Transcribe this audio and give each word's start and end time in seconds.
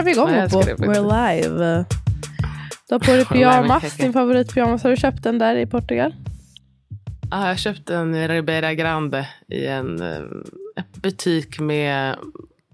Kör 0.00 0.04
vi 0.04 0.10
igång 0.10 0.48
på. 0.50 0.62
We're 0.84 1.40
live. 1.42 1.84
Du 2.88 2.94
har 2.94 2.98
på 2.98 3.10
dig 3.10 3.24
pyjamas, 3.24 3.96
din 3.96 4.12
favoritpyjamas. 4.12 4.82
Har 4.82 4.90
du 4.90 4.96
köpt 4.96 5.22
den 5.22 5.38
där 5.38 5.56
i 5.56 5.66
Portugal? 5.66 6.14
Ja, 7.30 7.48
jag 7.48 7.58
köpte 7.58 7.96
en 7.96 8.14
i 8.14 8.28
Ribeira 8.28 8.74
Grande 8.74 9.28
i 9.48 9.66
en 9.66 10.02
eh, 10.02 10.22
butik 10.94 11.60
med 11.60 12.16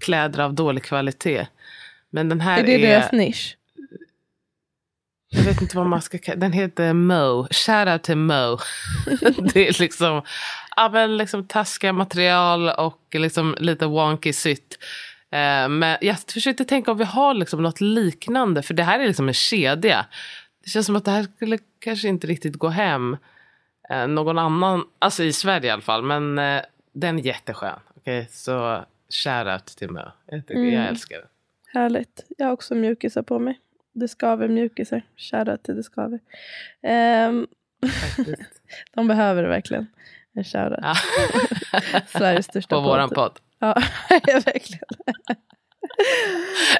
kläder 0.01 0.41
av 0.41 0.55
dålig 0.55 0.83
kvalitet. 0.85 1.47
Men 2.11 2.29
den 2.29 2.41
här 2.41 2.59
Är 2.59 2.67
det 2.67 2.75
är, 2.75 2.79
deras 2.79 3.13
nisch? 3.13 3.57
jag 5.29 5.43
vet 5.43 5.63
inte 5.63 5.77
vad 5.77 5.87
man 5.87 6.03
ska 6.03 6.19
kalla 6.19 6.41
den 6.41 6.53
heter 6.53 6.93
Mo. 6.93 7.47
Shoutout 7.51 8.03
till 8.03 8.17
Mo. 8.17 8.59
det 9.55 9.69
är 9.69 9.81
liksom, 9.81 10.23
ja, 10.77 10.91
men 10.93 11.17
liksom 11.17 11.47
taskiga 11.47 11.93
material 11.93 12.69
och 12.69 13.01
liksom 13.13 13.57
lite 13.59 13.87
wonky 13.87 14.33
sytt. 14.33 14.79
Eh, 15.37 15.69
men 15.69 15.97
jag 16.01 16.19
försökte 16.19 16.65
tänka 16.65 16.91
om 16.91 16.99
vi 16.99 17.05
har 17.05 17.35
liksom 17.35 17.63
något 17.63 17.81
liknande, 17.81 18.63
för 18.63 18.75
det 18.75 18.83
här 18.83 19.01
är 19.01 19.07
liksom 19.07 19.29
en 19.29 19.35
kedja. 19.35 20.07
Det 20.65 20.71
känns 20.71 20.87
som 20.87 20.97
att 20.97 21.05
det 21.05 21.11
här 21.11 21.23
skulle 21.37 21.59
kanske 21.79 22.09
inte 22.09 22.27
riktigt 22.27 22.57
gå 22.57 22.69
hem 22.69 23.17
eh, 23.91 24.07
någon 24.07 24.39
annan, 24.39 24.85
alltså 24.99 25.23
i 25.25 25.33
Sverige 25.33 25.67
i 25.67 25.71
alla 25.71 25.83
fall, 25.83 26.03
men 26.03 26.39
eh, 26.39 26.63
den 26.93 27.19
är 27.19 27.23
jätteskön. 27.23 27.79
Okay? 27.97 28.25
Så 28.31 28.85
shoutout 29.25 29.67
till 29.67 29.91
Mo. 29.91 30.01
Jag, 30.27 30.47
tycker, 30.47 30.61
Mm. 30.61 30.75
jag 30.75 30.87
älskar 30.87 31.17
den. 31.17 31.27
Härligt. 31.73 32.25
Jag 32.39 32.47
har 32.47 32.53
också 32.53 32.75
mjukisar 32.75 33.23
på 33.23 33.39
mig. 33.39 33.61
Det 33.93 34.09
skaver 34.09 34.49
mjukisar. 34.49 35.03
Shoutout 35.17 35.63
till 35.63 35.77
det 35.77 35.83
skaver. 35.83 36.21
Faktiskt. 38.01 38.63
de 38.95 39.09
behöver 39.09 39.43
det 39.43 39.49
verkligen. 39.49 39.87
En 40.33 40.45
shoutout. 40.45 40.85
Sveriges 42.09 42.47
största 42.47 42.75
På 42.75 42.81
våran 42.81 43.11
podd. 43.11 43.39
Ja, 43.61 43.75
verkligen. 44.45 44.85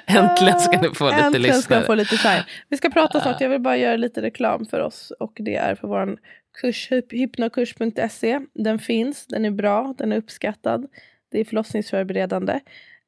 Äntligen 0.07 0.61
ska 0.61 0.81
ni 0.81 0.95
få 0.95 1.05
lite 1.11 1.17
Äntligen 1.23 1.43
ska 1.55 1.57
lyssnare. 1.57 1.81
jag 1.81 1.87
få 1.87 1.95
lite 1.95 2.17
shine. 2.17 2.43
Vi 2.69 2.77
ska 2.77 2.91
prata 2.91 3.21
snart. 3.21 3.41
Jag 3.41 3.49
vill 3.49 3.61
bara 3.61 3.77
göra 3.77 3.97
lite 3.97 4.23
reklam 4.23 4.67
för 4.67 4.81
oss. 4.81 5.13
Och 5.21 5.33
det 5.37 5.57
är 5.57 5.75
för 5.75 5.89
vår 5.89 6.19
kurs, 6.61 6.91
hyp- 6.91 7.11
hypnokurs.se. 7.13 8.41
Den 8.55 8.79
finns, 8.79 9.27
den 9.27 9.45
är 9.45 9.51
bra, 9.51 9.95
den 9.99 10.13
är 10.13 10.17
uppskattad. 10.17 10.87
Det 11.31 11.41
är 11.41 11.45
förlossningsförberedande. 11.45 12.61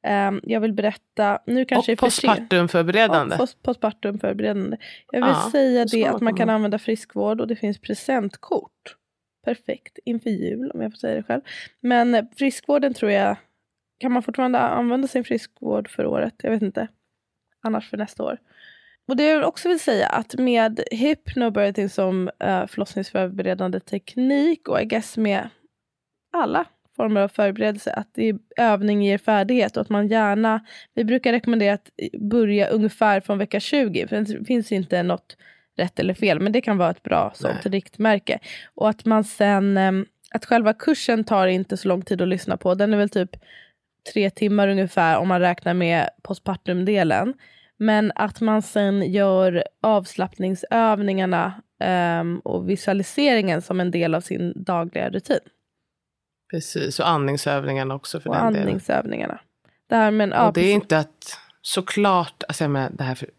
Ehm, 0.03 0.39
jag 0.43 0.59
vill 0.59 0.73
berätta, 0.73 1.39
nu 1.45 1.65
kanske 1.65 1.91
Och 1.93 1.97
postpartumförberedande. 1.97 3.33
Ja, 3.35 3.37
post- 3.37 3.63
postpartum 3.63 4.19
förberedande. 4.19 4.77
Jag 5.11 5.21
vill 5.21 5.35
Ja, 5.43 5.49
säga 5.51 5.87
ska 5.87 5.97
det 5.97 6.05
att 6.05 6.21
man 6.21 6.35
kan 6.35 6.49
använda 6.49 6.79
friskvård 6.79 7.41
och 7.41 7.47
det 7.47 7.55
finns 7.55 7.79
presentkort. 7.81 8.95
Perfekt 9.45 9.99
inför 10.05 10.29
jul 10.29 10.71
om 10.73 10.81
jag 10.81 10.91
får 10.91 10.97
säga 10.97 11.15
det 11.15 11.23
själv. 11.23 11.41
Men 11.81 12.15
eh, 12.15 12.23
friskvården 12.37 12.93
tror 12.93 13.11
jag, 13.11 13.37
kan 13.99 14.11
man 14.11 14.23
fortfarande 14.23 14.59
använda 14.59 15.07
sin 15.07 15.23
friskvård 15.23 15.89
för 15.89 16.05
året? 16.05 16.33
Jag 16.43 16.51
vet 16.51 16.61
inte. 16.61 16.87
Annars 17.63 17.89
för 17.89 17.97
nästa 17.97 18.23
år. 18.23 18.37
Och 19.07 19.15
det 19.15 19.23
jag 19.23 19.47
också 19.47 19.69
vill 19.69 19.79
säga 19.79 20.07
att 20.07 20.35
med 20.35 20.79
hypnobirthing 20.91 21.89
som 21.89 22.27
uh, 22.27 22.67
förlossningsförberedande 22.67 23.79
teknik 23.79 24.67
och 24.67 24.81
I 24.81 24.85
guess 24.85 25.17
med 25.17 25.49
alla 26.33 26.65
former 26.95 27.21
av 27.21 27.27
förberedelse 27.27 27.93
att 27.93 28.09
det 28.13 28.29
är 28.29 28.37
övning 28.57 29.01
ger 29.01 29.17
färdighet 29.17 29.77
och 29.77 29.81
att 29.81 29.89
man 29.89 30.07
gärna, 30.07 30.65
vi 30.93 31.03
brukar 31.03 31.31
rekommendera 31.31 31.73
att 31.73 31.89
börja 32.19 32.67
ungefär 32.67 33.21
från 33.21 33.37
vecka 33.37 33.59
20 33.59 34.07
för 34.07 34.15
det 34.15 34.45
finns 34.45 34.71
inte 34.71 35.03
något 35.03 35.37
rätt 35.77 35.99
eller 35.99 36.13
fel 36.13 36.39
men 36.39 36.51
det 36.51 36.61
kan 36.61 36.77
vara 36.77 36.89
ett 36.89 37.03
bra 37.03 37.31
sånt 37.35 37.65
riktmärke. 37.65 38.39
Och 38.75 38.89
att 38.89 39.05
man 39.05 39.23
sen, 39.23 39.77
em, 39.77 40.05
att 40.31 40.45
själva 40.45 40.73
kursen 40.73 41.23
tar 41.23 41.47
inte 41.47 41.77
så 41.77 41.87
lång 41.87 42.01
tid 42.01 42.21
att 42.21 42.27
lyssna 42.27 42.57
på, 42.57 42.75
den 42.75 42.93
är 42.93 42.97
väl 42.97 43.09
typ 43.09 43.35
tre 44.13 44.29
timmar 44.29 44.67
ungefär 44.67 45.17
om 45.17 45.27
man 45.27 45.39
räknar 45.39 45.73
med 45.73 46.09
postpartum-delen. 46.21 47.33
Men 47.77 48.11
att 48.15 48.41
man 48.41 48.61
sen 48.61 49.11
gör 49.11 49.63
avslappningsövningarna 49.81 51.61
em, 51.79 52.39
och 52.39 52.69
visualiseringen 52.69 53.61
som 53.61 53.79
en 53.79 53.91
del 53.91 54.15
av 54.15 54.21
sin 54.21 54.63
dagliga 54.63 55.09
rutin. 55.09 55.39
Precis, 56.51 56.99
och 56.99 57.09
andningsövningarna 57.09 57.95
också 57.95 58.19
för 58.19 58.29
och 58.29 58.35
den 58.35 58.45
delen. 58.45 58.67
andningsövningarna. 58.67 59.39
Det 59.89 59.95
här 59.95 60.11
med 60.11 60.23
en, 60.23 60.31
ja, 60.31 60.47
Och 60.47 60.53
det 60.53 60.61
är 60.61 60.73
inte 60.73 60.97
att, 60.97 61.39
såklart, 61.61 62.43
alltså 62.47 62.63
jag 62.63 62.71
menar, 62.71 62.89
det 62.93 63.03
här 63.03 63.15
för, 63.15 63.29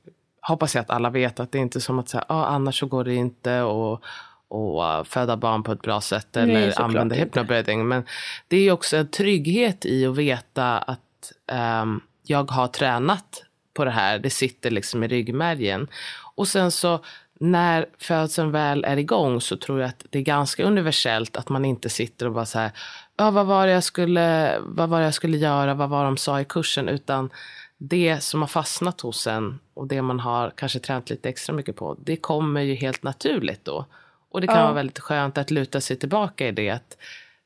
hoppas 0.40 0.74
jag 0.74 0.82
att 0.82 0.90
alla 0.90 1.10
vet 1.10 1.40
att 1.40 1.52
det 1.52 1.58
är 1.58 1.62
inte 1.62 1.80
som 1.80 1.98
att 1.98 2.08
säga, 2.08 2.24
ah, 2.28 2.44
annars 2.46 2.78
så 2.80 2.86
går 2.86 3.04
det 3.04 3.14
inte 3.14 3.60
och, 3.60 4.04
och 4.50 4.82
uh, 4.82 5.04
föda 5.04 5.36
barn 5.36 5.62
på 5.62 5.72
ett 5.72 5.82
bra 5.82 6.00
sätt 6.00 6.36
eller 6.36 6.54
Nej, 6.54 6.72
använda 6.76 7.14
hypnobirthing. 7.14 7.88
Men 7.88 8.02
det 8.48 8.56
är 8.56 8.72
också 8.72 8.96
en 8.96 9.08
trygghet 9.08 9.86
i 9.86 10.06
att 10.06 10.16
veta 10.16 10.78
att 10.78 11.32
ehm, 11.52 12.00
jag 12.22 12.50
har 12.50 12.68
tränat 12.68 13.44
på 13.74 13.84
det 13.84 13.90
här. 13.90 14.18
Det 14.18 14.30
sitter 14.30 14.70
liksom 14.70 15.04
i 15.04 15.08
ryggmärgen. 15.08 15.88
Och 16.34 16.48
sen 16.48 16.70
så 16.70 17.00
när 17.40 17.86
födseln 17.98 18.50
väl 18.50 18.84
är 18.84 18.96
igång 18.96 19.40
så 19.40 19.56
tror 19.56 19.80
jag 19.80 19.88
att 19.88 20.04
det 20.10 20.18
är 20.18 20.22
ganska 20.22 20.64
universellt 20.64 21.36
att 21.36 21.48
man 21.48 21.64
inte 21.64 21.88
sitter 21.88 22.26
och 22.26 22.32
bara 22.32 22.46
så 22.46 22.58
här, 22.58 22.70
ja, 23.16 23.30
vad 23.30 23.46
var 23.46 23.66
det 23.66 23.72
jag 23.72 23.84
skulle, 23.84 24.58
vad 24.60 24.88
var 24.88 25.00
jag 25.00 25.14
skulle 25.14 25.36
göra, 25.36 25.74
vad 25.74 25.88
var 25.88 26.04
de 26.04 26.16
sa 26.16 26.40
i 26.40 26.44
kursen, 26.44 26.88
utan 26.88 27.30
det 27.78 28.22
som 28.22 28.40
har 28.40 28.48
fastnat 28.48 29.00
hos 29.00 29.26
en 29.26 29.58
och 29.74 29.86
det 29.86 30.02
man 30.02 30.20
har 30.20 30.52
kanske 30.56 30.78
tränat 30.78 31.10
lite 31.10 31.28
extra 31.28 31.52
mycket 31.52 31.76
på, 31.76 31.96
det 32.04 32.16
kommer 32.16 32.60
ju 32.60 32.74
helt 32.74 33.02
naturligt 33.02 33.64
då. 33.64 33.86
Och 34.30 34.40
det 34.40 34.46
kan 34.46 34.56
Ja. 34.56 34.62
vara 34.62 34.72
väldigt 34.74 34.98
skönt 34.98 35.38
att 35.38 35.50
luta 35.50 35.80
sig 35.80 35.96
tillbaka 35.96 36.48
i 36.48 36.52
det. 36.52 36.70
Att 36.70 36.96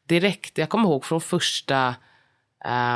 direkt, 0.07 0.59
jag 0.59 0.69
kommer 0.69 0.89
ihåg 0.89 1.05
från 1.05 1.21
första 1.21 1.95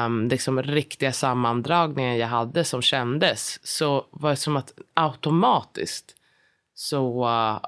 um, 0.06 0.28
liksom 0.28 0.62
riktiga 0.62 1.12
sammandragningen 1.12 2.18
jag 2.18 2.28
hade 2.28 2.64
som 2.64 2.82
kändes, 2.82 3.66
så 3.66 4.06
var 4.10 4.30
det 4.30 4.36
som 4.36 4.56
att 4.56 4.72
automatiskt 4.94 6.14
så 6.74 7.26
uh, 7.28 7.58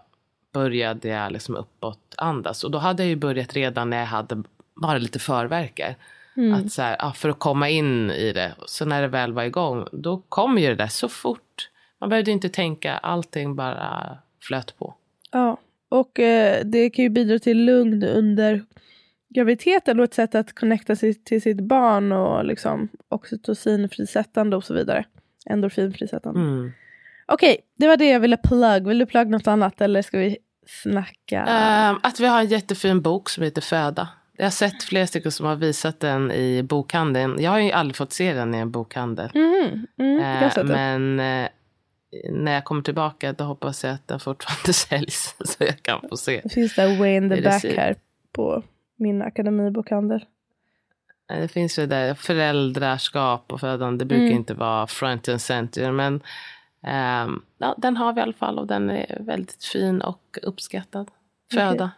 började 0.53 1.09
jag 1.09 1.33
liksom 1.33 1.57
uppåt 1.57 2.15
andas. 2.17 2.65
Och 2.65 2.71
då 2.71 2.79
hade 2.79 3.03
jag 3.03 3.09
ju 3.11 3.17
börjat 3.17 3.55
redan 3.55 3.91
när 3.91 3.99
jag 3.99 4.07
hade 4.07 4.43
bara 4.75 4.99
lite 4.99 5.19
förverkar. 5.19 5.95
Att 6.55 6.73
så 6.73 6.83
här, 6.83 6.97
ja, 6.99 7.13
för 7.13 7.29
att 7.29 7.39
komma 7.39 7.69
in 7.69 8.11
i 8.11 8.33
det. 8.33 8.55
Så 8.67 8.85
när 8.85 9.03
det 9.03 9.09
väl 9.09 9.33
var 9.33 9.43
igång, 9.43 9.87
då 9.93 10.23
kom 10.29 10.59
ju 10.59 10.69
det 10.69 10.75
där 10.75 10.87
så 10.87 11.09
fort. 11.09 11.69
Man 12.01 12.09
behövde 12.09 12.31
inte 12.31 12.49
tänka, 12.49 12.97
allting 12.99 13.57
bara 13.57 14.19
flöt 14.43 14.79
på. 14.79 14.95
Ja, 15.31 15.57
och 15.91 16.21
eh, 16.21 16.65
det 16.65 16.91
kan 16.91 17.03
ju 17.03 17.09
bidra 17.09 17.39
till 17.39 17.65
lugn 17.65 18.05
under 18.05 18.65
graviditeten 19.35 19.99
och 19.99 20.05
ett 20.05 20.15
sätt 20.15 20.35
att 20.35 20.55
connecta 20.55 20.97
sig 20.97 21.15
till 21.15 21.43
sitt 21.43 21.61
barn 21.61 22.13
och 22.13 22.45
liksom 22.45 22.89
oxytocinfrisättande 23.09 24.57
och 24.57 24.65
så 24.65 24.75
vidare. 24.75 25.05
Endorfinfrisättande. 25.47 26.41
Mm. 26.41 26.73
Okej, 27.27 27.57
det 27.79 27.87
var 27.87 27.97
det 27.97 28.11
jag 28.11 28.21
ville 28.21 28.37
plugg. 28.37 28.87
Vill 28.87 28.99
du 28.99 29.07
plugga 29.07 29.31
något 29.31 29.47
annat 29.47 29.81
eller 29.81 30.03
ska 30.03 30.19
vi 30.19 30.37
snacka? 30.67 31.45
Ehm, 31.45 31.97
att 32.03 32.21
vi 32.21 32.27
har 32.27 32.41
en 32.41 32.47
jättefin 32.47 33.03
bok 33.03 33.31
som 33.31 33.45
heter 33.45 33.63
Föda. 33.63 34.09
Jag 34.37 34.45
har 34.45 34.51
sett 34.51 34.83
flera 34.83 35.07
stycken 35.07 35.33
som 35.33 35.47
har 35.47 35.57
visat 35.57 36.01
den 36.01 36.33
i 36.33 36.63
bokhandeln. 36.63 37.43
Jag 37.43 37.51
har 37.51 37.59
ju 37.59 37.73
aldrig 37.73 37.97
fått 37.97 38.13
se 38.13 38.33
den 38.33 38.55
i 38.55 38.59
en 38.59 38.71
bokhandel. 38.71 39.31
Mm, 39.35 39.87
jag 39.97 40.41
har 40.41 40.49
sett 40.51 40.67
det. 40.67 40.73
men 40.73 41.21
eh, 41.21 41.49
när 42.31 42.53
jag 42.53 42.65
kommer 42.65 42.83
tillbaka 42.83 43.33
då 43.33 43.45
hoppas 43.45 43.85
jag 43.85 43.93
att 43.95 44.09
den 44.09 44.21
fortfarande 44.21 44.73
säljs. 44.73 45.37
Så 45.45 45.65
jag 45.65 45.83
kan 45.83 46.01
få 46.09 46.17
se. 46.17 46.41
Det 46.43 46.49
finns 46.49 46.75
där 46.75 46.99
way 46.99 47.17
in 47.17 47.29
the 47.29 47.37
det 47.37 47.43
back 47.43 47.65
här 47.65 47.95
på 48.33 48.63
min 48.97 49.23
akademibokhandel. 49.23 50.25
Det 51.29 51.49
finns 51.49 51.79
ju 51.79 51.87
där 51.87 52.15
föräldraskap 52.15 53.53
och 53.53 53.61
födande. 53.61 54.05
Det 54.05 54.09
brukar 54.09 54.25
Mm. 54.25 54.37
inte 54.37 54.55
vara 54.55 54.87
front 54.87 55.29
and 55.29 55.41
center. 55.41 55.93
Men 55.93 56.21
ehm, 56.83 57.43
ja, 57.59 57.75
den 57.79 57.97
har 57.97 58.13
vi 58.13 58.19
i 58.19 58.23
alla 58.23 58.33
fall 58.33 58.59
och 58.59 58.67
den 58.67 58.91
är 58.91 59.19
väldigt 59.21 59.65
fin 59.65 60.01
och 60.01 60.39
uppskattad. 60.43 61.11
Föda. 61.53 61.91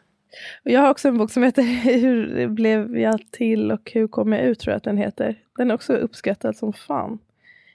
Och 0.65 0.71
jag 0.71 0.81
har 0.81 0.91
också 0.91 1.09
en 1.09 1.19
bok 1.19 1.31
som 1.31 1.43
heter 1.43 1.63
Hur 2.01 2.49
blev 2.49 2.99
jag 2.99 3.31
till 3.31 3.73
och 3.73 3.91
hur 3.95 4.09
kom 4.09 4.33
jag 4.33 4.43
ut 4.43 4.59
tror 4.59 4.73
jag 4.73 4.77
att 4.77 4.85
den 4.85 4.99
heter. 4.99 5.37
Den 5.57 5.71
är 5.71 5.75
också 5.75 5.93
uppskattad 5.93 6.57
som 6.57 6.73
fan. 6.73 7.19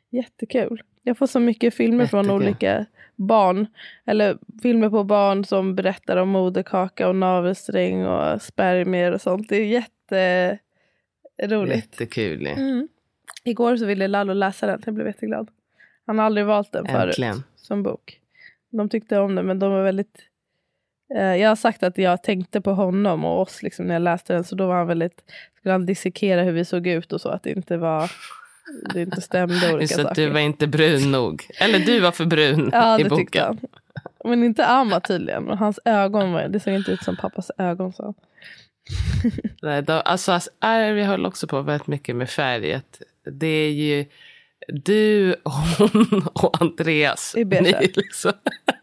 Jättekul. 0.09 0.81
Jag 1.07 1.17
får 1.17 1.27
så 1.27 1.39
mycket 1.39 1.73
filmer 1.73 2.05
från 2.05 2.25
Jättekul. 2.25 2.47
olika 2.47 2.85
barn. 3.15 3.67
Eller 4.05 4.37
filmer 4.61 4.89
på 4.89 5.03
barn 5.03 5.45
som 5.45 5.75
berättar 5.75 6.17
om 6.17 6.29
moderkaka 6.29 7.09
och 7.09 7.15
navelsträng 7.15 8.05
och 8.05 8.41
spermier 8.41 9.11
och 9.11 9.21
sånt. 9.21 9.49
Det 9.49 9.55
är 9.55 9.65
jätteroligt. 9.65 11.75
Jättekul. 11.75 12.47
Mm. 12.47 12.87
Igår 13.43 13.77
så 13.77 13.85
ville 13.85 14.07
Lalo 14.07 14.33
läsa 14.33 14.67
den. 14.67 14.81
Jag 14.85 14.93
blev 14.95 15.07
jätteglad. 15.07 15.49
Han 16.05 16.19
har 16.19 16.25
aldrig 16.25 16.45
valt 16.45 16.71
den 16.71 16.85
förut 16.85 17.09
Äntligen. 17.09 17.43
som 17.55 17.83
bok. 17.83 18.19
De 18.69 18.89
tyckte 18.89 19.19
om 19.19 19.35
den 19.35 19.45
men 19.45 19.59
de 19.59 19.71
var 19.71 19.83
väldigt... 19.83 20.19
Eh, 21.15 21.35
jag 21.35 21.49
har 21.49 21.55
sagt 21.55 21.83
att 21.83 21.97
jag 21.97 22.23
tänkte 22.23 22.61
på 22.61 22.73
honom 22.73 23.25
och 23.25 23.41
oss 23.41 23.63
liksom, 23.63 23.85
när 23.85 23.93
jag 23.95 24.01
läste 24.01 24.33
den 24.33 24.43
så 24.43 24.55
då 24.55 24.67
var 24.67 24.75
han 24.75 24.87
väldigt... 24.87 25.23
Skulle 25.57 25.71
han 25.71 25.85
dissekera 25.85 26.43
hur 26.43 26.51
vi 26.51 26.65
såg 26.65 26.87
ut 26.87 27.13
och 27.13 27.21
så 27.21 27.29
att 27.29 27.43
det 27.43 27.51
inte 27.51 27.77
var... 27.77 28.11
Det 28.93 29.01
inte 29.01 29.21
stämde 29.21 29.73
olika 29.73 29.95
att 29.95 30.01
saker. 30.01 30.21
du 30.21 30.29
var 30.29 30.39
inte 30.39 30.67
brun 30.67 31.11
nog. 31.11 31.47
Eller 31.59 31.79
du 31.79 31.99
var 31.99 32.11
för 32.11 32.25
brun 32.25 32.69
ja 32.73 32.99
i 32.99 33.03
det 33.03 33.09
tyckte 33.09 33.39
boken. 33.39 33.43
han. 33.43 33.59
Men 34.29 34.43
inte 34.43 34.65
Amma 34.65 34.99
tydligen. 34.99 35.49
Och 35.49 35.57
hans 35.57 35.79
ögon 35.85 36.31
var, 36.31 36.47
det 36.47 36.59
såg 36.59 36.73
inte 36.73 36.91
ut 36.91 37.03
som 37.03 37.17
pappas 37.17 37.51
ögon. 37.57 37.93
Så. 37.93 38.13
Nej, 39.61 39.81
de, 39.81 40.01
alltså, 40.05 40.31
alltså, 40.31 40.49
Ivy 40.65 41.01
höll 41.01 41.25
också 41.25 41.47
på 41.47 41.61
väldigt 41.61 41.87
mycket 41.87 42.15
med 42.15 42.29
färget. 42.29 43.01
Det 43.31 43.47
är 43.47 43.71
ju 43.71 44.05
du, 44.67 45.35
hon 45.43 46.27
och 46.33 46.61
Andreas. 46.61 47.35
Beige. 47.45 47.77
Ni 47.81 47.91
liksom, 47.95 48.31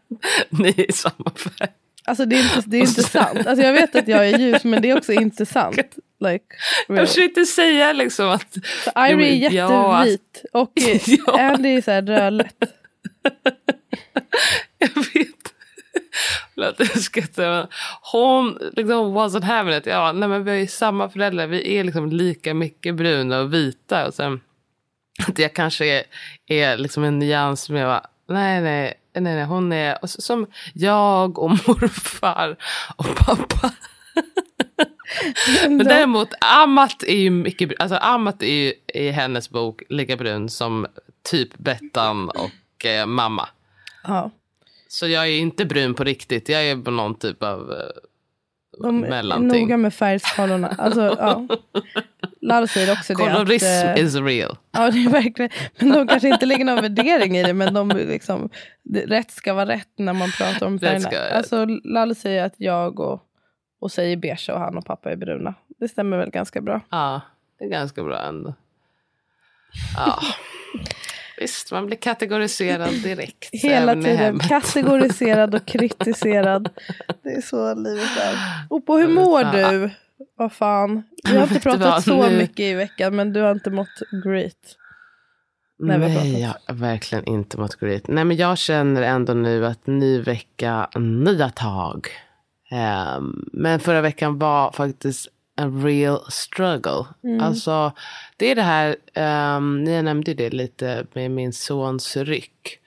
ni 0.49 0.69
är 0.69 0.89
i 0.89 0.91
samma 0.91 1.31
färg. 1.35 1.69
Alltså 2.07 2.25
det 2.25 2.35
är 2.35 2.43
inte, 2.43 2.63
det 2.69 2.77
är 2.77 2.81
inte 2.81 3.03
sant. 3.03 3.47
Alltså 3.47 3.65
jag 3.65 3.73
vet 3.73 3.95
att 3.95 4.07
jag 4.07 4.29
är 4.29 4.37
ljus 4.37 4.63
men 4.63 4.81
det 4.81 4.89
är 4.89 4.97
också 4.97 5.13
inte 5.13 5.45
sant. 5.45 5.75
Like, 6.19 6.45
Jag 6.87 6.95
really. 6.95 7.07
försökte 7.07 7.45
säga 7.45 7.93
liksom 7.93 8.29
att... 8.29 8.53
Så 8.83 8.91
Irie 9.07 9.47
är 9.49 9.51
Ja, 9.51 9.95
alltså- 9.95 10.11
jättevit 10.11 10.45
och 10.51 10.71
Ja. 11.27 11.41
Andy 11.53 11.69
är 11.77 11.81
så 11.81 11.91
här 11.91 12.01
rödlätt. 12.01 12.55
Jag 14.77 14.89
vet. 14.95 15.29
Låt 16.55 16.77
det 16.77 16.85
skratta. 16.87 17.41
men 17.41 17.67
Hon 18.11 18.57
liksom 18.75 19.17
wasn't 19.17 19.43
having 19.43 19.77
it. 19.77 19.85
Ja, 19.85 20.11
nej, 20.11 20.29
men 20.29 20.43
vi 20.43 20.51
är 20.51 20.55
ju 20.55 20.67
samma 20.67 21.09
föräldrar. 21.09 21.47
Vi 21.47 21.77
är 21.77 21.83
liksom 21.83 22.09
lika 22.09 22.53
mycket 22.53 22.95
bruna 22.95 23.39
och 23.39 23.53
vita. 23.53 24.07
Och 24.07 24.13
sen 24.13 24.41
att 25.27 25.39
jag 25.39 25.53
kanske 25.53 25.85
är, 25.85 26.03
är 26.47 26.77
liksom 26.77 27.03
en 27.03 27.19
nyans 27.19 27.69
med 27.69 27.87
va, 27.87 28.01
nej, 28.29 28.61
nej, 28.61 28.93
nej, 29.21 29.35
nej, 29.35 29.45
hon 29.45 29.73
är 29.73 29.97
som 30.03 30.47
jag 30.73 31.39
och 31.39 31.49
morfar 31.67 32.55
och 32.95 33.15
pappa. 33.15 33.71
Men 35.67 35.77
däremot 35.77 36.29
Amat 36.41 37.03
är 37.03 37.17
ju 37.17 37.29
mycket, 37.29 37.71
alltså 37.79 37.97
Amat 37.97 38.43
är 38.43 38.47
ju 38.47 38.73
i 38.93 39.09
hennes 39.09 39.49
bok 39.49 39.83
lika 39.89 40.17
brun 40.17 40.49
som 40.49 40.87
typ 41.23 41.57
Bettan 41.57 42.29
och 42.29 42.85
eh, 42.85 43.05
mamma. 43.05 43.49
Ja. 44.03 44.31
Så 44.87 45.07
jag 45.07 45.27
är 45.27 45.37
inte 45.37 45.65
brun 45.65 45.93
på 45.93 46.03
riktigt. 46.03 46.49
Jag 46.49 46.65
är 46.65 46.77
på 46.77 46.91
någon 46.91 47.15
typ 47.15 47.43
av 47.43 47.71
eh, 47.71 47.77
De 48.81 49.03
är 49.03 49.09
mellanting. 49.09 49.61
noga 49.61 49.77
med 49.77 49.93
färgskalorna. 49.93 50.75
Alltså, 50.77 51.01
ja. 51.19 51.47
Lalo 52.41 52.67
säger 52.67 52.91
också 52.91 53.13
det. 53.13 53.23
Kolorism 53.23 53.65
att, 53.65 53.97
eh, 53.97 54.05
is 54.05 54.15
real. 54.15 54.57
Ja, 54.71 54.91
det 54.91 55.05
är 55.05 55.09
verkligen. 55.09 55.51
Men 55.79 55.89
de 55.91 56.07
kanske 56.07 56.27
inte 56.29 56.45
lägger 56.45 56.65
någon 56.65 56.81
värdering 56.81 57.37
i 57.37 57.43
det. 57.43 57.53
Men 57.53 57.73
de 57.73 57.89
liksom, 57.89 58.49
rätt 58.93 59.31
ska 59.31 59.53
vara 59.53 59.65
rätt 59.67 59.89
när 59.97 60.13
man 60.13 60.31
pratar 60.31 60.65
om 60.67 60.79
färgerna. 60.79 61.37
Alltså, 61.37 61.65
Lalo 61.83 62.15
säger 62.15 62.45
att 62.45 62.55
jag 62.57 62.99
och, 62.99 63.21
och 63.79 63.91
säger 63.91 64.17
beige 64.17 64.49
och 64.49 64.59
han 64.59 64.77
och 64.77 64.85
pappa 64.85 65.11
är 65.11 65.15
bruna. 65.15 65.53
Det 65.79 65.87
stämmer 65.87 66.17
väl 66.17 66.29
ganska 66.29 66.61
bra. 66.61 66.81
Ja, 66.89 67.21
det 67.59 67.65
är 67.65 67.69
ganska 67.69 68.03
bra 68.03 68.19
ändå. 68.19 68.53
Ja. 69.97 70.19
Visst, 71.37 71.71
man 71.71 71.85
blir 71.85 71.97
kategoriserad 71.97 72.93
direkt. 73.03 73.49
Hela 73.51 73.93
tiden 73.93 74.39
kategoriserad 74.39 75.55
och 75.55 75.65
kritiserad. 75.65 76.69
Det 77.23 77.29
är 77.29 77.41
så 77.41 77.73
livet 77.75 78.17
är. 78.21 78.37
Och 78.69 78.85
på 78.85 78.97
hur 78.97 79.07
mår 79.07 79.43
du? 79.43 79.89
Vad 80.37 80.53
fan. 80.53 81.03
Vi 81.23 81.37
har 81.37 81.43
inte 81.43 81.59
pratat 81.69 82.03
så 82.03 82.29
mycket 82.29 82.59
i 82.59 82.73
veckan 82.73 83.15
men 83.15 83.33
du 83.33 83.41
har 83.41 83.51
inte 83.51 83.69
mått 83.69 83.99
great. 84.25 84.77
Nej. 85.79 85.97
Nej, 85.99 86.41
jag 86.41 86.53
har 86.67 86.75
verkligen 86.75 87.25
inte 87.25 87.57
mått 87.57 87.75
great. 87.75 88.07
Nej, 88.07 88.25
men 88.25 88.37
jag 88.37 88.57
känner 88.57 89.01
ändå 89.01 89.33
nu 89.33 89.65
att 89.65 89.87
ny 89.87 90.21
vecka, 90.21 90.89
nya 90.95 91.49
tag. 91.49 92.07
Ehm, 92.71 93.45
men 93.53 93.79
förra 93.79 94.01
veckan 94.01 94.39
var 94.39 94.71
faktiskt 94.71 95.27
en 95.55 95.83
real 95.85 96.31
struggle. 96.31 97.05
Mm. 97.23 97.41
Alltså, 97.41 97.91
det 98.37 98.45
är 98.51 98.55
det 98.55 98.61
här, 98.61 98.95
um, 99.57 99.83
ni 99.83 100.01
nämnde 100.01 100.33
det 100.33 100.49
lite 100.49 101.05
med 101.13 101.31
min 101.31 101.53
sons 101.53 102.17
ryck 102.17 102.79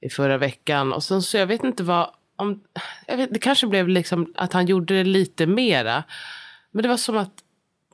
i 0.00 0.08
förra 0.10 0.38
veckan. 0.38 0.92
Och 0.92 1.02
sen 1.04 1.22
så 1.22 1.36
jag 1.36 1.46
vet 1.46 1.64
inte 1.64 1.82
vad, 1.82 2.10
om, 2.36 2.60
vet, 3.06 3.32
det 3.32 3.38
kanske 3.38 3.66
blev 3.66 3.88
liksom 3.88 4.32
att 4.36 4.52
han 4.52 4.66
gjorde 4.66 4.94
det 4.94 5.04
lite 5.04 5.46
mera. 5.46 6.04
Men 6.70 6.82
det 6.82 6.88
var 6.88 6.96
som 6.96 7.16
att 7.16 7.42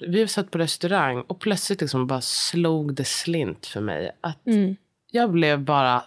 vi 0.00 0.28
satt 0.28 0.50
på 0.50 0.58
restaurang 0.58 1.20
och 1.20 1.40
plötsligt 1.40 1.80
liksom 1.80 2.06
bara 2.06 2.20
slog 2.20 2.94
det 2.94 3.04
slint 3.04 3.66
för 3.66 3.80
mig. 3.80 4.10
Att 4.20 4.46
Mm. 4.46 4.76
jag 5.10 5.30
blev 5.30 5.60
bara 5.60 6.04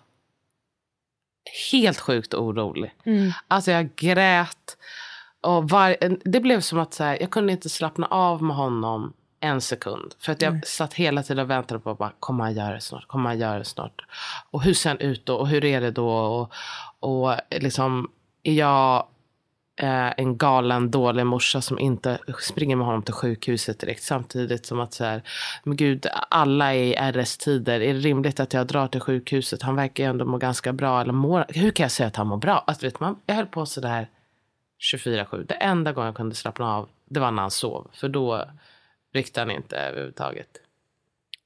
helt 1.72 2.00
sjukt 2.00 2.34
orolig. 2.34 2.94
Mm. 3.06 3.32
Alltså 3.48 3.72
jag 3.72 3.96
grät. 3.96 4.78
Och 5.46 5.70
var, 5.70 5.98
det 6.30 6.40
blev 6.40 6.62
som 6.62 6.80
att 6.80 6.94
så 6.94 7.04
här, 7.04 7.18
jag 7.22 7.32
kunde 7.32 7.54
inte 7.54 7.70
slappna 7.70 8.08
av 8.08 8.44
med 8.44 8.56
honom 8.56 9.14
en 9.40 9.62
sekund. 9.62 10.16
För 10.20 10.32
att 10.32 10.42
jag 10.42 10.68
satt 10.68 10.94
hela 10.94 11.24
tiden 11.24 11.44
och 11.44 11.50
väntade 11.50 11.80
på 11.80 11.96
bara, 11.96 12.12
kommer 12.20 12.44
han 12.44 12.54
göra 12.54 12.74
det 12.74 12.82
snart? 12.82 13.08
Kommer 13.08 13.30
han 13.30 13.40
göra 13.40 13.60
det 13.60 13.66
snart? 13.66 14.02
Och 14.52 14.64
hur 14.64 14.74
ser 14.74 14.90
han 14.90 15.00
ut 15.00 15.26
då? 15.26 15.36
Och 15.36 15.48
hur 15.48 15.66
är 15.66 15.82
det 15.82 15.92
då? 15.92 16.10
Och, 16.10 16.54
och 17.00 17.36
liksom, 17.52 18.12
är 18.44 18.54
jag 18.54 19.08
eh, 19.82 20.14
en 20.18 20.38
galen 20.38 20.92
dålig 20.92 21.26
morsa 21.26 21.62
som 21.62 21.80
inte 21.80 22.18
springer 22.42 22.76
med 22.76 22.86
honom 22.86 23.02
till 23.02 23.14
sjukhuset 23.14 23.80
direkt 23.80 24.04
samtidigt 24.04 24.66
som 24.66 24.80
att 24.80 24.94
så 24.94 25.04
här, 25.04 25.22
men 25.64 25.78
gud, 25.78 26.08
alla 26.30 26.74
är 26.74 26.84
i 26.84 26.96
RS-tider. 27.12 27.82
Är 27.82 27.94
det 27.94 28.00
rimligt 28.00 28.40
att 28.40 28.54
jag 28.54 28.68
drar 28.68 28.88
till 28.88 29.02
sjukhuset? 29.02 29.62
Han 29.62 29.76
verkar 29.76 30.04
ju 30.04 30.10
ändå 30.10 30.26
må 30.26 30.38
ganska 30.38 30.74
bra. 30.74 31.02
Eller 31.02 31.14
mår, 31.14 31.46
hur 31.50 31.72
kan 31.72 31.84
jag 31.84 31.92
säga 31.92 32.08
att 32.08 32.16
han 32.16 32.28
mår 32.28 32.38
bra? 32.38 32.64
Alltså, 32.68 32.86
vet 32.86 33.00
man, 33.00 33.16
jag 33.26 33.36
höll 33.36 33.46
på 33.46 33.66
så 33.66 33.82
där 33.82 34.08
24-7. 34.80 35.46
Det 35.48 35.54
enda 35.54 35.92
gången 35.92 36.06
jag 36.06 36.16
kunde 36.16 36.36
slappna 36.36 36.76
av, 36.76 36.90
det 37.06 37.20
var 37.20 37.32
när 37.32 37.42
han 37.42 37.52
sov. 37.52 37.88
För 37.94 38.10
då 38.10 38.46
ryckte 39.14 39.40
han 39.42 39.52
inte 39.52 39.78
överhuvudtaget. 39.78 40.50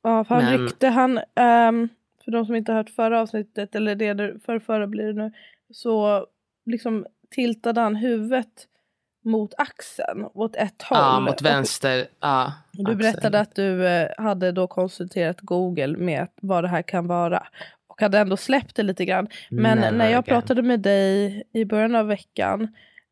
Ja, 0.01 0.23
för 0.23 0.35
han 0.35 0.43
Men- 0.45 0.57
ryckte 0.61 0.87
han, 0.87 1.19
ehm, 1.35 1.89
för 2.25 2.31
de 2.31 2.45
som 2.45 2.55
inte 2.55 2.71
har 2.71 2.77
hört 2.77 2.89
förra 2.89 3.21
avsnittet, 3.21 3.75
eller 3.75 3.95
det 3.95 4.43
för 4.45 4.59
förra 4.59 4.87
blir 4.87 5.05
det 5.07 5.13
nu, 5.13 5.31
så 5.73 6.25
liksom 6.65 7.05
tiltade 7.31 7.81
han 7.81 7.95
huvudet 7.95 8.67
mot 9.21 9.53
axeln 9.57 10.25
åt 10.33 10.55
ett 10.55 10.81
håll. 10.81 10.99
Ja, 10.99 11.19
mot 11.19 11.41
vänster. 11.41 12.07
Ja, 12.19 12.53
Du 12.71 12.81
axeln. 12.83 12.97
berättade 12.97 13.39
att 13.39 13.55
du 13.55 13.87
eh, 13.87 14.09
hade 14.17 14.51
då 14.51 14.67
konsulterat 14.67 15.41
Google 15.41 15.97
med 15.97 16.27
vad 16.41 16.63
det 16.63 16.67
här 16.67 16.81
kan 16.81 17.07
vara. 17.07 17.47
Och 17.87 18.01
hade 18.01 18.19
ändå 18.19 18.37
släppt 18.37 18.75
det 18.75 18.83
lite 18.83 19.05
grann. 19.05 19.27
Men 19.49 19.77
Never 19.77 19.91
när 19.97 20.09
jag 20.09 20.25
pratade 20.25 20.61
med 20.61 20.79
dig 20.79 21.43
i 21.53 21.65
början 21.65 21.95
av 21.95 22.07
veckan. 22.07 22.67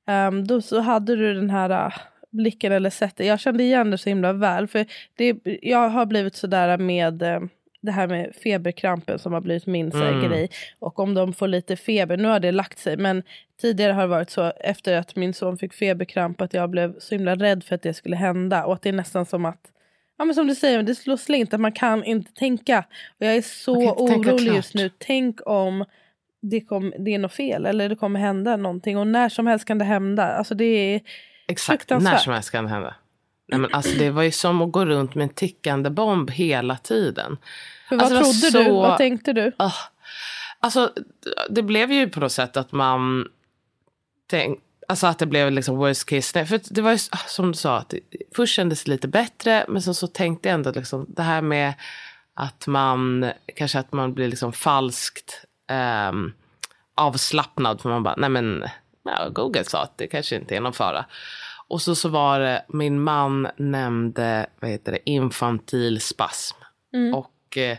Ehm, 0.08 0.48
då 0.48 0.62
så 0.62 0.80
hade 0.80 1.16
du 1.16 1.34
den 1.34 1.50
här 1.50 1.70
ah, 1.70 1.94
blicken 2.30 2.72
eller 2.72 2.90
sättet. 2.90 3.26
Jag 3.26 3.40
kände 3.40 3.64
igen 3.64 3.92
det 3.92 3.98
så 3.98 4.10
himla 4.10 4.34
väl. 4.34 4.68
För 4.68 4.86
det, 5.16 5.38
jag 5.62 5.90
har 5.90 6.06
blivit 6.06 6.36
sådär 6.36 6.78
med 6.78 7.22
eh, 7.22 7.40
det 7.82 7.92
här 7.92 8.08
med 8.08 8.36
feberkrampen 8.44 9.20
som 9.20 9.34
har 9.34 9.42
blivit 9.42 9.66
min 9.66 9.92
Mm. 9.92 10.30
grej. 10.30 10.50
Och 10.80 11.00
om 11.00 11.14
de 11.14 11.34
får 11.34 11.48
lite 11.48 11.76
feber, 11.76 12.18
nu 12.18 12.28
har 12.28 12.40
det 12.40 12.52
lagt 12.52 12.80
sig. 12.80 12.98
Men 12.98 13.24
tidigare 13.62 13.94
har 13.94 14.02
det 14.02 14.08
varit 14.08 14.30
så 14.30 14.52
efter 14.60 14.98
att 14.98 15.16
min 15.16 15.34
son 15.34 15.58
fick 15.58 15.74
feberkramp 15.74 16.42
att 16.42 16.54
jag 16.54 16.70
blev 16.70 17.00
så 17.00 17.16
himla 17.16 17.36
rädd 17.36 17.64
för 17.64 17.76
att 17.76 17.82
det 17.82 17.94
skulle 17.94 18.16
hända. 18.16 18.66
Och 18.66 18.74
att 18.74 18.82
det 18.82 18.90
är 18.90 18.94
nästan 18.94 19.26
som 19.26 19.46
att 19.46 19.72
Ja 20.20 20.26
men 20.26 20.36
som 20.36 20.48
du 20.48 20.56
säger, 20.56 20.84
det 20.84 20.96
slår 20.96 21.18
slint 21.18 21.54
att 21.54 21.60
man 21.60 21.72
kan 21.72 22.04
inte 22.04 22.34
tänka. 22.34 22.80
Och 23.20 23.26
jag 23.26 23.36
är 23.36 23.42
så 23.42 23.92
orolig 23.92 24.54
just 24.54 24.74
nu. 24.74 24.90
Tänk 24.98 25.40
om 25.46 25.86
det, 26.50 26.62
kom, 26.62 26.94
det 27.00 27.14
är 27.14 27.20
något 27.20 27.34
fel 27.34 27.66
eller 27.66 27.90
det 27.90 27.96
kommer 27.96 28.20
hända 28.20 28.58
någonting. 28.58 28.98
Och 28.98 29.08
när 29.08 29.30
som 29.30 29.48
helst 29.48 29.66
kan 29.66 29.78
det 29.78 29.86
hända. 29.86 30.24
Alltså 30.38 30.56
det 30.56 30.66
är 30.66 31.02
Exakt, 31.48 31.90
när 31.90 32.18
som 32.18 32.34
helst 32.34 32.52
kan 32.52 32.64
det 32.64 32.70
hända. 32.70 32.96
Nej, 33.48 33.60
men 33.60 33.74
alltså, 33.74 33.98
det 34.00 34.10
var 34.10 34.24
ju 34.24 34.32
som 34.32 34.62
att 34.62 34.72
gå 34.72 34.86
runt 34.86 35.16
med 35.16 35.24
en 35.24 35.30
tickande 35.30 35.90
bomb 35.90 36.32
hela 36.32 36.78
tiden. 36.78 37.38
För 37.90 37.96
vad 37.96 38.06
Alltså, 38.06 38.16
var 38.16 38.52
trodde 38.52 38.64
du? 38.64 38.70
så- 38.70 38.82
Vad 38.82 38.98
tänkte 38.98 39.34
du? 39.34 39.52
Ah. 39.58 39.72
Alltså, 40.60 40.94
det 41.50 41.62
blev 41.64 41.92
ju 41.92 42.10
på 42.10 42.20
något 42.20 42.32
sätt 42.32 42.58
att 42.58 42.72
man 42.72 43.28
tänk, 44.30 44.60
Alltså 44.90 45.08
att 45.08 45.20
det 45.20 45.26
blev 45.26 45.52
liksom 45.52 45.78
worst 45.78 46.06
case. 46.06 46.46
För 46.46 46.60
det 46.74 46.82
var 46.82 46.92
ju 46.92 46.98
som 47.28 47.52
du 47.52 47.58
sa, 47.58 47.78
att 47.78 47.90
det, 47.90 48.00
först 48.36 48.54
kändes 48.56 48.84
det 48.84 48.92
lite 48.92 49.08
bättre. 49.08 49.66
Men 49.68 49.82
sen 49.82 49.96
så 49.96 50.08
tänkte 50.08 50.50
jag 50.50 50.54
ändå 50.54 50.72
liksom 50.72 51.06
det 51.10 51.22
här 51.22 51.42
med 51.42 51.74
att 52.34 52.68
man 52.68 53.32
kanske 53.56 53.80
att 53.80 53.94
man 53.94 54.14
blir 54.14 54.28
liksom 54.28 54.54
falskt 54.54 55.46
eh, 55.70 56.12
avslappnad. 56.96 57.82
För 57.82 57.90
man 57.90 58.04
bara, 58.04 58.16
nej 58.18 58.30
men 58.30 58.64
ja, 59.04 59.30
Google 59.30 59.64
sa 59.64 59.84
att 59.84 59.98
det 59.98 60.08
kanske 60.08 60.36
inte 60.36 60.56
är 60.56 60.62
någon 60.62 60.74
fara. 60.74 61.06
Och 61.68 61.82
så, 61.82 61.96
så 61.96 62.10
var 62.10 62.40
det, 62.40 62.66
min 62.68 63.02
man 63.02 63.48
nämnde 63.58 64.48
vad 64.60 64.72
heter 64.72 64.92
det, 64.92 65.10
infantil 65.10 66.02
spasm. 66.02 66.58
Mm. 66.94 67.14
Och 67.14 67.58
eh, 67.58 67.78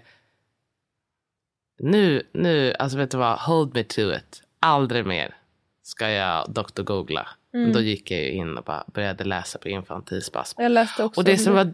nu, 1.78 2.22
nu, 2.32 2.74
alltså 2.78 2.98
vet 2.98 3.10
du 3.10 3.18
vad, 3.18 3.38
hold 3.38 3.74
me 3.74 3.84
to 3.84 4.00
it. 4.00 4.42
Aldrig 4.60 5.06
mer 5.06 5.36
ska 5.82 6.10
jag 6.10 6.52
doktor-googla. 6.52 7.28
Mm. 7.54 7.72
Då 7.72 7.80
gick 7.80 8.10
jag 8.10 8.22
in 8.22 8.58
och 8.58 8.64
bara 8.64 8.84
började 8.86 9.24
läsa 9.24 9.58
på 9.58 9.68
infantil 9.68 10.22
spasm. 10.22 10.62
Jag 10.62 10.72
läste 10.72 11.04
också 11.04 11.20
och 11.20 11.24
det 11.24 11.38
som, 11.38 11.54
var, 11.54 11.72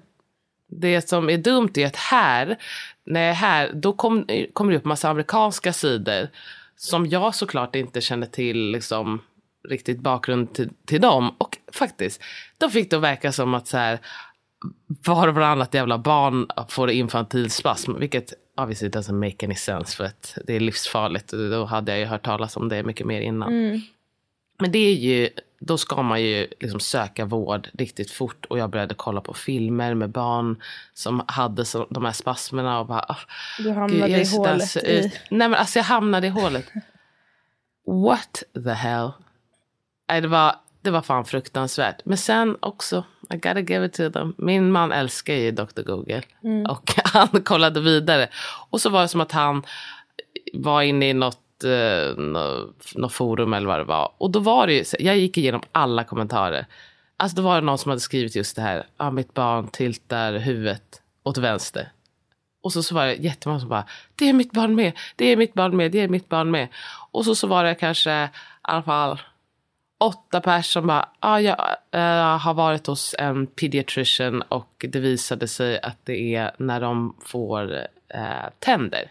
det 0.67 1.09
som 1.09 1.31
är 1.31 1.39
dumt 1.39 1.71
är 1.75 1.87
att 1.87 1.97
här, 1.97 2.57
när 3.05 3.33
här, 3.33 3.71
då 3.75 3.93
kom, 3.93 4.27
kommer 4.53 4.73
det 4.73 4.79
upp 4.79 4.85
massa 4.85 5.09
amerikanska 5.09 5.73
sidor 5.73 6.29
som 6.77 7.07
jag 7.07 7.35
såklart 7.35 7.77
inte 7.77 8.01
känner 8.01 8.27
till 8.27 8.71
liksom, 8.71 9.23
riktigt 9.69 10.01
bakgrund 10.01 10.55
till, 10.55 10.71
till 10.87 11.01
dem. 11.01 11.35
Och 11.39 11.59
faktiskt, 11.73 12.23
de 12.59 12.71
fick 12.71 12.91
det 12.91 12.97
att 12.97 13.03
verka 13.03 13.33
som 13.33 13.55
att 13.55 13.67
så 13.67 13.77
här, 13.77 13.99
var 15.07 15.29
och 15.29 15.35
varannat 15.35 15.75
jävla 15.75 15.99
barn 15.99 16.47
får 16.69 16.91
infantil 16.91 17.51
spasm, 17.51 17.99
vilket 17.99 18.33
obviously 18.57 18.89
doesn't 18.89 19.31
make 19.31 19.47
any 19.47 19.55
sense 19.55 19.97
för 19.97 20.05
att 20.05 20.39
det 20.47 20.55
är 20.55 20.61
livsfarligt. 20.61 21.29
Då 21.29 21.65
hade 21.65 21.93
jag 21.93 21.99
ju 21.99 22.05
hört 22.05 22.25
talas 22.25 22.57
om 22.57 22.69
det 22.69 22.83
mycket 22.83 23.07
mer 23.07 23.21
innan. 23.21 23.53
Mm. 23.53 23.81
Men 24.59 24.73
det 24.73 24.79
är 24.79 24.95
ju, 24.95 25.29
då 25.59 25.79
ska 25.79 26.03
man 26.03 26.23
ju 26.23 26.49
liksom 26.61 26.81
söka 26.81 27.25
vård 27.25 27.69
riktigt 27.73 28.11
fort. 28.11 28.45
Och 28.45 28.59
jag 28.59 28.71
började 28.71 28.95
kolla 28.95 29.21
på 29.21 29.35
filmer 29.35 29.95
med 29.95 30.11
barn 30.11 30.63
som 30.95 31.23
hade 31.29 31.65
så, 31.65 31.87
de 31.91 32.05
här 32.05 32.13
spasmerna. 32.13 32.81
Och 32.81 32.87
bara, 32.87 33.07
oh, 33.09 33.19
du 33.59 33.71
hamnade 33.71 34.13
gud, 34.13 34.27
i 34.27 34.37
hålet. 34.37 34.77
I... 34.77 35.13
Nej 35.31 35.49
men 35.49 35.55
alltså 35.55 35.79
jag 35.79 35.85
hamnade 35.85 36.27
i 36.27 36.31
hålet. 36.31 36.67
What 37.87 38.43
the 38.65 38.71
hell? 38.71 39.11
Nej, 40.09 40.21
det, 40.21 40.29
var, 40.29 40.57
det 40.83 40.91
var 40.91 41.03
fan 41.03 41.25
fruktansvärt. 41.25 42.05
Men 42.05 42.19
sen 42.19 42.57
också, 42.61 43.05
I 43.31 43.37
gotta 43.37 43.61
give 43.61 43.87
it 43.87 43.93
to 43.93 44.11
them. 44.11 44.35
Min 44.39 44.73
man 44.73 44.93
älskar 44.93 45.35
ju 45.35 45.51
Dr. 45.51 45.83
Google. 45.83 46.23
Mm. 46.45 46.67
Och 46.67 46.93
han 47.05 47.29
kollade 47.29 47.81
vidare. 47.81 48.29
Och 48.71 48.81
så 48.81 48.91
var 48.91 49.03
det 49.03 49.09
som 49.09 49.21
att 49.21 49.33
han 49.33 49.63
var 50.53 50.83
inne 50.83 51.09
i 51.09 51.13
något 51.13 51.44
eh, 51.65 52.17
något 52.95 53.13
forum 53.13 53.53
eller 53.53 53.67
vad 53.67 53.81
det 53.81 53.85
var. 53.85 54.13
Och 54.19 54.31
då 54.31 54.39
var 54.39 54.67
det 54.67 54.73
ju, 54.73 54.85
jag 54.99 55.19
gick 55.19 55.39
igenom 55.39 55.63
alla 55.73 56.05
kommentarer. 56.05 56.67
Alltså 57.17 57.37
då 57.37 57.43
var 57.43 57.55
det 57.55 57.61
någon 57.61 57.79
som 57.79 57.89
hade 57.89 58.01
skrivit 58.01 58.37
just 58.37 58.57
det 58.57 58.63
här, 58.63 58.87
ah, 58.97 59.11
mitt 59.11 59.35
barn 59.35 59.69
tiltar 59.69 60.33
huvudet 60.33 61.03
åt 61.23 61.39
vänster. 61.39 61.89
Och 62.63 62.73
så, 62.73 62.83
så 62.83 62.95
var 62.95 63.07
det 63.07 63.15
jättemånga 63.15 63.61
som 63.61 63.69
bara, 63.69 63.85
det 64.15 64.29
är 64.29 64.33
mitt 64.33 64.53
barn 64.53 64.75
med, 64.75 64.93
det 65.17 65.27
är 65.27 65.37
mitt 65.37 65.55
barn 65.55 65.77
med, 65.77 65.93
det 65.93 66.01
är 66.01 66.09
mitt 66.09 66.29
barn 66.29 66.51
med. 66.51 66.69
Och 67.11 67.25
så, 67.25 67.35
så 67.35 67.47
var 67.47 67.65
det 67.65 67.75
kanske 67.75 68.25
i 68.25 68.29
alla 68.63 68.83
fall 68.83 69.19
åtta 70.01 70.41
personer 70.41 70.63
som 70.63 70.87
bara, 70.87 71.09
ah, 71.21 71.39
jag 71.39 71.77
äh, 71.91 72.39
har 72.39 72.55
varit 72.55 72.87
hos 72.87 73.15
en 73.19 73.47
pediatrician 73.47 74.43
och 74.43 74.87
det 74.89 75.01
visade 75.01 75.49
sig 75.49 75.81
att 75.81 75.99
det 76.05 76.35
är 76.35 76.51
när 76.59 76.81
de 76.81 77.17
får 77.21 77.75
äh, 78.09 78.51
tänder. 78.59 79.11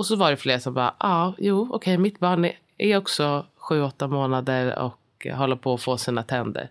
Och 0.00 0.06
så 0.06 0.16
var 0.16 0.30
det 0.30 0.36
fler 0.36 0.58
som 0.58 0.74
bara, 0.74 0.94
ja, 0.98 1.08
ah, 1.08 1.34
jo, 1.38 1.62
okej, 1.62 1.76
okay, 1.76 1.98
mitt 1.98 2.18
barn 2.18 2.50
är 2.78 2.96
också 2.96 3.46
sju, 3.56 3.82
åtta 3.82 4.08
månader 4.08 4.78
och 4.78 5.26
håller 5.34 5.56
på 5.56 5.74
att 5.74 5.82
få 5.82 5.96
sina 5.96 6.22
tänder. 6.22 6.70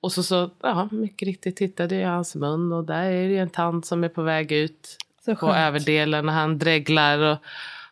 Och 0.00 0.12
så, 0.12 0.22
så 0.22 0.50
ja, 0.62 0.88
mycket 0.92 1.26
riktigt 1.26 1.56
tittade 1.56 1.94
jag 1.94 2.02
i 2.02 2.04
hans 2.04 2.34
mun 2.34 2.72
och 2.72 2.84
där 2.84 3.04
är 3.04 3.28
det 3.28 3.38
en 3.38 3.50
tand 3.50 3.84
som 3.84 4.04
är 4.04 4.08
på 4.08 4.22
väg 4.22 4.52
ut 4.52 4.96
på 5.40 5.54
överdelen 5.54 6.28
och 6.28 6.34
han 6.34 6.58
dreglar. 6.58 7.18
Och, 7.18 7.38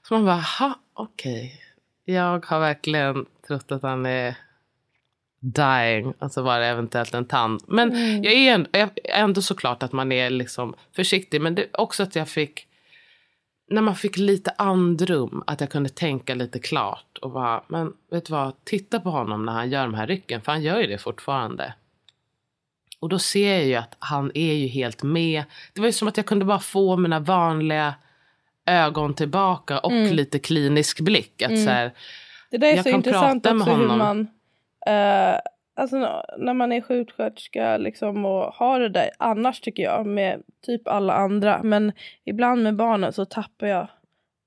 så 0.09 0.15
man 0.15 0.25
bara, 0.25 0.45
ha, 0.59 0.75
okej. 0.95 1.61
Okay. 2.05 2.15
Jag 2.15 2.47
har 2.47 2.61
verkligen 2.61 3.27
trott 3.47 3.73
att 3.73 3.83
han 3.83 4.07
är 4.07 4.35
dying, 5.41 6.15
alltså 6.19 6.43
var 6.43 6.61
det 6.61 6.67
eventuellt 6.67 7.15
en 7.15 7.25
tand. 7.25 7.63
Men 7.67 7.93
mm. 7.93 8.25
jag 8.25 8.33
är 8.33 8.55
ändå, 8.55 8.69
jag 8.73 8.91
ändå 9.05 9.43
såklart 9.43 9.83
att 9.83 9.93
man 9.93 10.13
är 10.13 10.31
liksom 10.31 10.75
försiktig. 10.97 11.41
Men 11.41 11.55
det 11.55 11.67
också 11.73 12.03
att 12.03 12.17
jag 12.17 12.29
fick 12.29 12.67
när 13.73 13.83
man 13.83 13.97
fick 13.97 14.17
lite 14.17 14.51
andrum, 14.59 15.45
att 15.47 15.61
jag 15.61 15.71
kunde 15.71 15.89
tänka 15.89 16.35
lite 16.35 16.59
klart 16.59 17.19
och 17.23 17.31
bara, 17.31 17.63
men 17.69 17.93
vet 18.11 18.27
du 18.27 18.33
vad, 18.33 18.65
titta 18.65 19.01
på 19.01 19.11
honom 19.11 19.47
när 19.47 19.53
han 19.53 19.71
gör 19.71 19.83
de 19.83 19.95
här 19.95 20.07
rycken, 20.07 20.41
för 20.41 20.53
han 20.53 20.63
gör 20.63 20.81
ju 20.81 20.87
det 20.87 20.99
fortfarande. 20.99 21.75
Och 23.01 23.09
då 23.09 23.19
ser 23.19 23.53
jag 23.53 23.65
ju 23.65 23.75
att 23.75 23.97
han 23.99 24.31
är 24.35 24.53
ju 24.53 24.67
helt 24.67 25.03
med. 25.03 25.45
Det 25.73 25.81
var 25.81 25.89
ju 25.89 25.93
som 25.93 26.09
att 26.09 26.17
jag 26.17 26.27
kunde 26.27 26.45
bara 26.45 26.59
få 26.59 26.97
mina 26.97 27.21
vanliga 27.21 27.95
ögon 28.67 29.15
tillbaka 29.15 29.79
och 29.79 29.93
mm. 29.93 30.13
lite 30.15 30.39
klinisk 30.39 31.01
blick. 31.01 31.43
Att 31.43 31.51
mm. 31.51 31.65
så 31.65 31.71
här, 31.71 31.93
det 32.51 32.59
där 32.59 32.69
är 32.69 32.77
jag 32.77 32.85
så 32.85 32.89
intressant 32.91 33.47
också 33.47 33.75
hur 33.75 33.87
man 33.87 34.21
uh, 34.21 35.39
alltså, 35.75 36.23
när 36.39 36.55
man 36.55 36.73
är 36.73 36.81
sjuksköterska 36.81 37.77
liksom, 37.77 38.25
och 38.25 38.55
har 38.55 38.81
det 38.81 38.89
där 38.89 39.11
annars 39.19 39.61
tycker 39.61 39.83
jag 39.83 40.07
med 40.07 40.43
typ 40.67 40.89
alla 40.89 41.13
andra. 41.13 41.63
Men 41.63 41.93
ibland 42.25 42.63
med 42.63 42.77
barnen 42.77 43.13
så 43.13 43.25
tappar 43.25 43.67
jag 43.67 43.89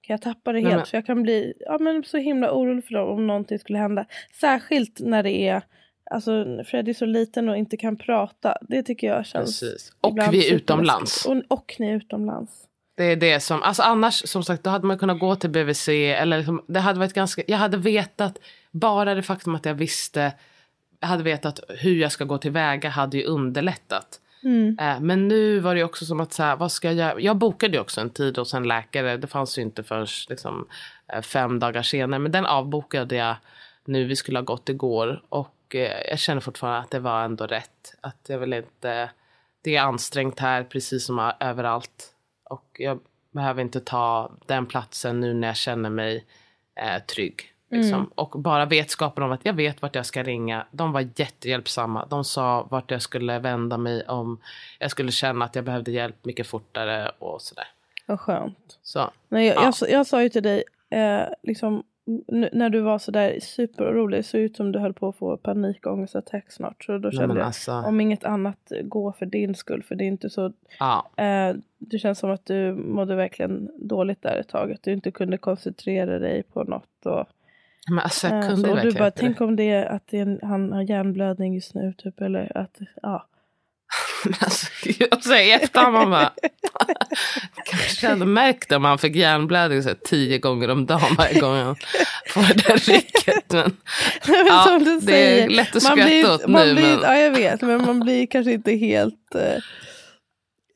kan 0.01 0.13
jag 0.13 0.21
tappa 0.21 0.51
det 0.51 0.59
helt. 0.59 0.75
Nej, 0.75 0.85
för 0.85 0.97
jag 0.97 1.05
kan 1.05 1.23
bli 1.23 1.53
ja, 1.59 1.77
men 1.79 2.03
så 2.03 2.17
himla 2.17 2.51
orolig 2.51 2.85
för 2.85 2.93
dem 2.93 3.09
om 3.09 3.27
någonting 3.27 3.59
skulle 3.59 3.79
hända. 3.79 4.05
Särskilt 4.39 4.99
när 4.99 5.23
det 5.23 5.31
är 5.31 5.61
Alltså 6.11 6.45
Freddy 6.65 6.91
är 6.91 6.93
så 6.93 7.05
liten 7.05 7.49
och 7.49 7.57
inte 7.57 7.77
kan 7.77 7.97
prata. 7.97 8.57
Det 8.61 8.83
tycker 8.83 9.07
jag 9.07 9.25
känns... 9.25 9.59
Precis. 9.59 9.91
Och 10.01 10.17
vi 10.31 10.49
är 10.49 10.55
utomlands. 10.55 11.25
Och, 11.25 11.41
och 11.47 11.75
ni 11.79 11.89
är 11.89 11.95
utomlands. 11.95 12.51
Det 12.97 13.03
är 13.03 13.15
det 13.15 13.39
som, 13.39 13.63
alltså 13.63 13.83
annars 13.83 14.29
som 14.29 14.43
sagt 14.43 14.63
då 14.63 14.69
hade 14.69 14.87
man 14.87 14.97
kunnat 14.97 15.19
gå 15.19 15.35
till 15.35 15.49
BVC 15.49 15.89
eller 15.89 16.37
liksom, 16.37 16.65
det 16.67 16.79
hade 16.79 16.99
varit 16.99 17.13
ganska, 17.13 17.41
jag 17.47 17.57
hade 17.57 17.77
vetat, 17.77 18.39
bara 18.71 19.15
det 19.15 19.23
faktum 19.23 19.55
att 19.55 19.65
jag 19.65 19.73
visste 19.73 20.33
hade 21.05 21.23
vetat 21.23 21.59
hur 21.69 21.95
jag 21.95 22.11
ska 22.11 22.23
gå 22.23 22.37
tillväga 22.37 22.89
hade 22.89 23.17
ju 23.17 23.23
underlättat. 23.23 24.19
Mm. 24.43 24.77
Eh, 24.79 24.99
men 24.99 25.27
nu 25.27 25.59
var 25.59 25.75
det 25.75 25.83
också 25.83 26.05
som 26.05 26.19
att 26.19 26.33
så 26.33 26.43
här, 26.43 26.55
vad 26.55 26.71
ska 26.71 26.91
jag 26.91 27.21
Jag 27.21 27.37
bokade 27.37 27.73
ju 27.73 27.79
också 27.79 28.01
en 28.01 28.09
tid 28.09 28.37
hos 28.37 28.53
en 28.53 28.67
läkare. 28.67 29.17
Det 29.17 29.27
fanns 29.27 29.57
ju 29.57 29.61
inte 29.61 29.83
förrän 29.83 30.07
liksom, 30.29 30.67
eh, 31.07 31.21
fem 31.21 31.59
dagar 31.59 31.81
senare. 31.83 32.19
Men 32.19 32.31
den 32.31 32.45
avbokade 32.45 33.15
jag 33.15 33.35
nu. 33.85 34.03
Vi 34.03 34.15
skulle 34.15 34.39
ha 34.39 34.43
gått 34.43 34.69
igår. 34.69 35.23
Och 35.29 35.75
eh, 35.75 36.09
jag 36.09 36.19
känner 36.19 36.41
fortfarande 36.41 36.79
att 36.79 36.91
det 36.91 36.99
var 36.99 37.23
ändå 37.23 37.47
rätt. 37.47 37.95
Att 38.01 38.25
jag 38.27 38.39
vill 38.39 38.53
inte... 38.53 39.09
Det 39.61 39.75
är 39.75 39.81
ansträngt 39.81 40.39
här 40.39 40.63
precis 40.63 41.05
som 41.05 41.31
överallt. 41.39 42.13
Och 42.43 42.75
jag 42.79 42.99
behöver 43.31 43.61
inte 43.61 43.79
ta 43.79 44.31
den 44.45 44.65
platsen 44.65 45.19
nu 45.19 45.33
när 45.33 45.47
jag 45.47 45.57
känner 45.57 45.89
mig 45.89 46.25
eh, 46.75 47.03
trygg. 47.03 47.54
Liksom. 47.75 47.99
Mm. 47.99 48.09
Och 48.15 48.29
bara 48.29 48.65
vetskapen 48.65 49.23
om 49.23 49.31
att 49.31 49.45
jag 49.45 49.53
vet 49.53 49.81
vart 49.81 49.95
jag 49.95 50.05
ska 50.05 50.23
ringa. 50.23 50.65
De 50.71 50.91
var 50.91 51.01
jättehjälpsamma. 51.15 52.05
De 52.09 52.23
sa 52.23 52.67
vart 52.71 52.91
jag 52.91 53.01
skulle 53.01 53.39
vända 53.39 53.77
mig 53.77 54.03
om 54.07 54.39
jag 54.79 54.91
skulle 54.91 55.11
känna 55.11 55.45
att 55.45 55.55
jag 55.55 55.65
behövde 55.65 55.91
hjälp 55.91 56.25
mycket 56.25 56.47
fortare 56.47 57.11
och 57.19 57.41
sådär. 57.41 57.67
Vad 58.05 58.19
skönt. 58.19 58.79
Så, 58.81 59.11
Nej, 59.29 59.47
jag, 59.47 59.55
ja. 59.55 59.73
jag, 59.81 59.89
jag, 59.89 60.07
sa 60.07 60.23
ju 60.23 60.29
till 60.29 60.43
dig, 60.43 60.63
eh, 60.89 61.23
liksom, 61.43 61.83
när 62.51 62.69
du 62.69 62.81
var 62.81 62.99
sådär 62.99 63.39
superorolig, 63.41 64.19
det 64.19 64.23
såg 64.23 64.41
ut 64.41 64.55
som 64.55 64.71
du 64.71 64.79
höll 64.79 64.93
på 64.93 65.07
att 65.07 65.15
få 65.15 65.37
panikångestattack 65.37 66.51
snart. 66.51 66.83
Så 66.83 66.97
då 66.97 67.11
kände 67.11 67.35
jag, 67.35 67.45
alltså... 67.45 67.71
om 67.71 68.01
inget 68.01 68.23
annat, 68.23 68.71
gå 68.83 69.11
för 69.11 69.25
din 69.25 69.55
skull. 69.55 69.83
För 69.83 69.95
det 69.95 70.03
är 70.03 70.07
inte 70.07 70.29
så... 70.29 70.53
Ja. 70.79 71.09
Eh, 71.23 71.55
det 71.77 71.99
känns 71.99 72.19
som 72.19 72.31
att 72.31 72.45
du 72.45 72.73
mådde 72.73 73.15
verkligen 73.15 73.69
dåligt 73.75 74.21
där 74.21 74.37
ett 74.37 74.49
tag. 74.49 74.71
Att 74.71 74.83
du 74.83 74.93
inte 74.93 75.11
kunde 75.11 75.37
koncentrera 75.37 76.19
dig 76.19 76.43
på 76.43 76.63
något. 76.63 77.05
Och, 77.05 77.25
men 77.89 77.99
alltså, 77.99 78.27
jag 78.27 78.47
kunde 78.47 78.67
så, 78.67 78.73
och 78.73 78.81
du 78.81 78.91
bara, 78.91 79.11
tänk 79.11 79.41
om 79.41 79.55
det 79.55 79.69
är 79.69 79.85
att 79.85 80.07
det 80.07 80.19
är 80.19 80.45
han 80.45 80.71
har 80.71 80.81
hjärnblödning 80.81 81.55
just 81.55 81.73
nu, 81.75 81.93
typ, 81.97 82.21
eller 82.21 82.57
att, 82.57 82.79
ja. 83.01 83.27
alltså, 84.39 84.67
alltså, 85.11 85.35
i 85.35 85.51
efterhand 85.51 85.93
man 85.93 86.11
bara, 86.11 86.33
kanske 87.65 88.07
hade 88.07 88.25
märkt 88.25 88.71
om 88.71 88.85
han 88.85 88.97
fick 88.97 89.15
hjärnblödning 89.15 89.83
så 89.83 89.89
tio 90.05 90.37
gånger 90.37 90.69
om 90.69 90.85
dagen 90.85 91.15
varje 91.17 91.39
gång 91.39 91.55
han 91.55 91.75
får 92.29 92.41
det 92.41 92.91
rycket. 92.91 93.53
Men, 93.53 93.77
men 94.27 94.45
ja, 94.45 94.79
det 94.79 95.01
säger, 95.01 95.45
är 95.45 95.49
lätt 95.49 95.75
att 95.75 95.83
skratta 95.83 96.33
åt 96.33 96.47
nu. 96.47 96.73
Blir, 96.73 96.83
men... 96.83 97.01
Ja, 97.01 97.17
jag 97.17 97.31
vet, 97.31 97.61
men 97.61 97.85
man 97.85 97.99
blir 97.99 98.25
kanske 98.25 98.51
inte 98.51 98.71
helt... 98.71 99.35
Uh, 99.35 99.63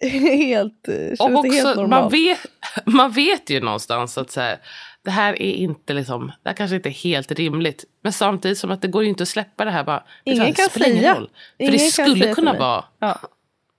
helt, 0.02 0.88
och 1.20 1.32
också, 1.32 1.52
helt 1.52 1.76
normalt. 1.76 1.90
Man 1.90 2.10
vet, 2.10 2.40
man 2.86 3.12
vet 3.12 3.50
ju 3.50 3.60
någonstans 3.60 4.18
att 4.18 4.32
så 4.32 4.42
här, 4.42 4.58
det 5.04 5.12
här 5.12 5.42
är 5.42 5.54
inte 5.54 5.94
liksom, 5.94 6.28
det 6.44 6.50
här 6.50 6.54
kanske 6.56 6.76
inte 6.76 6.90
är 6.90 6.94
helt 6.94 7.32
rimligt. 7.32 7.86
Men 8.04 8.14
samtidigt 8.14 8.58
som 8.58 8.72
att 8.72 8.82
det 8.82 8.88
går 8.88 9.04
ju 9.04 9.10
inte 9.10 9.24
att 9.24 9.30
släppa 9.30 9.66
det 9.66 9.72
här 9.72 9.84
bara. 9.84 10.04
Ingen 10.24 10.46
det 10.46 10.54
kan. 10.54 11.16
Roll, 11.16 11.30
för 11.58 11.72
det 11.72 11.80
skulle 11.80 12.34
kunna 12.34 12.54
vara. 12.54 12.86
Ja. 13.00 13.20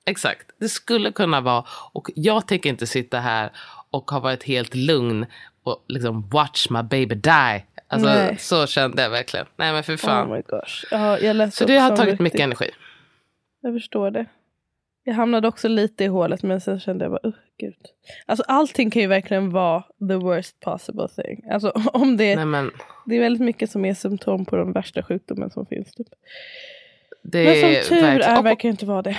Exakt, 0.07 0.47
det 0.61 0.69
skulle 0.69 1.13
kunna 1.13 1.41
vara. 1.41 1.65
Och 1.93 2.11
jag 2.15 2.47
tänker 2.49 2.71
inte 2.71 2.87
sitta 2.87 3.21
här 3.21 3.51
och 3.91 4.11
ha 4.11 4.21
varit 4.21 4.43
helt 4.45 4.75
lugn 4.75 5.27
och 5.63 5.85
liksom 5.89 6.29
watch 6.29 6.71
my 6.71 6.83
baby 6.83 7.15
die. 7.15 7.65
Alltså, 7.89 8.09
Nej. 8.09 8.37
så 8.39 8.67
kände 8.67 9.03
jag 9.03 9.11
verkligen. 9.11 9.47
Nej 9.57 9.73
men 9.73 9.83
för 9.85 9.97
fan. 9.97 10.29
Oh 10.33 10.37
my 10.37 10.43
gosh. 10.47 10.85
Ja, 10.91 11.19
jag 11.19 11.53
så 11.53 11.65
det 11.65 11.77
har 11.77 11.91
tagit 11.91 12.01
riktigt- 12.05 12.21
mycket 12.21 12.41
energi. 12.41 12.71
Jag 13.61 13.75
förstår 13.75 14.11
det. 14.11 14.27
Jag 15.05 15.15
hamnade 15.15 15.49
också 15.49 15.69
lite 15.69 16.05
i 16.05 16.07
hålet 16.07 16.43
men 16.43 16.61
sen 16.61 16.81
kände 16.81 17.05
jag 17.05 17.13
bara, 17.13 17.29
uh, 17.29 17.35
gud. 17.59 17.77
Alltså 18.27 18.45
allting 18.49 18.91
kan 18.91 19.03
ju 19.03 19.09
verkligen 19.09 19.51
vara 19.51 19.83
the 20.09 20.15
worst 20.15 20.61
possible 20.61 21.09
thing. 21.09 21.51
Alltså 21.51 21.71
om 21.93 22.17
det, 22.17 22.37
Nej 22.37 22.45
men 22.45 22.71
det 23.07 23.17
är 23.17 23.21
väldigt 23.21 23.43
mycket 23.43 23.71
som 23.71 23.85
är 23.85 23.95
symptom 23.95 24.45
på 24.45 24.57
de 24.57 24.73
värsta 24.73 25.03
sjukdomen 25.03 25.51
som 25.51 25.67
finns. 25.67 25.95
Typ. 25.95 26.07
det 27.23 27.45
Men 27.45 27.75
är 27.75 27.83
som 27.83 27.97
tur 27.97 28.03
verkligen- 28.03 28.37
är 28.37 28.43
verkar 28.43 28.69
det 28.69 28.73
inte 28.73 28.87
vara 28.87 29.03
det. 29.03 29.17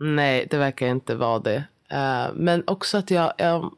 Nej, 0.00 0.46
det 0.50 0.58
verkar 0.58 0.86
inte 0.86 1.14
vara 1.14 1.38
det. 1.38 1.64
Eh, 1.90 2.26
men 2.34 2.64
också 2.66 2.98
att 2.98 3.10
jag, 3.10 3.32
jag 3.38 3.72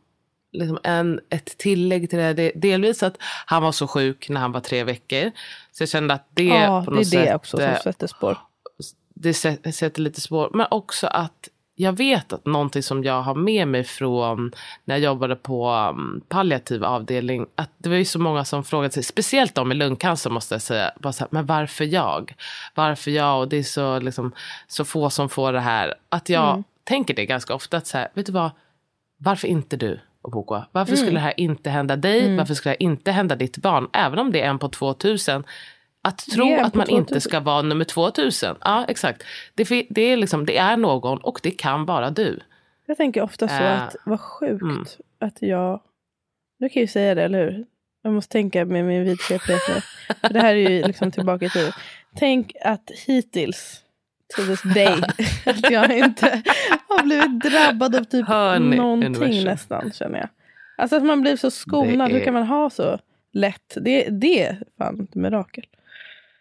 liksom 0.53 0.79
en, 0.83 1.21
ett 1.31 1.59
tillägg 1.59 2.11
till 2.11 2.19
det, 2.19 2.25
här, 2.25 2.35
det. 2.35 2.53
Delvis 2.55 3.03
att 3.03 3.17
han 3.47 3.63
var 3.63 3.73
så 3.73 3.87
sjuk 3.87 4.29
när 4.29 4.41
han 4.41 4.53
var 4.53 4.61
tre 4.61 4.85
veckor. 4.85 5.31
Så 5.73 5.83
jag 5.83 5.89
kände 5.89 6.15
att 6.15 6.27
det 6.35 6.45
Ja, 6.45 6.83
på 6.87 6.91
det 6.91 6.95
är 6.95 6.97
något 6.97 7.11
det 7.11 7.25
sätt, 7.27 7.35
också 7.35 7.57
som 7.57 7.67
eh, 7.67 7.81
sätter 7.81 8.07
spår. 8.07 8.39
Det 9.23 9.33
sä- 9.33 9.71
sätter 9.71 10.03
lite 10.03 10.21
spår. 10.21 10.51
Men 10.55 10.67
också 10.71 11.07
att 11.07 11.49
jag 11.75 11.93
vet 11.93 12.33
att 12.33 12.47
någonting 12.47 12.83
som 12.83 13.05
jag 13.05 13.23
har 13.23 13.35
med 13.35 13.69
mig 13.69 13.85
från 13.85 14.53
när 14.85 14.95
jag 14.95 15.05
jobbade 15.05 15.37
på 15.37 15.71
um, 15.73 16.21
palliativ 16.29 16.85
avdelning. 16.85 17.47
Att 17.55 17.71
det 17.79 17.89
var 17.89 17.97
ju 17.97 18.05
så 18.05 18.19
många 18.19 18.45
som 18.45 18.65
frågade 18.65 18.95
sig, 18.95 19.03
speciellt 19.03 19.55
de 19.55 19.69
med 19.69 19.77
lungcancer 19.77 20.31
måste 20.31 20.55
jag 20.55 20.63
säga. 20.63 20.93
Bara 21.01 21.13
så 21.13 21.25
här, 21.25 21.29
men 21.33 21.47
varför 21.47 21.85
jag? 21.85 22.35
Varför 22.75 23.11
jag? 23.11 23.41
Och 23.41 23.49
det 23.49 23.57
är 23.57 23.63
så, 23.63 23.99
liksom, 23.99 24.33
så 24.67 24.85
få 24.85 25.11
som 25.11 25.29
får 25.29 25.53
det 25.53 25.61
här. 25.61 25.95
Att 26.09 26.29
jag 26.29 26.51
Mm. 26.51 26.65
tänker 26.85 27.15
det 27.15 27.27
ganska 27.27 27.55
ofta. 27.55 27.77
Att 27.77 27.87
så 27.87 27.99
här, 27.99 28.09
vet 28.15 28.27
du 28.27 28.33
vad? 28.33 28.51
Varför 29.19 29.49
inte 29.49 29.77
du? 29.77 30.01
Opoku? 30.23 30.61
Varför 30.73 30.93
Mm. 30.93 31.05
skulle 31.05 31.17
det 31.19 31.25
här 31.25 31.41
inte 31.41 31.71
hända 31.71 31.97
dig? 31.97 32.37
Varför 32.37 32.55
skulle 32.55 32.71
det 32.73 32.77
här 32.81 32.83
inte 32.83 33.13
hända 33.13 33.37
ditt 33.37 33.59
barn? 33.59 33.89
Även 33.93 34.19
om 34.19 34.33
det 34.33 34.41
är 34.41 34.49
en 34.51 34.59
på 34.59 34.69
2000. 34.69 35.45
Att 36.03 36.19
tro 36.19 36.47
är 36.49 36.63
att 36.63 36.75
man 36.75 36.87
2000. 36.87 36.99
inte 36.99 37.21
ska 37.21 37.41
vara 37.41 37.63
nummer 37.63 37.85
2000. 37.85 38.57
Ja, 38.61 38.85
exakt. 38.89 39.23
Det, 39.55 39.87
det, 39.91 40.03
är 40.03 40.17
liksom, 40.17 40.47
det 40.47 40.57
är 40.57 40.77
någon 40.77 41.19
och 41.19 41.41
det 41.43 41.51
kan 41.51 41.85
vara 41.87 42.11
du. 42.11 42.41
Jag 42.87 42.97
tänker 42.97 43.23
ofta 43.23 43.49
så 43.49 43.55
Äh, 43.55 43.83
att 43.83 43.97
vad 44.07 44.21
sjukt 44.21 44.63
mm. 44.63 44.85
att 45.21 45.43
jag, 45.43 45.81
nu 46.59 46.69
kan 46.69 46.81
jag 46.81 46.83
ju 46.83 46.87
säga 46.93 47.15
det, 47.15 47.23
eller 47.23 47.39
hur? 47.51 47.65
Jag 48.03 48.13
måste 48.13 48.33
tänka 48.33 48.65
med 48.65 48.85
min. 48.85 49.17
För 49.17 50.33
det 50.33 50.41
här 50.41 50.55
är 50.55 50.71
ju 50.71 50.83
liksom 50.83 51.11
tillbaka 51.11 51.49
tiden. 51.49 51.73
Tänk 52.17 52.53
att 52.65 52.91
hittills, 53.07 53.81
to 54.37 54.43
this 54.43 54.63
day, 54.75 55.03
att 55.47 55.71
jag 55.71 55.97
inte 55.99 56.43
har 56.89 57.03
blivit 57.05 57.41
drabbad 57.41 57.95
av 57.97 58.05
typ 58.05 58.29
Hör 58.29 58.59
ni, 58.59 58.77
någonting 58.77 59.09
universum? 59.15 59.45
nästan 59.45 59.93
känner 59.93 60.19
jag. 60.19 60.29
Alltså 60.77 60.97
att 60.97 61.03
man 61.05 61.21
blir 61.21 61.37
så 61.37 61.51
skonad, 61.51 62.09
Det 62.11 62.15
hur 62.15 62.21
är- 62.21 62.25
kan 62.25 62.35
man 62.35 62.47
ha 62.47 62.71
så 62.71 62.99
lätt? 63.33 63.77
Det, 63.81 64.09
det 64.11 64.43
är 64.43 64.63
fan 64.79 65.01
ett 65.01 65.15
mirakel. 65.15 65.65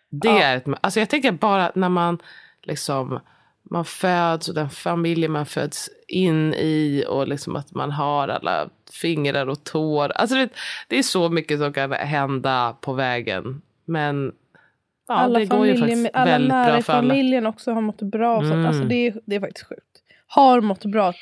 Det 0.09 0.27
Ja. 0.27 0.43
är 0.43 0.57
ett, 0.57 0.63
alltså 0.81 0.99
jag 0.99 1.09
tänker 1.09 1.31
bara 1.31 1.71
när 1.75 1.89
man 1.89 2.17
liksom 2.63 3.19
man 3.63 3.85
föds 3.85 4.49
och 4.49 4.55
den 4.55 4.69
familj 4.69 5.27
man 5.27 5.45
föds 5.45 5.89
in 6.07 6.53
i 6.53 7.05
och 7.07 7.27
liksom 7.27 7.55
att 7.55 7.73
man 7.73 7.91
har 7.91 8.27
alla 8.27 8.69
fingrar 9.01 9.47
och 9.47 9.63
tår. 9.63 10.09
Alltså 10.11 10.35
det, 10.35 10.49
det 10.87 10.99
är 10.99 11.03
så 11.03 11.29
mycket 11.29 11.59
som 11.59 11.73
kan 11.73 11.91
hända 11.91 12.75
på 12.81 12.93
vägen. 12.93 13.61
Men 13.85 14.31
ja, 15.07 15.13
alla 15.15 15.39
det 15.39 15.45
går 15.45 15.65
ju 15.67 15.77
faktiskt 15.77 16.09
alla 16.13 16.25
väldigt 16.31 16.49
bra 16.49 16.63
för 16.81 16.93
alla. 16.93 17.09
familjen 17.09 17.45
också 17.45 17.71
har 17.71 17.81
mått 17.81 18.01
bra. 18.01 18.37
Och 18.37 18.43
sånt. 18.43 18.53
Mm. 18.53 18.65
Alltså 18.65 18.83
det, 18.83 19.07
är, 19.07 19.13
det 19.25 19.35
är 19.35 19.39
faktiskt 19.39 19.67
sjukt. 19.67 19.83
Har 20.27 20.61
mått 20.61 20.85
bra 20.85 21.13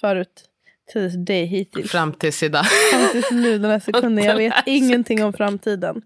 förut 0.00 0.44
till 0.92 1.10
this 1.10 1.26
day 1.26 1.44
hittills. 1.44 1.90
Fram 1.90 2.12
tills 2.12 2.42
idag. 2.42 2.64
Fram 2.66 3.08
tills 3.12 3.30
nu 3.30 3.58
den 3.58 3.70
här 3.70 3.80
sekunden. 3.80 4.24
Jag 4.24 4.36
vet 4.44 4.54
ingenting 4.66 5.24
om 5.24 5.32
framtiden. 5.32 6.02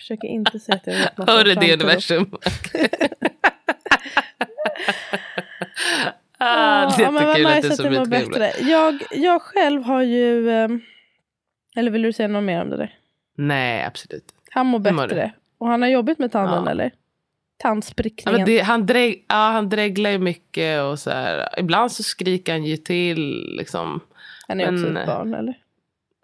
Försöker 0.00 0.28
inte 0.28 0.60
säga 0.60 0.76
att 0.76 0.86
jag 0.86 0.94
vet 0.94 1.18
något 1.18 1.28
om 1.28 1.34
Hör 1.36 1.44
det 1.44 1.52
framtiden. 1.54 1.80
universum? 1.80 2.30
ah, 6.38 6.96
det 6.96 7.02
är 7.02 7.04
Ja, 7.04 7.10
men 7.10 7.26
vad 7.26 7.36
nice 7.40 7.60
du 7.68 7.72
att 7.72 7.76
det 7.76 7.76
trevlig. 7.76 8.08
bättre. 8.08 8.52
Jag, 8.70 9.02
jag 9.10 9.42
själv 9.42 9.82
har 9.82 10.02
ju... 10.02 10.50
ehm, 10.50 10.80
Eller 11.76 11.90
vill 11.90 12.02
du 12.02 12.12
säga 12.12 12.28
något 12.28 12.44
mer 12.44 12.62
om 12.62 12.70
det 12.70 12.76
där? 12.76 12.94
Nej, 13.36 13.84
absolut. 13.84 14.24
Han 14.50 14.66
mår 14.66 14.78
bättre. 14.78 15.32
Och 15.58 15.66
han 15.68 15.82
har 15.82 15.88
jobbigt 15.88 16.18
med 16.18 16.32
tanden 16.32 16.62
Ja. 16.64 16.70
eller? 16.70 16.84
Ja, 16.84 16.90
Tandsprickningen. 17.62 18.40
men 18.40 18.46
det, 18.46 18.60
han, 18.60 18.86
dräg, 18.86 19.24
ja, 19.28 19.34
han 19.34 19.68
dreglar 19.68 20.10
ju 20.10 20.18
mycket 20.18 20.82
och 20.82 20.98
så 20.98 21.10
här. 21.10 21.48
Ibland 21.60 21.92
så 21.92 22.02
skriker 22.02 22.52
han 22.52 22.64
ju 22.64 22.76
till. 22.76 23.54
Liksom. 23.58 24.00
han 24.48 24.60
är 24.60 24.64
också 24.64 24.86
men- 24.86 24.96
ett 24.96 25.06
barn 25.06 25.34
eller? 25.34 25.54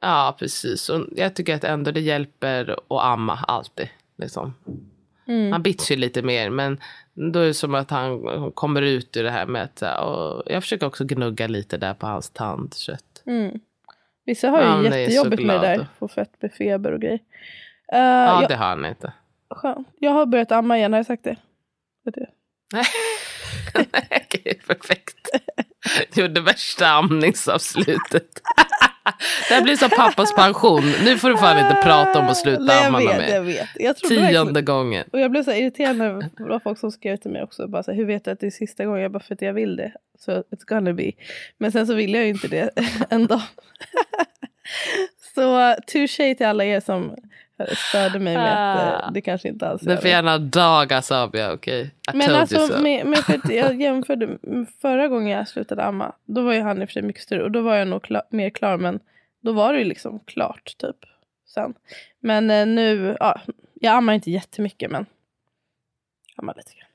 Ja, 0.00 0.36
precis. 0.38 0.88
Och 0.88 1.06
jag 1.16 1.34
tycker 1.34 1.54
att 1.54 1.64
ändå 1.64 1.90
det 1.90 2.00
hjälper 2.00 2.70
att 2.70 3.04
amma 3.04 3.38
alltid. 3.48 3.88
Liksom. 4.18 4.54
Mm. 5.28 5.52
Han 5.52 5.62
bits 5.62 5.90
ju 5.90 5.96
lite 5.96 6.22
mer, 6.22 6.50
men 6.50 6.80
då 7.14 7.38
är 7.40 7.46
det 7.46 7.54
som 7.54 7.74
att 7.74 7.90
han 7.90 8.20
kommer 8.52 8.82
ut 8.82 9.16
ur 9.16 9.22
det 9.24 9.30
här 9.30 9.46
med 9.46 9.62
att... 9.62 9.82
Och 9.82 10.42
jag 10.46 10.62
försöker 10.62 10.86
också 10.86 11.04
gnugga 11.04 11.46
lite 11.46 11.76
där 11.76 11.94
på 11.94 12.06
hans 12.06 12.30
tandkött. 12.30 13.22
Mm. 13.26 13.60
Vissa 14.24 14.48
har 14.48 14.60
ju 14.60 14.66
Han 14.66 14.84
så 14.84 14.98
jättejobbigt 14.98 15.42
med 15.46 15.60
det 15.60 15.66
där. 15.66 15.86
Få 15.98 16.08
fett 16.08 16.42
med 16.42 16.52
feber 16.52 16.92
och 16.92 17.00
grejer. 17.00 17.18
Uh, 17.94 17.98
Ja, 17.98 18.40
jag, 18.40 18.50
det 18.50 18.56
har 18.56 18.66
han 18.66 18.84
inte. 18.84 19.12
skönt. 19.50 19.88
jag 19.98 20.10
har 20.10 20.26
börjat 20.26 20.52
amma 20.52 20.78
igen, 20.78 20.92
har 20.92 20.98
jag 20.98 21.06
sagt 21.06 21.24
det? 21.24 21.36
Du? 22.04 22.26
Nej, 22.72 22.86
perfekt. 24.66 25.16
Gjorde 26.14 26.40
värsta 26.40 26.86
amningsavslutet. 26.86 28.42
Det 29.48 29.54
här 29.54 29.62
blir 29.62 29.76
som 29.76 29.90
pappas 29.90 30.34
pension. 30.34 30.92
Nu 31.04 31.18
får 31.18 31.30
du 31.30 31.36
fan 31.36 31.58
inte 31.58 31.80
prata 31.82 32.18
om 32.18 32.26
att 32.28 32.36
sluta 32.36 32.62
Nej, 32.62 32.84
amma 32.86 32.98
med 33.00 33.16
mig. 33.16 33.30
jag 33.30 33.42
vet. 33.42 33.68
Jag 33.74 33.94
verkligen- 33.94 34.32
Tionde 34.32 34.62
gången. 34.62 35.04
Och 35.12 35.20
jag 35.20 35.30
blev 35.30 35.44
så 35.44 35.52
irriterad 35.52 35.96
när 35.96 36.14
det 36.14 36.30
var 36.38 36.60
folk 36.60 36.78
som 36.78 36.90
skrev 36.92 37.16
till 37.16 37.30
mig 37.30 37.42
också. 37.42 37.68
Bara 37.68 37.82
så 37.82 37.90
här, 37.90 37.98
Hur 37.98 38.04
vet 38.06 38.24
du 38.24 38.30
att 38.30 38.40
det 38.40 38.46
är 38.46 38.50
sista 38.50 38.84
gången? 38.84 39.02
Jag 39.02 39.12
bara 39.12 39.20
för 39.22 39.34
att 39.34 39.42
jag 39.42 39.52
vill 39.52 39.76
det. 39.76 39.92
Så 40.18 40.30
it's 40.32 40.64
gonna 40.66 40.92
be. 40.92 41.12
Men 41.58 41.72
sen 41.72 41.86
så 41.86 41.94
vill 41.94 42.14
jag 42.14 42.22
ju 42.24 42.30
inte 42.30 42.48
det 42.48 42.70
ändå. 43.10 43.42
så 45.34 45.74
touché 45.86 46.34
till 46.34 46.46
alla 46.46 46.64
er 46.64 46.80
som 46.80 47.16
störde 47.76 48.18
mig 48.18 48.34
med 48.34 48.52
att 48.96 49.02
eh, 49.02 49.12
det 49.12 49.20
kanske 49.20 49.48
inte 49.48 49.68
alls 49.68 49.82
är 49.86 49.96
får 49.96 50.02
det. 50.02 50.08
gärna 50.08 50.38
dagas 50.38 51.10
av, 51.12 51.36
ja 51.36 51.52
okej. 51.52 51.94
I 52.12 52.16
Men 52.16 52.34
alltså, 52.34 52.66
so. 52.66 52.82
med, 52.82 53.06
med 53.06 53.18
för 53.18 53.34
att 53.34 53.50
jag 53.52 53.80
jämförde 53.82 54.38
förra 54.80 55.08
gången 55.08 55.28
jag 55.38 55.48
slutade 55.48 55.84
amma. 55.84 56.12
Då 56.24 56.42
var 56.42 56.52
ju 56.52 56.60
han 56.60 56.82
i 56.82 56.84
och 56.84 56.88
för 56.88 56.92
sig 56.92 57.02
mycket 57.02 57.22
större 57.22 57.42
och 57.42 57.50
då 57.50 57.60
var 57.60 57.74
jag 57.76 57.88
nog 57.88 58.02
kla- 58.04 58.26
mer 58.30 58.50
klar. 58.50 58.78
Men 58.78 59.00
då 59.40 59.52
var 59.52 59.72
det 59.72 59.78
ju 59.78 59.84
liksom 59.84 60.20
klart 60.20 60.74
typ. 60.78 60.96
Sen. 61.46 61.74
Men 62.20 62.50
eh, 62.50 62.66
nu, 62.66 63.16
ja, 63.20 63.40
jag 63.74 63.94
ammar 63.94 64.12
inte 64.12 64.30
jättemycket 64.30 64.90
men 64.90 65.06
jag 66.36 66.42
ammar 66.42 66.54
lite 66.56 66.72
grann. 66.74 66.88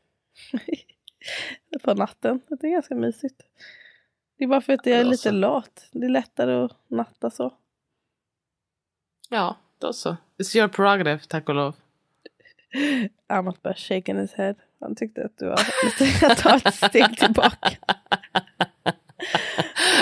På 1.83 1.93
natten. 1.93 2.41
Det 2.49 2.67
är 2.67 2.71
ganska 2.71 2.95
mysigt. 2.95 3.41
Det 4.37 4.43
är 4.43 4.47
bara 4.47 4.61
för 4.61 4.73
att 4.73 4.85
jag 4.85 4.99
är 4.99 5.03
lite 5.03 5.31
lat. 5.31 5.87
Det 5.91 6.05
är 6.05 6.09
lättare 6.09 6.53
att 6.53 6.71
natta 6.87 7.29
så. 7.29 7.53
Ja, 9.29 9.55
då 9.81 9.93
så. 9.93 10.17
It's 10.41 10.57
your 10.57 10.67
prerogative, 10.67 11.19
tack 11.27 11.49
och 11.49 11.55
lov. 11.55 11.75
Amat 13.29 13.61
bara 13.63 13.73
shaking 13.73 14.19
his 14.19 14.33
head. 14.33 14.55
Han 14.81 14.95
tyckte 14.95 15.25
att 15.25 15.37
du 15.37 15.45
var 15.45 15.61
lite 15.83 16.25
att 16.31 16.37
ta 16.37 16.55
ett 16.55 16.75
steg 16.75 17.17
tillbaka. 17.17 17.69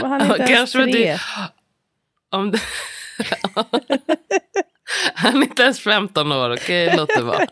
Men 0.02 0.12
han 0.12 0.22
är 0.22 0.39
inte 0.39 0.54
ens 0.54 0.72
tre. 0.72 1.18
Om 2.30 2.52
det... 2.52 2.60
Han 5.13 5.38
är 5.38 5.44
inte 5.44 5.63
ens 5.63 5.80
15 5.80 6.32
år, 6.32 6.54
okej? 6.54 6.94
Låt 6.98 7.10
det 7.15 7.22
vara. 7.22 7.39
Uh, 7.39 7.46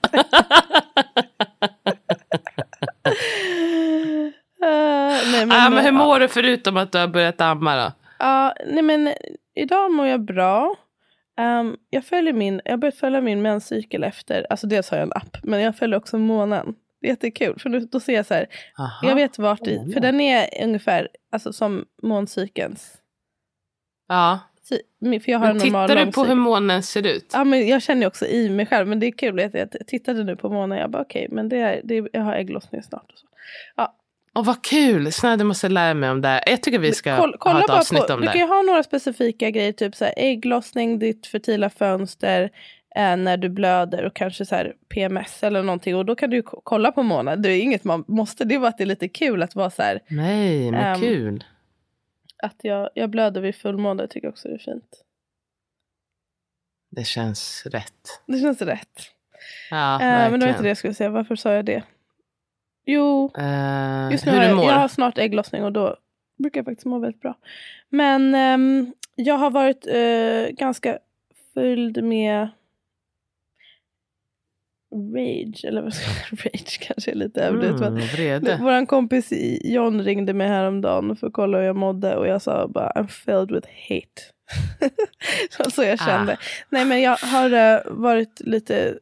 nej, 5.32 5.46
men, 5.46 5.52
ah, 5.52 5.70
men 5.70 5.86
hur 5.86 5.92
mår 5.92 6.20
du 6.20 6.28
förutom 6.28 6.78
att 6.78 6.92
du 6.92 6.98
har 6.98 7.08
börjat 7.08 7.42
amma 7.42 7.84
då? 7.84 7.92
Ja, 8.20 8.54
nej 8.66 8.84
men 8.84 9.14
idag 9.56 9.92
mår 9.92 10.08
jag 10.08 10.22
bra. 10.22 10.76
Ehm, 11.38 11.78
jag 11.90 12.06
följer 12.06 12.34
min, 12.34 12.62
jag 12.66 12.80
börjat 12.80 12.96
följa 12.96 13.22
min 13.22 13.42
menscykel 13.42 14.04
efter, 14.04 14.48
alltså 14.50 14.68
dels 14.68 14.90
har 14.90 14.98
jag 14.98 15.06
en 15.06 15.14
app, 15.14 15.38
men 15.44 15.62
jag 15.62 15.76
följer 15.76 15.98
också 15.98 16.18
månen. 16.18 16.76
Det 17.02 17.08
är 17.08 17.12
jättekul, 17.12 17.60
för 17.60 17.70
då, 17.70 17.80
då 17.80 18.00
ser 18.00 18.14
jag 18.14 18.26
så 18.26 18.34
här, 18.34 18.48
Aha. 18.80 19.10
jag 19.10 19.16
vet 19.16 19.38
vart 19.38 19.68
i, 19.68 19.92
för 19.94 20.00
den 20.00 20.22
är 20.22 20.64
ungefär 20.64 21.08
alltså, 21.32 21.54
som 21.54 21.86
måncykelns. 22.02 22.98
Ja. 24.08 24.40
För 25.00 25.30
jag 25.32 25.40
har 25.40 25.48
Men 25.48 25.56
en 25.56 25.64
normal 25.64 25.90
tittar 25.90 26.06
du 26.06 26.12
på 26.12 26.24
hur 26.24 26.36
månen 26.36 26.84
ser 26.84 27.08
ut? 27.08 27.32
Ja, 27.34 27.44
men 27.44 27.68
jag 27.68 27.82
känner 27.82 28.08
också 28.08 28.26
i 28.26 28.50
mig 28.50 28.66
själv, 28.66 28.88
men 28.88 29.00
det 29.00 29.08
är 29.08 29.12
kul. 29.12 29.40
att 29.40 29.54
Jag 29.54 29.88
tittade 29.88 30.24
nu 30.24 30.36
på 30.36 30.50
månen, 30.50 30.78
jag 30.78 30.92
bara 30.92 31.02
okej, 31.02 31.28
men 31.32 31.50
det 31.50 31.58
är, 31.58 31.82
det 31.84 31.98
är, 31.98 32.10
jag 32.14 32.22
har 32.22 32.34
ägglossning 32.34 32.84
snart. 32.84 33.12
Och 33.12 33.18
så. 33.18 33.28
Åh, 34.38 34.44
vad 34.46 34.64
kul! 34.64 35.12
Snälla, 35.12 35.38
du 35.38 35.44
måste 35.44 35.70
lära 35.70 35.94
mig 35.94 36.10
om 36.10 36.22
det 36.22 36.28
här. 36.28 36.44
Jag 36.48 36.64
tycker 36.64 36.80
vi 36.80 36.94
ska 36.94 37.18
Koll- 37.18 37.36
ha 37.40 37.64
ett 37.64 37.70
avsnitt 37.70 38.08
på, 38.08 38.14
om 38.14 38.20
Du 38.22 38.26
det 38.28 38.32
kan 38.34 38.40
här. 38.42 38.48
ju 38.48 38.54
ha 38.54 38.62
några 38.62 38.84
specifika 38.84 39.50
grejer, 39.50 39.72
typ 39.72 39.96
så 39.96 40.06
här, 40.06 40.14
ägglossning, 40.18 41.00
ditt 41.00 41.28
fertila 41.28 41.70
fönster, 41.70 42.44
eh, 42.96 43.18
när 43.18 43.38
du 43.38 43.50
blöder 43.50 44.04
och 44.06 44.16
kanske 44.16 44.46
så 44.46 44.56
här 44.56 44.74
PMS 44.90 45.44
eller 45.44 45.64
någonting. 45.64 45.96
Och 45.96 46.06
då 46.06 46.16
kan 46.16 46.30
du 46.30 46.42
kolla 46.44 46.92
på 46.92 47.04
månaden. 47.04 47.42
Det 47.42 47.50
är 47.52 47.62
inget 47.62 47.84
man 47.84 48.04
måste, 48.08 48.46
det 48.46 48.56
är 48.56 48.60
bara 48.60 48.68
att 48.68 48.78
det 48.78 48.84
är 48.84 48.86
lite 48.86 49.08
kul 49.08 49.44
att 49.44 49.56
vara 49.56 49.70
så 49.70 49.82
här, 49.84 50.00
Nej, 50.08 50.72
men 50.72 50.82
Ehm, 50.96 51.02
kul. 51.02 51.44
att 52.44 52.56
jag, 52.62 52.90
jag 52.94 53.10
blöder 53.10 53.42
vid 53.42 53.56
fullmåne, 53.56 54.08
tycker 54.08 54.28
jag 54.28 54.32
också 54.32 54.48
är 54.50 54.58
fint. 54.58 55.04
Det 56.92 57.04
känns 57.08 57.66
rätt. 57.66 58.22
Det 58.28 58.40
känns 58.40 58.62
rätt. 58.62 59.00
Ja, 59.70 59.94
Eh, 60.02 60.32
men 60.32 60.40
det 60.40 60.46
var 60.46 60.50
inte 60.50 60.62
det 60.64 60.68
jag 60.68 60.78
skulle 60.78 60.94
säga. 60.94 61.10
Varför 61.10 61.36
sa 61.36 61.54
jag 61.54 61.66
det? 61.66 61.84
Jo, 62.88 63.32
Eh, 63.38 64.12
just 64.12 64.26
nu 64.26 64.32
hur 64.32 64.40
du 64.40 64.46
jag, 64.46 64.56
mår? 64.56 64.66
jag 64.66 64.74
har 64.74 64.88
snart 64.88 65.18
ägglossning 65.18 65.64
och 65.64 65.72
då 65.72 65.96
brukar 66.38 66.60
jag 66.60 66.66
faktiskt 66.66 66.86
må 66.86 67.00
väldigt 67.00 67.22
bra. 67.22 67.38
Men 67.90 68.36
ehm, 68.36 68.94
jag 69.16 69.36
har 69.38 69.50
varit 69.52 69.88
eh, 69.88 70.56
ganska 70.56 70.98
fylld 71.54 72.04
med 72.04 72.48
rage, 75.14 75.66
eller 75.66 75.82
vad 75.82 75.94
ska 75.94 76.12
jag 76.30 76.40
rage 76.46 76.80
kanske 76.82 77.12
är 77.12 77.16
lite 77.16 77.42
överdrivet. 77.42 77.82
Mm, 77.82 78.44
men. 78.44 78.64
Vår 78.64 78.86
kompis 78.86 79.34
John 79.64 80.02
ringde 80.02 80.34
mig 80.34 80.48
häromdagen 80.48 81.16
för 81.16 81.28
att 81.28 81.34
kolla 81.34 81.58
hur 81.58 81.66
jag 81.66 81.76
mådde 81.76 82.16
och 82.16 82.28
jag 82.28 82.42
sa 82.42 82.68
bara 82.68 82.92
I'm 82.92 83.08
filled 83.08 83.52
with 83.52 83.68
hate. 83.90 84.22
så, 85.50 85.72
så 85.72 85.84
jag 85.84 86.00
kände. 86.00 86.34
Ah. 86.34 86.38
Nej 86.70 86.86
men 86.86 87.02
jag 87.02 87.18
har 87.18 87.52
eh, 87.52 87.80
varit 87.86 88.40
lite 88.40 88.98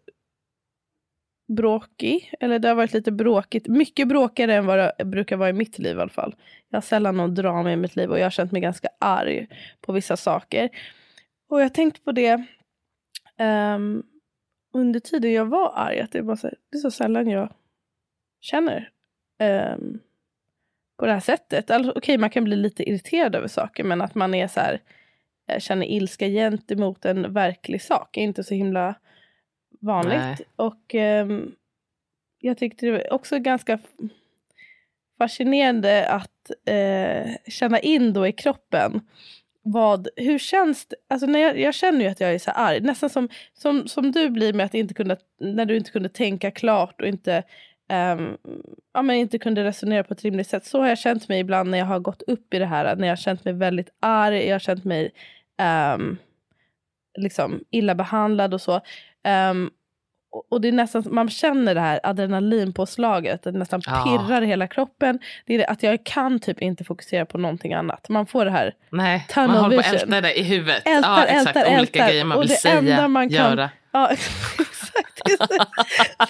bråkig. 1.47 2.33
Eller 2.39 2.59
det 2.59 2.67
har 2.67 2.75
varit 2.75 2.93
lite 2.93 3.11
bråkigt. 3.11 3.67
Mycket 3.67 4.07
bråkigare 4.07 4.55
än 4.55 4.65
vad 4.65 4.79
det 4.97 5.05
brukar 5.05 5.37
vara 5.37 5.49
i 5.49 5.53
mitt 5.53 5.79
liv 5.79 5.97
i 5.97 6.01
alla 6.01 6.09
fall. 6.09 6.35
Jag 6.69 6.77
har 6.77 6.81
sällan 6.81 7.17
någon 7.17 7.35
drama 7.35 7.71
i 7.71 7.75
mitt 7.75 7.95
liv 7.95 8.11
och 8.11 8.19
jag 8.19 8.25
har 8.25 8.31
känt 8.31 8.51
mig 8.51 8.61
ganska 8.61 8.89
arg 8.99 9.47
på 9.81 9.93
vissa 9.93 10.17
saker. 10.17 10.69
Och 11.49 11.59
jag 11.59 11.65
har 11.65 11.69
tänkt 11.69 12.03
på 12.03 12.11
det 12.11 12.45
um, 13.39 14.03
under 14.73 14.99
tiden 14.99 15.33
jag 15.33 15.45
var 15.45 15.73
arg. 15.75 15.99
Att 15.99 16.11
det, 16.11 16.17
är 16.17 16.23
bara 16.23 16.37
så, 16.37 16.47
det 16.47 16.77
är 16.77 16.81
så 16.81 16.91
sällan 16.91 17.29
jag 17.29 17.53
känner 18.41 18.89
um, 19.75 19.99
på 20.97 21.05
det 21.05 21.13
här 21.13 21.19
sättet. 21.19 21.71
Alltså, 21.71 21.93
Okej, 21.95 22.17
man 22.17 22.29
kan 22.29 22.43
bli 22.43 22.55
lite 22.55 22.89
irriterad 22.89 23.35
över 23.35 23.47
saker 23.47 23.83
men 23.83 24.01
att 24.01 24.15
man 24.15 24.33
är 24.33 24.47
så 24.47 24.59
här, 24.59 24.81
eh, 25.47 25.59
känner 25.59 25.85
ilska 25.85 26.27
gentemot 26.27 27.05
en 27.05 27.33
verklig 27.33 27.81
sak 27.81 28.17
är 28.17 28.21
inte 28.21 28.43
så 28.43 28.53
himla 28.53 28.95
vanligt. 29.85 30.17
Nej. 30.17 30.37
Och 30.55 30.95
um, 30.95 31.55
jag 32.39 32.57
tyckte 32.57 32.85
det 32.85 32.91
var 32.91 33.13
också 33.13 33.39
ganska 33.39 33.79
fascinerande 35.17 36.09
att 36.09 36.51
uh, 36.69 37.33
känna 37.47 37.79
in 37.79 38.13
då 38.13 38.27
i 38.27 38.31
kroppen 38.31 39.01
vad, 39.67 40.07
hur 40.15 40.39
känns 40.39 40.85
det? 40.85 40.95
Alltså 41.09 41.27
när 41.27 41.39
jag, 41.39 41.59
jag 41.59 41.73
känner 41.73 42.01
ju 42.01 42.07
att 42.07 42.19
jag 42.19 42.33
är 42.33 42.39
så 42.39 42.51
här 42.51 42.67
arg, 42.67 42.79
nästan 42.79 43.09
som, 43.09 43.29
som, 43.53 43.87
som 43.87 44.11
du 44.11 44.29
blir 44.29 44.53
med 44.53 44.65
att 44.65 44.73
inte 44.73 44.93
kunna, 44.93 45.17
när 45.39 45.65
du 45.65 45.77
inte 45.77 45.91
kunde 45.91 46.09
tänka 46.09 46.51
klart 46.51 47.01
och 47.01 47.07
inte, 47.07 47.43
um, 48.17 48.37
ja, 48.93 49.01
men 49.01 49.15
inte 49.15 49.37
kunde 49.37 49.63
resonera 49.63 50.03
på 50.03 50.13
ett 50.13 50.23
rimligt 50.23 50.47
sätt. 50.47 50.65
Så 50.65 50.81
har 50.81 50.87
jag 50.87 50.97
känt 50.97 51.27
mig 51.27 51.39
ibland 51.39 51.69
när 51.69 51.77
jag 51.77 51.85
har 51.85 51.99
gått 51.99 52.21
upp 52.21 52.53
i 52.53 52.59
det 52.59 52.65
här, 52.65 52.95
när 52.95 53.07
jag 53.07 53.11
har 53.11 53.17
känt 53.17 53.45
mig 53.45 53.53
väldigt 53.53 53.89
arg, 53.99 54.45
jag 54.45 54.55
har 54.55 54.59
känt 54.59 54.83
mig 54.83 55.11
um, 55.95 56.17
liksom 57.17 57.63
illa 57.69 57.95
behandlad 57.95 58.53
och 58.53 58.61
så. 58.61 58.81
Ehm, 59.25 59.69
och- 60.51 60.61
det 60.61 60.67
är 60.67 60.71
nästan, 60.71 61.03
man 61.11 61.29
känner 61.29 61.75
det 61.75 61.81
här 61.81 61.99
adrenalinpåslaget, 62.03 63.43
det 63.43 63.51
nästan 63.51 63.81
Ja. 63.85 64.03
pirrar 64.27 64.41
i 64.41 64.45
hela 64.45 64.67
kroppen. 64.67 65.19
Det 65.45 65.53
är 65.53 65.57
det 65.57 65.65
att 65.65 65.83
jag 65.83 66.03
kan 66.05 66.39
typ 66.39 66.61
inte 66.61 66.83
fokusera 66.83 67.25
på 67.25 67.37
någonting 67.37 67.73
annat. 67.73 68.09
Man 68.09 68.25
får 68.25 68.45
det 68.45 68.51
här 68.51 68.75
Nej, 68.89 69.25
man 69.35 69.49
håller 69.49 69.75
på 69.77 69.79
att 69.89 69.93
älta 70.01 70.21
det 70.21 70.39
i 70.39 70.43
huvudet. 70.43 70.83
Ältar, 70.87 71.09
ja, 71.09 71.23
exakt. 71.25 71.47
ältar, 71.57 71.61
Olika 71.79 71.79
ältar. 71.99 72.07
grejer 72.09 72.25
man 72.25 72.39
vill 72.39 72.49
säga, 72.49 72.77
enda 72.77 73.07
man 73.07 73.29
kan- 73.29 73.49
göra. 73.51 73.69
Ja, 73.91 74.09
exakt. 74.11 75.21
Det 75.25 75.31
är 75.31 75.37
så, 75.37 75.45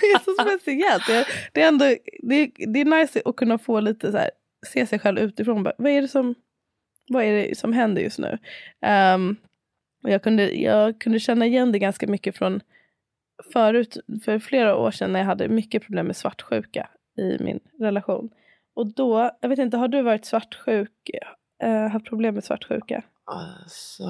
det 0.02 0.06
är 0.06 0.24
så 0.24 0.60
speciellt. 0.60 1.08
Det 1.08 1.14
är, 1.16 1.28
det, 1.54 1.62
är 1.62 1.68
ändå, 1.68 1.86
det, 2.24 2.36
är, 2.36 2.50
det 2.74 2.82
är 2.82 2.86
nice 2.86 3.22
att 3.26 3.36
kunna 3.36 3.58
få 3.58 3.80
lite 3.80 4.12
så 4.12 4.18
här, 4.18 4.30
se 4.68 4.86
sig 4.88 5.00
själv 5.00 5.20
utifrån. 5.20 5.64
Bara, 5.64 5.74
vad 5.78 5.92
är 5.92 6.02
det 6.02 6.08
som, 6.08 6.36
vad 7.10 7.24
är 7.24 7.34
det 7.48 7.58
som 7.58 7.74
händer 7.74 8.02
just 8.02 8.20
nu? 8.20 8.38
Ehm, 8.82 9.36
och 10.04 10.10
jag, 10.10 10.24
kunde, 10.24 10.50
jag 10.62 11.00
kunde 11.00 11.20
känna 11.20 11.46
igen 11.46 11.72
det 11.72 11.80
ganska 11.80 12.08
mycket 12.08 12.38
från 12.38 12.62
förut, 13.54 13.98
för 14.26 14.40
flera 14.40 14.76
år 14.76 14.92
sedan 14.92 15.12
när 15.12 15.20
jag 15.20 15.28
hade 15.28 15.48
mycket 15.48 15.84
problem 15.84 16.08
med 16.08 16.16
svartsjuka 16.16 16.90
i 17.18 17.44
min 17.44 17.60
relation. 17.80 18.30
Och 18.76 18.88
då, 18.88 19.32
jag 19.42 19.50
vet 19.50 19.60
inte, 19.60 19.78
har 19.78 19.88
du 19.88 20.02
varit 20.02 20.26
svartsjuk, 20.26 21.10
uh, 21.64 21.88
haft 21.88 22.06
problem 22.06 22.34
med 22.36 22.44
svartsjuka? 22.44 23.04
Alltså, 23.26 24.04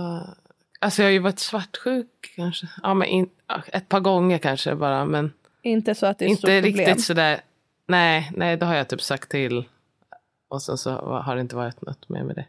alltså 0.79 1.01
jag 1.01 1.07
har 1.07 1.11
ju 1.11 1.19
varit 1.19 1.39
svartsjuk 1.39 2.33
kanske. 2.35 2.67
Ja, 2.83 2.93
men 2.93 3.07
in, 3.07 3.29
ett 3.67 3.89
par 3.89 3.99
gånger 3.99 4.38
kanske 4.38 4.75
bara. 4.75 5.05
Men 5.05 5.33
Inte 5.61 5.95
så 5.95 6.05
att 6.05 6.19
det 6.19 6.25
är 6.25 6.29
inte 6.29 6.61
riktigt 6.61 7.03
sådär. 7.03 7.39
Nej, 7.88 8.31
nej, 8.35 8.57
det 8.57 8.65
har 8.65 8.75
jag 8.75 8.88
typ 8.88 9.01
sagt 9.01 9.31
till. 9.31 9.65
Och 10.47 10.61
sen 10.61 10.77
så 10.77 10.91
har 11.19 11.35
det 11.35 11.41
inte 11.41 11.55
varit 11.55 11.81
något 11.81 12.09
mer 12.09 12.23
med 12.23 12.35
det. 12.35 12.45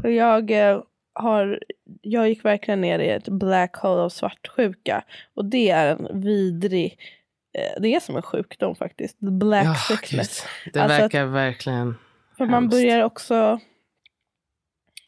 För 0.00 0.08
jag, 0.08 0.50
eh, 0.50 0.82
har, 1.14 1.60
jag 2.02 2.28
gick 2.28 2.44
verkligen 2.44 2.80
ner 2.80 2.98
i 2.98 3.08
ett 3.10 3.28
black 3.28 3.76
hole 3.76 4.00
av 4.02 4.08
svartsjuka. 4.08 5.04
Och 5.34 5.44
det 5.44 5.70
är 5.70 5.86
en 5.96 6.20
vidrig, 6.20 6.98
eh, 7.58 7.80
det 7.82 7.94
är 7.94 8.00
som 8.00 8.16
en 8.16 8.22
sjukdom 8.22 8.74
faktiskt. 8.76 9.18
The 9.20 9.30
black 9.30 9.66
Ja, 9.66 9.74
sickness. 9.74 10.46
Det 10.72 10.80
Alltså 10.80 10.96
att- 10.96 11.02
verkar 11.02 11.24
verkligen... 11.24 11.94
För 12.36 12.44
man 12.46 12.54
hemskt. 12.62 12.70
börjar 12.70 13.02
också, 13.04 13.60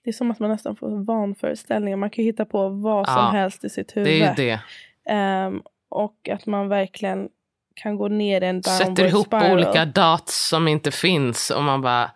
det 0.04 0.10
är 0.10 0.12
som 0.12 0.30
att 0.30 0.38
man 0.38 0.50
nästan 0.50 0.76
får 0.76 1.04
vanföreställningar. 1.04 1.96
Man 1.96 2.10
kan 2.10 2.24
hitta 2.24 2.44
på 2.44 2.68
vad 2.68 3.06
som 3.06 3.14
Ja, 3.16 3.30
helst 3.30 3.64
i 3.64 3.68
sitt 3.70 3.96
huvud. 3.96 4.08
Det 4.08 4.20
är 4.22 4.36
det. 4.36 4.60
Ehm, 5.12 5.62
och 5.88 6.28
att 6.32 6.46
man 6.46 6.68
verkligen 6.68 7.28
kan 7.74 7.96
gå 7.96 8.08
ner 8.08 8.40
i 8.42 8.46
en 8.46 8.60
downward 8.60 8.86
Sätter 8.86 9.06
ihop 9.06 9.26
spiral. 9.26 9.52
olika 9.52 9.84
dots 9.84 10.48
som 10.48 10.68
inte 10.68 10.90
finns. 10.90 11.50
Och 11.50 11.62
man 11.62 11.80
bara... 11.82 12.10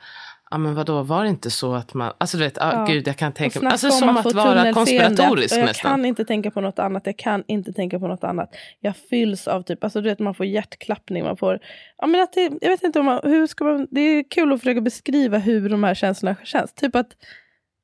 Ja 0.50 0.58
men 0.58 0.74
vadå, 0.74 1.02
var 1.02 1.22
det 1.22 1.28
inte 1.28 1.50
så 1.50 1.74
att 1.74 1.94
man... 1.94 2.12
Alltså 2.18 2.37
du 2.37 2.44
vet, 2.44 2.58
ah, 2.58 2.72
Ja. 2.72 2.84
gud 2.88 3.08
jag 3.08 3.16
kan 3.16 3.32
tänka 3.32 3.58
snacka 3.61 3.72
Alltså 3.72 3.87
om 3.87 3.92
som 3.92 4.16
att 4.16 4.32
vara 4.34 4.72
konspiratorisk 4.72 5.56
Jag 5.56 5.64
nästan. 5.64 5.90
kan 5.90 6.04
inte 6.04 6.24
tänka 6.24 6.50
på 6.50 6.61
något 6.61 6.78
annat. 6.78 7.06
Jag 7.06 7.16
kan 7.16 7.44
inte 7.46 7.72
tänka 7.72 7.98
på 7.98 8.08
något 8.08 8.24
annat. 8.24 8.54
Jag 8.80 8.96
fylls 8.96 9.48
av 9.48 9.62
typ, 9.62 9.84
alltså 9.84 10.00
du 10.00 10.08
vet 10.08 10.18
man 10.18 10.34
får 10.34 10.46
hjärtklappning. 10.46 11.24
Man 11.24 11.37
får, 11.37 11.58
ja 11.98 12.06
men 12.06 12.20
att 12.22 12.32
det, 12.32 12.50
jag 12.61 12.68
vet 12.70 12.82
inte 12.82 13.00
om 13.00 13.06
man, 13.06 13.20
hur 13.22 13.46
ska 13.46 13.64
man, 13.64 13.87
det 13.90 14.00
är 14.00 14.24
kul 14.30 14.52
att 14.52 14.61
försöka 14.61 14.80
beskriva 14.80 15.38
hur 15.38 15.68
de 15.68 15.84
här 15.84 15.94
känslorna 15.94 16.37
känns. 16.44 16.72
Typ 16.72 16.96
att, 16.96 17.16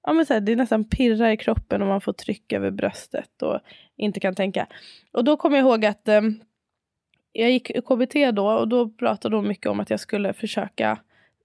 ja 0.06 0.12
men 0.12 0.26
så 0.26 0.32
här, 0.34 0.40
det 0.40 0.56
nästan 0.56 0.84
pirrar 0.84 1.30
i 1.30 1.36
kroppen 1.36 1.82
och 1.82 1.88
man 1.88 2.00
får 2.00 2.12
tryck 2.12 2.52
över 2.52 2.70
bröstet 2.70 3.42
och 3.42 3.60
inte 3.96 4.20
kan 4.20 4.34
tänka. 4.34 4.66
Och 5.12 5.24
då 5.24 5.36
kommer 5.36 5.56
jag 5.56 5.64
ihåg 5.66 5.84
att 5.84 6.08
eh, 6.08 6.20
jag 7.32 7.50
gick 7.50 7.70
KBT 7.86 8.14
då 8.32 8.46
och 8.48 8.68
då 8.68 8.88
pratade 8.88 9.36
de 9.36 9.48
mycket 9.48 9.66
om 9.66 9.80
att 9.80 9.90
jag 9.90 10.00
skulle 10.00 10.32
försöka 10.32 10.98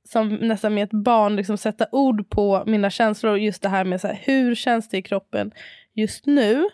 som 0.08 0.36
nästan 0.36 0.74
med 0.74 0.84
ett 0.84 1.04
barn 1.04 1.36
liksom 1.36 1.58
sätta 1.58 1.86
ord 1.92 2.30
på 2.30 2.64
mina 2.66 2.90
känslor. 2.90 3.32
Och 3.32 3.40
just 3.40 3.62
det 3.62 3.70
här 3.70 3.86
med 3.86 4.02
så 4.02 4.08
här, 4.08 4.20
hur 4.24 4.56
känns 4.56 4.90
det 4.90 4.98
i 4.98 5.02
kroppen 5.02 5.52
just 5.94 6.26
nu. 6.26 6.70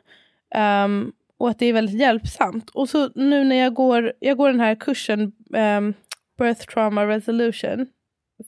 Ehm, 0.56 1.12
och 1.38 1.50
att 1.50 1.60
det 1.60 1.66
är 1.66 1.74
väldigt 1.74 2.00
hjälpsamt. 2.00 2.70
Och 2.70 2.90
så 2.90 3.10
nu 3.16 3.44
när 3.44 3.56
jag 3.56 3.74
går, 3.74 4.14
jag 4.20 4.38
går 4.38 4.50
den 4.50 4.60
här 4.60 4.76
kursen 4.76 5.32
um, 5.50 5.94
Birth 6.38 6.66
Trauma 6.66 7.08
Resolution 7.08 7.88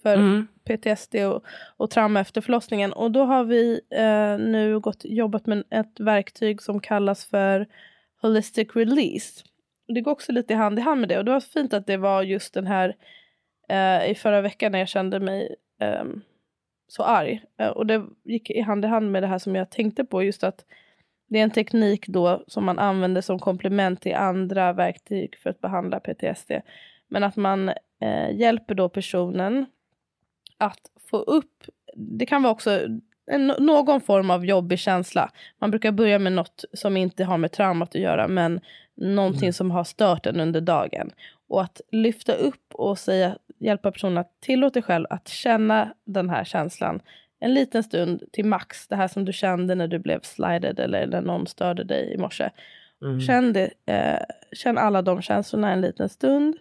för 0.04 0.14
Mm. 0.14 0.48
PTSD 0.66 1.16
och, 1.16 1.44
och 1.78 1.90
trauma 1.90 2.20
efter 2.20 2.42
förlossningen. 2.42 2.94
Och 2.94 3.12
då 3.12 3.24
har 3.24 3.44
vi 3.44 3.82
eh, 3.92 4.38
nu 4.38 4.80
gått, 4.80 5.02
jobbat 5.04 5.46
med 5.46 5.64
ett 5.70 6.00
verktyg 6.00 6.62
som 6.62 6.80
kallas 6.80 7.26
för 7.26 7.68
Holistic 8.22 8.68
Release. 8.76 9.44
Det 9.88 10.02
går 10.02 10.12
också 10.12 10.32
lite 10.32 10.56
hand 10.56 10.80
i 10.80 10.82
hand 10.82 11.00
med 11.00 11.10
det. 11.10 11.18
Och 11.18 11.26
det 11.26 11.32
var 11.32 11.40
fint 11.40 11.74
att 11.74 11.88
det 11.88 11.98
var 11.98 12.24
just 12.24 12.54
den 12.54 12.68
här 12.68 12.96
eh, 13.70 14.12
i 14.12 14.16
förra 14.16 14.42
veckan 14.42 14.72
när 14.72 14.80
jag 14.80 14.88
kände 14.88 15.20
mig 15.20 15.56
eh, 15.82 16.06
så 16.88 17.04
arg. 17.04 17.44
Eh, 17.60 17.68
och 17.70 17.86
det 17.86 18.06
gick 18.24 18.50
i 18.50 18.62
hand 18.62 18.86
i 18.86 18.88
hand 18.88 19.12
med 19.12 19.24
det 19.24 19.28
här 19.28 19.40
som 19.40 19.56
jag 19.56 19.70
tänkte 19.70 20.06
på. 20.06 20.24
Just 20.24 20.44
att 20.44 20.66
det 21.30 21.40
är 21.40 21.44
en 21.44 21.52
teknik 21.52 22.08
då 22.08 22.44
som 22.48 22.66
man 22.66 22.80
använder 22.80 23.22
som 23.22 23.40
komplement 23.40 24.02
till 24.02 24.16
andra 24.16 24.74
verktyg 24.74 25.38
för 25.40 25.50
att 25.50 25.62
behandla 25.62 26.00
PTSD. 26.00 26.52
Men 27.08 27.24
att 27.24 27.36
man 27.36 27.70
eh, 28.02 28.32
hjälper 28.32 28.76
då 28.76 28.90
personen 28.90 29.66
att 30.58 30.92
få 31.10 31.18
upp, 31.18 31.64
det 31.96 32.26
kan 32.26 32.44
vara 32.44 32.54
också 32.54 32.88
en, 33.32 33.48
någon 33.48 34.02
form 34.02 34.30
av 34.30 34.46
jobbig 34.46 34.80
känsla. 34.80 35.32
Man 35.62 35.72
brukar 35.72 35.92
börja 35.92 36.20
med 36.20 36.34
något 36.34 36.66
som 36.74 36.98
inte 36.98 37.24
har 37.24 37.38
med 37.38 37.52
traumat 37.52 37.90
att 37.90 38.02
göra 38.02 38.28
men 38.28 38.60
någonting 38.96 39.54
som 39.54 39.72
har 39.72 39.84
stört 39.84 40.26
en 40.26 40.40
under 40.40 40.62
dagen. 40.62 41.12
Och 41.50 41.62
att 41.62 41.82
lyfta 41.92 42.34
upp 42.34 42.74
och 42.74 43.00
säga, 43.00 43.38
hjälpa 43.60 43.92
personen 43.92 44.18
att 44.18 44.42
tillåta 44.42 44.74
dig 44.74 44.84
själv 44.84 45.06
att 45.10 45.28
känna 45.28 45.94
den 46.06 46.30
här 46.30 46.44
känslan 46.44 47.02
en 47.40 47.54
liten 47.54 47.84
stund 47.84 48.24
till 48.32 48.46
max. 48.46 48.88
Det 48.88 48.96
här 48.96 49.08
som 49.08 49.26
du 49.26 49.34
kände 49.34 49.76
när 49.76 49.88
du 49.88 50.00
blev 50.00 50.22
slided 50.22 50.80
eller 50.80 51.08
när 51.08 51.22
någon 51.22 51.48
störde 51.48 51.84
dig 51.84 52.14
i 52.14 52.18
morse. 52.18 52.50
Mm. 53.02 53.22
Känn, 53.22 53.54
det, 53.54 53.70
eh, 53.86 54.20
känn 54.52 54.78
alla 54.78 55.02
de 55.02 55.22
känslorna 55.22 55.72
en 55.72 55.82
liten 55.82 56.10
stund. 56.10 56.58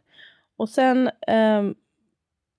Och 0.57 0.68
sen 0.68 1.11
ehm, 1.26 1.74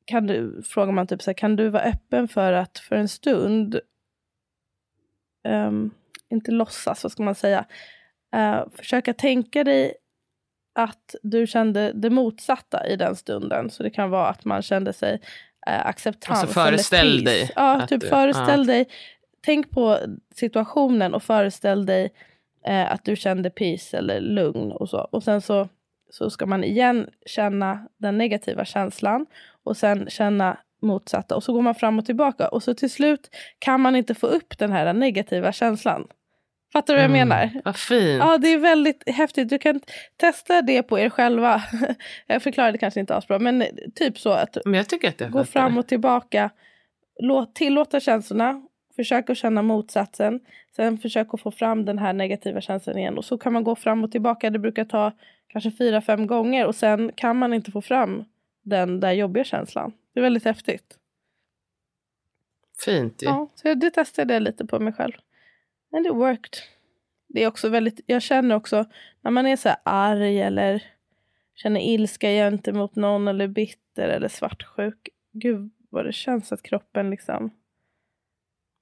kan 0.05 0.27
du, 0.27 0.61
frågar 0.65 0.93
man 0.93 1.07
typ 1.07 1.21
så 1.21 1.29
här, 1.29 1.35
kan 1.35 1.55
du 1.55 1.69
vara 1.69 1.83
öppen 1.83 2.27
för 2.27 2.53
att 2.53 2.77
för 2.77 2.95
en 2.95 3.07
stund, 3.07 3.79
ehm, 5.47 5.91
inte 6.29 6.51
låtsas, 6.51 7.03
vad 7.03 7.12
ska 7.12 7.23
man 7.23 7.36
säga, 7.36 7.65
eh, 8.36 8.63
försöka 8.73 9.13
tänka 9.13 9.63
dig 9.63 9.93
att 10.75 11.15
du 11.23 11.47
kände 11.47 11.91
det 11.93 12.10
motsatta 12.10 12.88
i 12.88 12.95
den 12.95 13.15
stunden. 13.15 13.69
Så 13.69 13.83
det 13.83 13.89
kan 13.89 14.10
vara 14.10 14.27
att 14.27 14.45
man 14.45 14.62
kände 14.62 14.93
sig 14.93 15.19
eh, 15.67 15.86
acceptans 15.86 16.39
Alltså, 16.41 16.53
föreställ 16.53 17.07
eller 17.07 17.23
dig 17.25 17.51
Ja, 17.55 17.88
typ 17.89 18.01
du- 18.01 18.07
föreställ 18.07 18.60
ja. 18.60 18.73
dig. 18.73 18.86
Tänk 19.41 19.69
på 19.69 19.97
situationen 20.36 21.13
och 21.13 21.23
föreställ 21.23 21.86
dig 21.86 22.10
eh, 22.67 22.91
att 22.91 23.05
du 23.05 23.15
kände 23.15 23.49
peace 23.49 23.97
eller 23.97 24.19
lugn 24.19 24.71
och 24.71 24.89
så. 24.89 24.97
Och 25.12 25.23
sen 25.23 25.41
så, 25.41 25.69
så 26.10 26.29
ska 26.29 26.45
man 26.45 26.63
igen 26.63 27.10
känna 27.25 27.88
den 27.97 28.17
negativa 28.17 28.65
känslan 28.65 29.25
och 29.63 29.77
sen 29.77 30.10
känna 30.10 30.57
motsatta 30.81 31.35
och 31.35 31.43
så 31.43 31.53
går 31.53 31.61
man 31.61 31.75
fram 31.75 31.99
och 31.99 32.05
tillbaka 32.05 32.47
och 32.47 32.63
så 32.63 32.73
till 32.73 32.89
slut 32.89 33.29
kan 33.59 33.81
man 33.81 33.95
inte 33.95 34.15
få 34.15 34.27
upp 34.27 34.57
den 34.57 34.71
här 34.71 34.93
negativa 34.93 35.51
känslan. 35.51 36.07
Fattar 36.73 36.93
du 36.93 36.97
vad 36.99 37.03
jag 37.03 37.15
Mm, 37.15 37.29
menar? 37.29 37.61
Vad 37.65 37.75
fint. 37.75 38.19
Ja, 38.19 38.37
det 38.37 38.47
är 38.53 38.57
väldigt 38.57 39.03
häftigt. 39.09 39.49
Du 39.49 39.57
kan 39.57 39.79
testa 40.17 40.61
det 40.61 40.83
på 40.83 40.99
er 40.99 41.09
själva. 41.09 41.61
jag 42.27 42.43
förklarade 42.43 42.77
kanske 42.77 42.99
inte 42.99 43.15
asbra, 43.15 43.39
men 43.39 43.63
typ 43.95 44.19
så 44.19 44.29
att 44.29 44.57
Men 44.65 44.73
jag 44.73 44.89
tycker 44.89 45.09
att 45.09 45.19
jag 45.19 45.31
gå 45.31 45.39
fattar 45.39 45.51
fram 45.51 45.77
och 45.77 45.87
tillbaka. 45.87 46.49
Låt, 47.19 47.55
tillåta 47.55 47.99
känslorna. 47.99 48.61
Försök 48.95 49.29
att 49.29 49.37
känna 49.37 49.61
motsatsen. 49.61 50.39
Sen 50.75 50.97
försök 50.97 51.33
att 51.33 51.41
få 51.41 51.51
fram 51.51 51.85
den 51.85 51.97
här 51.97 52.13
negativa 52.13 52.61
känslan 52.61 52.97
igen. 52.97 53.17
Och 53.17 53.25
så 53.25 53.37
kan 53.37 53.53
man 53.53 53.63
gå 53.63 53.75
fram 53.75 54.03
och 54.03 54.11
tillbaka. 54.11 54.49
Det 54.49 54.59
brukar 54.59 54.85
ta 54.85 55.11
kanske 55.47 55.71
fyra, 55.71 56.01
fem 56.01 56.27
gånger. 56.27 56.65
Och 56.67 56.75
sen 56.75 57.11
kan 57.15 57.37
man 57.37 57.53
inte 57.53 57.71
få 57.71 57.81
fram 57.81 58.25
den 58.63 58.99
där 58.99 59.11
jobbiga 59.11 59.43
känslan. 59.43 59.91
Det 60.17 60.21
är 60.21 60.23
väldigt 60.23 60.45
häftigt. 60.45 60.97
Fint 62.86 63.23
ju. 63.23 63.25
Ja, 63.25 63.49
så 63.56 63.73
det 63.73 63.91
testade 63.91 64.34
jag 64.34 64.43
lite 64.43 64.65
på 64.65 64.80
mig 64.80 64.93
själv. 64.93 65.13
And 65.91 66.06
it 66.06 66.13
worked. 66.13 66.60
Det 67.27 67.43
är 67.43 67.47
också 67.47 67.69
väldigt, 67.69 67.99
jag 68.06 68.21
känner 68.21 68.56
också 68.56 68.86
när 69.21 69.32
man 69.32 69.47
är 69.47 69.56
så 69.56 69.69
här 69.69 69.77
arg 69.84 70.41
eller 70.41 70.84
känner 71.56 71.80
ilska 71.80 72.27
gentemot 72.27 72.95
någon 72.95 73.27
eller 73.27 73.47
bitter 73.47 74.10
eller 74.10 74.27
svartsjuk. 74.27 75.10
Gud 75.32 75.71
vad 75.89 76.06
det 76.06 76.13
känns 76.13 76.51
att 76.51 76.63
kroppen 76.63 77.10
liksom. 77.10 77.51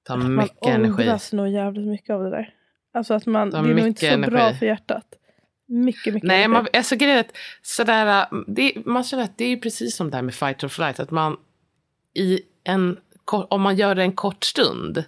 Tar 0.04 0.18
mycket 0.18 0.62
man 0.62 0.72
energi. 0.74 1.04
åldras 1.04 1.34
nog 1.34 1.48
jävligt 1.48 1.88
mycket 1.88 2.10
av 2.10 2.24
det 2.24 2.30
där. 2.30 2.54
Alltså 2.92 3.14
att 3.14 3.26
man, 3.26 3.50
det 3.50 3.58
är 3.58 3.62
nog 3.62 3.88
inte 3.88 4.14
så 4.14 4.18
bra 4.18 4.40
energi. 4.40 4.60
för 4.60 4.66
hjärtat. 4.66 5.20
Mycket, 5.68 6.14
mycket 6.14 6.28
Nej, 6.28 6.48
man, 6.48 6.68
alltså 6.74 6.96
grejen 6.96 7.18
är 7.18 7.22
att 7.22 7.36
sådär, 7.62 8.28
äh, 8.32 8.40
det, 8.48 8.74
man 8.86 9.04
känner 9.04 9.24
att 9.24 9.38
det 9.38 9.46
är 9.46 9.58
precis 9.58 9.96
som 9.96 10.10
det 10.10 10.16
här 10.18 10.22
med 10.24 10.36
fight 10.36 10.64
or 10.64 10.68
flight. 10.68 11.00
Att 11.00 11.12
man 11.12 11.38
i 12.14 12.40
en, 12.64 12.98
om 13.32 13.62
man 13.62 13.76
gör 13.76 13.96
det 13.96 14.02
en 14.02 14.12
kort 14.12 14.44
stund, 14.44 15.04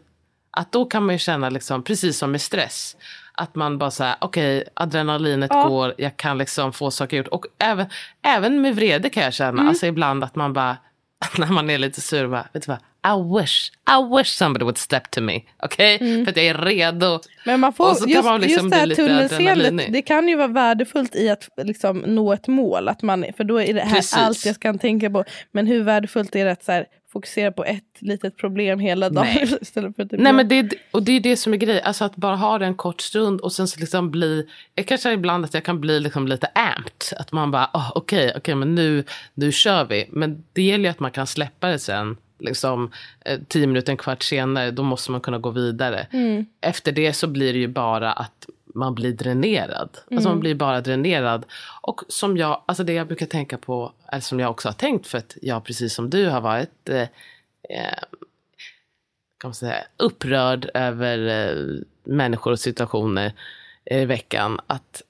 att 0.52 0.72
då 0.72 0.86
kan 0.86 1.06
man 1.06 1.15
ju 1.15 1.20
känna 1.20 1.50
liksom, 1.50 1.84
precis 1.84 2.17
som 2.17 2.32
med 2.32 2.41
stress. 2.41 2.96
Att 3.34 3.56
man 3.56 3.78
bara 3.78 3.91
säger, 3.91 4.15
okej, 4.22 4.63
adrenalinet 4.74 5.52
Ja. 5.54 5.67
går, 5.67 5.93
jag 5.98 6.17
kan 6.17 6.38
liksom 6.38 6.74
få 6.74 6.91
saker 6.91 7.17
gjort. 7.17 7.28
Och 7.28 7.46
även, 7.60 7.86
även 8.22 8.62
med 8.62 8.76
vrede 8.76 9.10
kan 9.10 9.24
jag 9.24 9.34
känna, 9.34 9.50
Mm. 9.50 9.67
alltså 9.67 9.86
ibland 9.86 10.24
att 10.24 10.36
man 10.36 10.54
bara, 10.54 10.78
när 11.38 11.48
man 11.52 11.70
är 11.70 11.78
lite 11.78 12.02
sur, 12.02 12.28
bara, 12.28 12.48
vet 12.54 12.63
du 12.65 12.72
vad, 12.72 12.78
I 13.08 13.39
wish, 13.39 13.72
I 13.89 14.17
wish 14.17 14.28
somebody 14.28 14.63
would 14.63 14.78
step 14.78 15.12
to 15.12 15.22
me. 15.22 15.41
Okej, 15.63 15.98
för 16.00 16.32
att 16.32 16.38
jag 16.38 16.46
är 16.46 16.58
redo. 16.58 17.20
Men 17.46 17.60
man 17.60 17.74
får, 17.74 17.89
Och 17.89 17.98
så 17.98 18.04
kan 18.04 18.12
just, 18.12 18.24
man 18.24 18.41
liksom 18.41 18.65
just 18.65 18.76
det 18.76 18.80
här 18.80 18.96
tunnelseendet, 18.96 19.93
det 19.93 20.02
kan 20.02 20.28
ju 20.28 20.36
vara 20.36 20.48
värdefullt 20.48 21.15
i 21.15 21.30
att 21.30 21.50
liksom, 21.63 21.98
nå 21.98 22.34
ett 22.34 22.48
mål. 22.48 22.88
Att 22.88 23.02
man, 23.02 23.26
för 23.38 23.43
då 23.43 23.62
är 23.62 23.74
det 23.74 23.82
här 23.82 23.96
Precis. 23.96 24.17
allt 24.17 24.46
jag 24.46 24.60
kan 24.60 24.80
tänka 24.80 25.10
på. 25.10 25.24
Men 25.52 25.67
hur 25.67 25.84
värdefullt 25.84 26.36
är 26.36 26.46
det 26.46 26.52
att 26.52 26.63
så 26.63 26.72
här, 26.72 26.86
fokusera 27.13 27.52
på 27.52 27.65
ett 27.65 27.84
litet 28.00 28.38
problem 28.38 28.80
hela 28.80 29.10
dagen? 29.10 29.28
Nej. 29.36 29.58
Istället 29.62 29.96
för 29.96 30.06
typ 30.06 30.20
Nej 30.20 30.34
men 30.34 30.48
det, 30.48 30.74
och 30.91 31.04
det 31.04 31.12
är 31.12 31.20
det 31.20 31.38
som 31.38 31.54
är 31.54 31.58
grejen, 31.58 31.84
alltså 31.84 32.06
att 32.06 32.15
bara 32.15 32.36
ha 32.36 32.58
det 32.58 32.65
en 32.65 32.76
kort 32.76 33.02
stund 33.02 33.41
och 33.41 33.54
sen 33.54 33.67
så 33.67 33.80
liksom 33.80 34.12
bli, 34.12 34.46
jag 34.76 34.88
kanske 34.88 35.12
ibland 35.12 35.46
att 35.46 35.54
jag 35.54 35.63
kan 35.63 35.82
bli 35.82 36.00
liksom 36.00 36.28
lite 36.28 36.48
amped. 36.48 37.20
Att 37.20 37.32
man 37.32 37.52
bara, 37.52 37.70
oh, 37.74 37.91
okej, 37.96 38.34
okej 38.38 38.56
men 38.56 38.76
nu, 38.76 39.04
nu 39.34 39.52
kör 39.52 39.86
vi. 39.86 40.10
Men 40.12 40.43
det 40.54 40.62
gäller 40.62 40.84
ju 40.84 40.89
att 40.89 41.00
man 41.00 41.12
kan 41.12 41.28
släppa 41.28 41.67
det 41.67 41.80
sen. 41.80 42.17
Liksom 42.39 42.91
eh, 43.26 43.39
tio 43.47 43.67
minuter, 43.67 43.91
en 43.91 43.97
kvart 43.97 44.23
senare, 44.23 44.71
då 44.71 44.84
måste 44.84 45.12
man 45.12 45.21
kunna 45.21 45.38
gå 45.38 45.50
vidare. 45.50 46.08
Efter 46.62 46.91
det 46.91 47.13
så 47.13 47.28
blir 47.28 47.54
det 47.54 47.60
ju 47.60 47.67
bara 47.67 48.13
att 48.13 48.50
man 48.76 48.95
blir 48.95 49.13
dränerad. 49.13 49.97
Alltså 50.12 50.30
man 50.30 50.39
blir 50.39 50.56
bara 50.56 50.82
dränerad. 50.82 51.45
Och 51.82 52.02
som 52.08 52.38
jag, 52.38 52.63
alltså 52.65 52.84
det 52.84 52.93
jag 52.93 53.08
brukar 53.08 53.26
tänka 53.26 53.58
på, 53.58 53.91
eller 54.12 54.21
som 54.21 54.39
jag 54.39 54.52
också 54.52 54.67
har 54.67 54.73
tänkt 54.73 55.08
för 55.08 55.17
att 55.17 55.38
jag 55.41 55.63
precis 55.63 55.93
som 55.93 56.10
du 56.10 56.30
har 56.30 56.41
varit 56.41 56.89
eh, 56.89 57.02
eh, 57.69 57.97
kan 59.38 59.47
man 59.47 59.54
säga, 59.54 59.84
upprörd 59.97 60.69
över 60.73 61.28
eh, 61.28 61.82
människor 62.04 62.52
och 62.52 62.60
situationer 62.60 63.34
i 63.86 64.06
veckan. 64.06 64.60
Att 64.67 65.02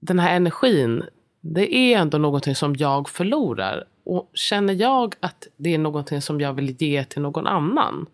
den 0.00 0.18
här 0.18 0.36
energin, 0.36 1.04
det 1.40 1.74
är 1.74 1.98
ändå 1.98 2.18
någonting 2.18 2.54
som 2.54 2.76
jag 2.76 3.08
förlorar. 3.08 3.84
Och 4.04 4.30
känner 4.34 4.74
jag 4.74 5.14
att 5.20 5.48
det 5.56 5.74
är 5.74 5.78
någonting 5.78 6.22
som 6.22 6.40
jag 6.40 6.52
vill 6.52 6.82
ge 6.82 7.04
till 7.04 7.22
någon 7.22 7.46
annan. 7.46 8.06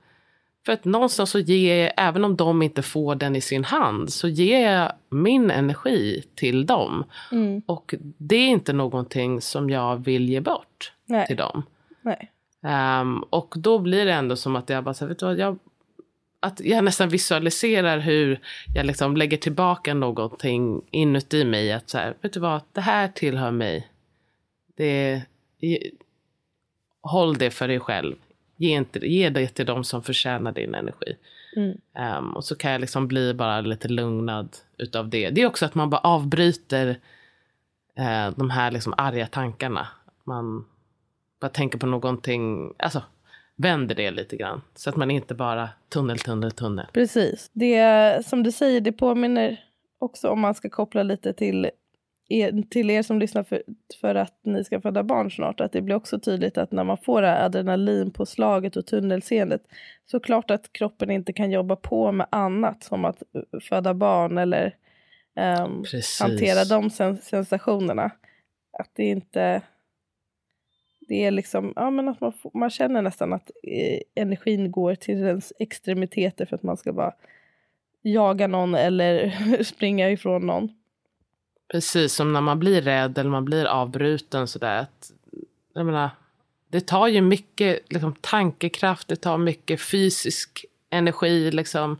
För 0.66 0.72
att 0.72 0.84
någonstans 0.84 1.30
så 1.30 1.38
ger 1.38 1.82
jag, 1.82 1.92
även 1.96 2.24
om 2.24 2.36
de 2.36 2.62
inte 2.62 2.82
får 2.82 3.14
den 3.14 3.36
i 3.36 3.40
sin 3.40 3.64
hand, 3.64 4.12
så 4.12 4.28
ger 4.28 4.72
jag 4.72 4.92
min 5.08 5.50
energi 5.50 6.24
till 6.34 6.66
dem. 6.66 7.04
Mm. 7.32 7.62
Och 7.66 7.94
det 8.18 8.36
är 8.36 8.48
inte 8.48 8.72
någonting 8.72 9.40
som 9.40 9.70
jag 9.70 10.04
vill 10.04 10.28
ge 10.28 10.40
bort 10.40 10.92
Nej. 11.06 11.26
till 11.26 11.36
dem. 11.36 11.62
Ehm, 12.62 13.22
och 13.30 13.54
då 13.56 13.78
blir 13.78 14.04
det 14.04 14.12
ändå 14.12 14.36
som 14.36 14.56
att 14.56 14.68
jag 14.68 14.84
bara, 14.84 14.94
så 14.94 15.04
här, 15.04 15.08
vet 15.08 15.18
du 15.18 15.26
vad, 15.26 15.38
jag, 15.38 15.58
att 16.40 16.60
jag 16.60 16.84
nästan 16.84 17.08
visualiserar 17.08 17.98
hur 17.98 18.40
jag 18.74 18.86
liksom 18.86 19.16
lägger 19.16 19.36
tillbaka 19.36 19.94
någonting 19.94 20.82
inuti 20.90 21.44
mig. 21.44 21.72
Att 21.72 21.90
så 21.90 21.98
här, 21.98 22.14
vet 22.20 22.32
du 22.32 22.40
vad, 22.40 22.60
det 22.72 22.80
här 22.80 23.08
tillhör 23.08 23.50
mig. 23.50 23.88
Det, 24.76 25.22
håll 27.02 27.38
det 27.38 27.50
för 27.50 27.68
dig 27.68 27.80
själv. 27.80 28.16
Ge, 28.56 28.70
inte, 28.76 28.98
ge 28.98 29.30
det 29.30 29.48
till 29.48 29.66
de 29.66 29.84
som 29.84 30.02
förtjänar 30.02 30.52
din 30.52 30.74
energi. 30.74 31.16
Mm. 31.56 31.78
Ehm, 31.94 32.36
och 32.36 32.44
så 32.44 32.56
kan 32.56 32.72
jag 32.72 32.80
liksom 32.80 33.08
bli 33.08 33.34
bara 33.34 33.60
lite 33.60 33.88
lugnad 33.88 34.56
utav 34.78 35.08
det. 35.08 35.30
Det 35.30 35.42
är 35.42 35.46
också 35.46 35.64
att 35.64 35.74
man 35.74 35.90
bara 35.90 36.00
avbryter 36.00 36.88
eh, 37.98 38.30
de 38.36 38.50
här 38.50 38.70
liksom 38.70 38.94
arga 38.96 39.26
tankarna. 39.26 39.88
Man 40.24 40.64
bara 41.40 41.48
tänker 41.48 41.78
på 41.78 41.86
någonting, 41.86 42.74
alltså 42.78 43.02
vänder 43.56 43.94
det 43.94 44.10
lite 44.10 44.36
grann. 44.36 44.62
Så 44.74 44.90
att 44.90 44.96
man 44.96 45.10
inte 45.10 45.34
bara 45.34 45.68
tunnel, 45.88 46.18
tunnel, 46.18 46.50
tunnel. 46.50 46.86
Precis. 46.92 47.50
Det 47.52 48.26
som 48.26 48.42
du 48.42 48.52
säger, 48.52 48.80
det 48.80 48.92
påminner 48.92 49.64
också 49.98 50.28
om 50.28 50.40
man 50.40 50.54
ska 50.54 50.70
koppla 50.70 51.02
lite 51.02 51.32
till 51.32 51.70
er, 52.30 52.62
till 52.70 52.90
er 52.90 53.02
som 53.02 53.18
lyssnar 53.18 53.42
för, 53.42 53.62
för 54.00 54.14
att 54.14 54.38
ni 54.42 54.64
ska 54.64 54.80
föda 54.80 55.02
barn 55.02 55.30
snart. 55.30 55.60
Att 55.60 55.72
det 55.72 55.82
blir 55.82 55.94
också 55.94 56.20
tydligt 56.20 56.58
att 56.58 56.72
när 56.72 56.84
man 56.84 56.98
får 56.98 57.22
det 57.22 57.28
här 57.28 57.44
adrenalinpåslaget 57.44 58.76
och 58.76 58.86
tunnelseendet 58.86 59.62
så 60.06 60.20
klart 60.20 60.50
att 60.50 60.72
kroppen 60.72 61.10
inte 61.10 61.32
kan 61.32 61.50
jobba 61.50 61.76
på 61.76 62.12
med 62.12 62.26
annat 62.30 62.82
som 62.84 63.04
att 63.04 63.22
uh, 63.36 63.60
föda 63.60 63.94
barn 63.94 64.38
eller 64.38 64.74
Precis. 65.82 66.20
hantera 66.20 66.64
de 66.64 66.90
sen, 66.90 67.18
sensationerna. 67.18 68.10
Att 68.78 68.90
det 68.94 69.04
inte... 69.04 69.62
Det 71.08 71.24
är 71.24 71.30
liksom, 71.30 71.72
ja 71.76 71.90
men 71.90 72.08
att 72.08 72.20
man, 72.20 72.32
får, 72.32 72.50
man 72.54 72.70
känner 72.70 73.02
nästan 73.02 73.32
att 73.32 73.50
eh, 73.62 74.00
energin 74.14 74.70
går 74.70 74.94
till 74.94 75.24
ens 75.24 75.52
extremiteter 75.58 76.46
för 76.46 76.56
att 76.56 76.62
man 76.62 76.76
ska 76.76 76.92
bara 76.92 77.14
jaga 78.02 78.46
någon 78.46 78.74
eller 78.74 79.34
springa 79.64 80.10
ifrån 80.10 80.46
någon. 80.46 80.79
Precis 81.72 82.14
som 82.14 82.32
när 82.32 82.40
man 82.40 82.58
blir 82.58 82.82
rädd 82.82 83.18
eller 83.18 83.30
man 83.30 83.44
blir 83.44 83.64
avbruten 83.64 84.48
sådär. 84.48 84.78
Att, 84.78 85.12
jag 85.72 85.86
menar, 85.86 86.10
det 86.68 86.80
tar 86.80 87.08
ju 87.08 87.20
mycket 87.20 87.92
liksom, 87.92 88.14
tankekraft, 88.20 89.08
det 89.08 89.16
tar 89.16 89.38
mycket 89.38 89.80
fysisk 89.80 90.64
energi 90.90 91.50
liksom. 91.50 91.98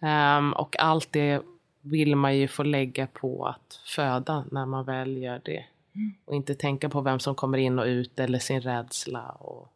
Ehm, 0.00 0.52
och 0.52 0.78
allt 0.78 1.12
det 1.12 1.42
vill 1.80 2.16
man 2.16 2.36
ju 2.36 2.48
få 2.48 2.62
lägga 2.62 3.06
på 3.06 3.46
att 3.46 3.80
föda 3.86 4.44
när 4.50 4.66
man 4.66 4.84
väl 4.84 5.16
gör 5.16 5.40
det. 5.44 5.64
Och 6.24 6.34
inte 6.34 6.54
tänka 6.54 6.88
på 6.88 7.00
vem 7.00 7.18
som 7.18 7.34
kommer 7.34 7.58
in 7.58 7.78
och 7.78 7.86
ut 7.86 8.18
eller 8.18 8.38
sin 8.38 8.60
rädsla 8.60 9.28
och, 9.28 9.72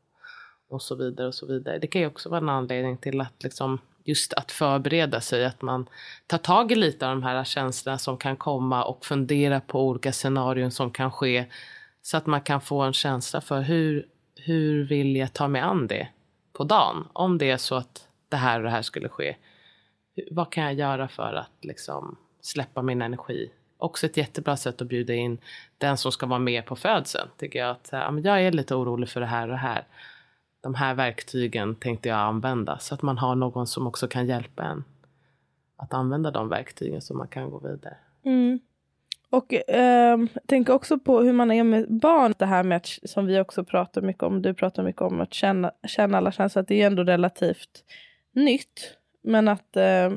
och 0.69 0.83
så 0.83 0.95
vidare 0.95 1.27
och 1.27 1.35
så 1.35 1.47
vidare. 1.47 1.79
Det 1.79 1.87
kan 1.87 2.01
ju 2.01 2.07
också 2.07 2.29
vara 2.29 2.41
en 2.41 2.49
anledning 2.49 2.97
till 2.97 3.21
att 3.21 3.43
liksom 3.43 3.79
just 4.09 4.33
att 4.33 4.53
förbereda 4.53 5.21
sig, 5.21 5.45
att 5.45 5.63
man 5.63 5.89
tar 6.27 6.39
tag 6.39 6.73
i 6.73 6.75
lite 6.75 7.09
av 7.09 7.17
de 7.17 7.23
här 7.23 7.45
känslorna 7.45 7.99
som 7.99 8.17
kan 8.17 8.37
komma 8.37 8.85
och 8.85 9.05
fundera 9.05 9.61
på 9.61 9.87
olika 9.89 10.13
scenarion 10.13 10.71
som 10.71 10.91
kan 10.91 11.11
ske. 11.11 11.45
Så 12.03 12.17
att 12.17 12.27
man 12.27 12.41
kan 12.41 12.61
få 12.61 12.83
en 12.83 12.93
känsla 12.93 13.41
för 13.41 13.61
hur, 13.61 14.07
hur 14.37 14.85
vill 14.85 15.17
jag 15.17 15.33
ta 15.33 15.49
mig 15.49 15.61
an 15.61 15.87
det 15.87 16.09
på 16.53 16.65
dagen? 16.65 17.09
Om 17.13 17.39
det 17.39 17.51
är 17.51 17.57
så 17.57 17.75
att 17.75 18.09
det 18.29 18.37
här 18.37 18.59
och 18.59 18.65
det 18.65 18.71
här 18.71 18.83
skulle 18.83 19.09
ske. 19.09 19.37
Vad 20.31 20.53
kan 20.53 20.65
jag 20.65 20.75
göra 20.75 21.09
för 21.09 21.35
att 21.35 21.65
liksom 21.65 22.17
släppa 22.41 22.83
min 22.83 23.03
energi? 23.03 23.51
Också 23.79 24.07
ett 24.07 24.17
jättebra 24.17 24.57
sätt 24.57 24.83
att 24.83 24.89
bjuda 24.89 25.15
in 25.15 25.39
den 25.79 25.97
som 25.97 26.13
ska 26.13 26.27
vara 26.27 26.39
med 26.39 26.67
på 26.67 26.77
födseln. 26.77 27.29
Tycker 27.39 27.59
jag 27.59 27.71
att 27.71 27.89
ja, 27.93 28.11
men 28.11 28.23
jag 28.23 28.43
är 28.43 28.53
lite 28.53 28.75
orolig 28.75 29.09
för 29.09 29.21
det 29.21 29.27
här 29.27 29.43
och 29.43 29.53
det 29.53 29.57
här. 29.57 29.85
De 30.61 30.75
här 30.75 30.95
verktygen 30.95 31.75
tänkte 31.75 32.09
jag 32.09 32.19
använda. 32.19 32.79
Så 32.79 32.95
att 32.95 33.03
man 33.03 33.19
har 33.19 33.35
någon 33.35 33.67
som 33.67 33.87
också 33.87 34.09
kan 34.09 34.27
hjälpa 34.27 34.63
en 34.63 34.85
att 35.77 35.95
använda 35.95 36.31
de 36.31 36.49
verktygen 36.49 37.03
så 37.03 37.15
man 37.15 37.29
kan 37.29 37.51
gå 37.51 37.59
vidare. 37.59 37.97
Mm. 38.25 38.61
Och 39.31 39.71
eh, 39.71 40.19
tänk 40.47 40.69
också 40.69 40.99
på 40.99 41.21
hur 41.21 41.33
man 41.33 41.51
är 41.51 41.65
med 41.65 41.93
barn. 41.93 42.35
Det 42.39 42.47
här 42.47 42.63
med 42.63 42.77
att, 42.77 42.87
som 43.05 43.27
vi 43.27 43.41
också 43.41 43.65
pratar 43.65 44.03
mycket 44.03 44.23
om, 44.23 44.43
du 44.43 44.55
pratar 44.55 44.83
mycket 44.83 45.03
om 45.03 45.21
att 45.21 45.35
känna, 45.35 45.73
känna 45.87 46.19
alla 46.19 46.33
känslor. 46.33 46.61
Att 46.61 46.69
det 46.69 46.83
är 46.83 46.87
ändå 46.87 47.05
relativt 47.05 47.85
nytt. 48.33 48.97
Men 49.23 49.49
att 49.49 49.77
eh, 49.77 50.13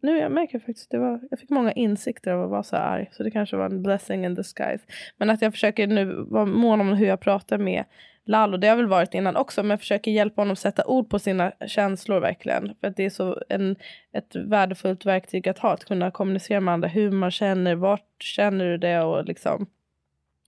nu 0.00 0.18
jag 0.18 0.32
märker 0.32 0.58
faktiskt 0.58 0.86
att 0.86 0.90
det 0.90 0.98
var, 0.98 1.20
jag 1.30 1.38
fick 1.38 1.50
många 1.50 1.72
insikter 1.72 2.32
av 2.32 2.44
att 2.44 2.50
vara 2.50 2.62
så 2.62 2.76
arg. 2.76 3.08
Så 3.12 3.22
det 3.22 3.30
kanske 3.30 3.56
var 3.56 3.66
en 3.66 3.82
blessing 3.82 4.24
in 4.24 4.34
disguise. 4.34 4.84
Men 5.16 5.30
att 5.30 5.42
jag 5.42 5.52
försöker 5.52 5.86
nu 5.86 6.24
vara 6.28 6.44
mån 6.44 6.80
om 6.80 6.88
hur 6.88 7.06
jag 7.06 7.20
pratar 7.20 7.58
med 7.58 7.84
Lalo. 8.24 8.56
Det 8.56 8.68
har 8.68 8.76
väl 8.76 8.86
varit 8.86 9.14
innan 9.14 9.36
också. 9.36 9.62
Men 9.62 9.70
jag 9.70 9.80
försöker 9.80 10.10
hjälpa 10.10 10.40
honom 10.40 10.56
sätta 10.56 10.86
ord 10.86 11.10
på 11.10 11.18
sina 11.18 11.52
känslor 11.66 12.20
verkligen. 12.20 12.74
För 12.80 12.88
att 12.88 12.96
det 12.96 13.04
är 13.04 13.10
så 13.10 13.42
en, 13.48 13.76
ett 14.12 14.36
värdefullt 14.36 15.06
verktyg 15.06 15.48
att 15.48 15.58
ha. 15.58 15.72
Att 15.72 15.84
kunna 15.84 16.10
kommunicera 16.10 16.60
med 16.60 16.74
andra 16.74 16.88
hur 16.88 17.10
man 17.10 17.30
känner. 17.30 17.74
Vart 17.74 18.22
känner 18.22 18.64
du 18.64 18.78
det 18.78 19.00
och 19.00 19.24
liksom. 19.24 19.66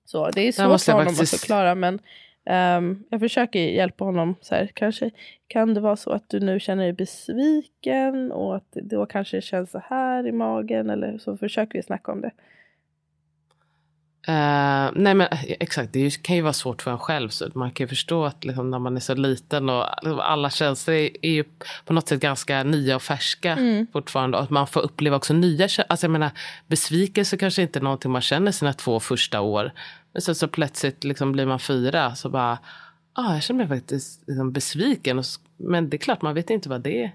Så 0.04 0.30
det 0.30 0.40
är 0.40 0.52
svårt 0.52 0.80
för 0.80 0.92
honom 0.92 1.06
faktiskt... 1.06 1.34
att 1.34 1.40
förklara. 1.40 1.74
Men 1.74 1.98
Um, 2.44 3.04
jag 3.10 3.20
försöker 3.20 3.60
hjälpa 3.60 4.04
honom. 4.04 4.34
Så 4.40 4.54
här, 4.54 4.66
kanske 4.74 5.10
kan 5.46 5.74
det 5.74 5.80
vara 5.80 5.96
så 5.96 6.10
att 6.10 6.28
du 6.28 6.40
nu 6.40 6.60
känner 6.60 6.82
dig 6.82 6.92
besviken 6.92 8.32
och 8.32 8.56
att 8.56 8.72
det 8.72 8.80
då 8.80 9.06
kanske 9.06 9.40
känns 9.40 9.70
så 9.70 9.82
här 9.84 10.26
i 10.26 10.32
magen. 10.32 10.90
Eller 10.90 11.18
så 11.18 11.36
försöker 11.36 11.78
vi 11.78 11.82
snacka 11.82 12.12
om 12.12 12.20
det. 12.20 12.30
Uh, 14.28 14.90
nej 14.94 15.14
men 15.14 15.28
exakt, 15.60 15.92
det 15.92 16.22
kan 16.22 16.36
ju 16.36 16.42
vara 16.42 16.52
svårt 16.52 16.82
för 16.82 16.90
en 16.90 16.98
själv. 16.98 17.28
Så 17.28 17.50
man 17.54 17.70
kan 17.70 17.84
ju 17.84 17.88
förstå 17.88 18.24
att 18.24 18.44
liksom, 18.44 18.70
när 18.70 18.78
man 18.78 18.96
är 18.96 19.00
så 19.00 19.14
liten 19.14 19.70
och 19.70 20.06
alla 20.24 20.50
känslor 20.50 20.96
är, 20.96 21.10
är 21.22 21.30
ju 21.30 21.44
på 21.84 21.92
något 21.92 22.08
sätt 22.08 22.20
ganska 22.20 22.62
nya 22.62 22.96
och 22.96 23.02
färska 23.02 23.52
mm. 23.52 23.86
fortfarande. 23.92 24.38
Och 24.38 24.44
att 24.44 24.50
man 24.50 24.66
får 24.66 24.80
uppleva 24.80 25.16
också 25.16 25.34
nya 25.34 25.68
känslor. 25.68 25.86
Alltså 25.88 26.04
jag 26.04 26.10
menar, 26.10 26.30
besvikelse 26.66 27.36
kanske 27.36 27.62
inte 27.62 27.78
är 27.78 27.82
någonting 27.82 28.10
man 28.10 28.22
känner 28.22 28.52
sina 28.52 28.72
två 28.72 29.00
första 29.00 29.40
år. 29.40 29.72
Men 30.12 30.22
sen 30.22 30.34
så 30.34 30.48
plötsligt 30.48 31.04
liksom 31.04 31.32
blir 31.32 31.46
man 31.46 31.60
fyra 31.60 32.14
så 32.14 32.28
bara, 32.28 32.58
ah, 33.12 33.34
jag 33.34 33.42
känner 33.42 33.66
mig 33.66 33.78
faktiskt 33.78 34.22
liksom 34.26 34.52
besviken. 34.52 35.22
Men 35.56 35.90
det 35.90 35.96
är 35.96 35.98
klart, 35.98 36.22
man 36.22 36.34
vet 36.34 36.50
inte 36.50 36.68
vad 36.68 36.80
det 36.80 37.10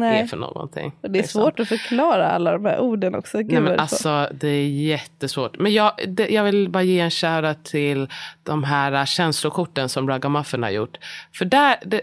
Nej. 0.00 0.20
är 0.20 0.26
för 0.26 0.36
någonting. 0.36 0.92
Och 1.00 1.10
det 1.10 1.18
är 1.18 1.22
liksom. 1.22 1.42
svårt 1.42 1.60
att 1.60 1.68
förklara 1.68 2.30
alla 2.30 2.52
de 2.52 2.64
här 2.64 2.78
orden 2.80 3.14
också. 3.14 3.38
Nej, 3.38 3.60
men 3.60 3.80
alltså, 3.80 4.28
det 4.32 4.48
är 4.48 4.68
jättesvårt. 4.68 5.58
Men 5.58 5.72
jag, 5.72 5.92
det, 6.08 6.28
jag 6.28 6.44
vill 6.44 6.68
bara 6.68 6.82
ge 6.82 7.00
en 7.00 7.10
shoutout 7.10 7.64
till 7.64 8.08
de 8.42 8.64
här 8.64 9.06
känslokorten 9.06 9.88
som 9.88 10.08
Ragamuffin 10.08 10.62
har 10.62 10.70
gjort. 10.70 10.98
För 11.32 11.44
där, 11.44 11.76
det, 11.84 12.00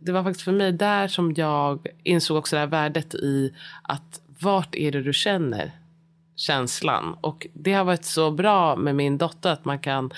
det 0.00 0.12
var 0.12 0.22
faktiskt 0.22 0.44
för 0.44 0.52
mig 0.52 0.72
där 0.72 1.08
som 1.08 1.34
jag 1.36 1.86
insåg 2.02 2.36
också 2.36 2.56
det 2.56 2.60
här 2.60 2.66
värdet 2.66 3.14
i 3.14 3.54
att 3.82 4.20
vart 4.38 4.74
är 4.74 4.92
det 4.92 5.02
du 5.02 5.12
känner 5.12 5.72
känslan. 6.36 7.16
Och 7.20 7.46
det 7.52 7.72
har 7.72 7.84
varit 7.84 8.04
så 8.04 8.30
bra 8.30 8.76
med 8.76 8.94
min 8.94 9.18
dotter 9.18 9.50
att 9.50 9.64
man 9.64 9.78
kan 9.78 10.10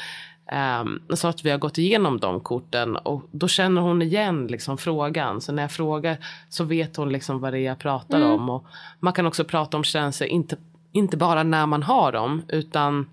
Um, 0.53 1.03
så 1.17 1.29
att 1.29 1.45
vi 1.45 1.51
har 1.51 1.59
gått 1.59 1.79
igenom 1.79 2.21
de 2.21 2.41
korten 2.41 2.97
och 2.97 3.23
då 3.31 3.49
känner 3.49 3.81
hon 3.81 4.03
igen 4.03 4.47
liksom 4.47 4.79
frågan. 4.79 5.41
Så 5.41 5.53
när 5.53 5.63
jag 5.63 5.73
frågar 5.73 6.17
så 6.49 6.65
vet 6.65 6.97
hon 6.97 7.13
liksom 7.13 7.41
vad 7.41 7.53
det 7.53 7.59
är 7.59 7.65
jag 7.65 7.79
pratar 7.79 8.19
mm. 8.19 8.31
om. 8.31 8.51
Och 8.51 8.67
man 9.01 9.13
kan 9.13 9.27
också 9.27 9.45
prata 9.45 9.77
om 9.77 9.85
känslor, 9.85 10.29
inte, 10.29 10.57
inte 10.93 11.17
bara 11.17 11.43
när 11.43 11.67
man 11.67 11.83
har 11.83 12.13
dem 12.13 12.43
utan 12.49 13.11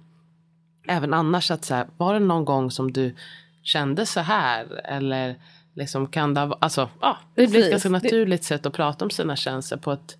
även 0.88 1.14
annars. 1.14 1.52
att 1.52 1.66
så 1.66 1.76
här, 1.76 1.88
Var 1.98 2.14
det 2.14 2.20
någon 2.20 2.46
gång 2.46 2.72
som 2.72 2.92
du 2.92 3.16
kände 3.64 4.06
så 4.06 4.20
här? 4.20 4.82
Eller 4.86 5.36
liksom 5.74 6.08
kan 6.08 6.34
det 6.34 6.42
alltså, 6.42 6.90
ja, 7.02 7.18
det 7.36 7.48
blir 7.48 7.64
ett 7.64 7.72
ganska 7.72 7.90
naturligt 7.90 8.42
det... 8.42 8.48
sätt 8.48 8.66
att 8.66 8.74
prata 8.74 9.06
om 9.06 9.12
sina 9.12 9.36
känslor 9.36 9.80
på 9.80 9.92
ett 9.92 10.18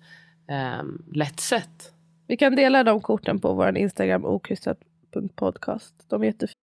um, 0.80 1.04
lätt 1.12 1.40
sätt. 1.40 1.92
Vi 2.26 2.36
kan 2.36 2.56
dela 2.56 2.84
de 2.84 3.00
korten 3.00 3.40
på 3.40 3.54
vår 3.54 3.76
Instagram 3.78 4.24
okrystat.podcast. 4.24 5.94
De 6.08 6.22
är 6.22 6.26
jättefina. 6.26 6.63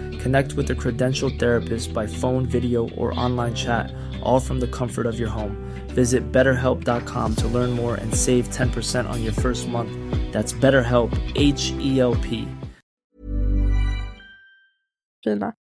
Connect 0.21 0.53
with 0.53 0.69
a 0.69 0.75
credentialed 0.75 1.39
therapist 1.39 1.93
by 1.93 2.05
phone, 2.05 2.45
video, 2.45 2.89
or 2.89 3.11
online 3.19 3.55
chat, 3.55 3.91
all 4.21 4.39
from 4.39 4.59
the 4.59 4.67
comfort 4.67 5.07
of 5.07 5.19
your 5.19 5.29
home. 5.29 5.55
Visit 5.95 6.31
betterhelp.com 6.31 7.35
to 7.35 7.47
learn 7.47 7.71
more 7.71 7.95
and 7.95 8.13
save 8.13 8.47
10% 8.49 9.09
on 9.09 9.23
your 9.23 9.33
first 9.33 9.67
month. 9.67 9.91
That's 10.31 10.53
BetterHelp, 10.53 11.11
H 11.35 11.73
E 11.79 11.99
L 11.99 12.15
P. 12.15 12.47
Fina. 15.23 15.53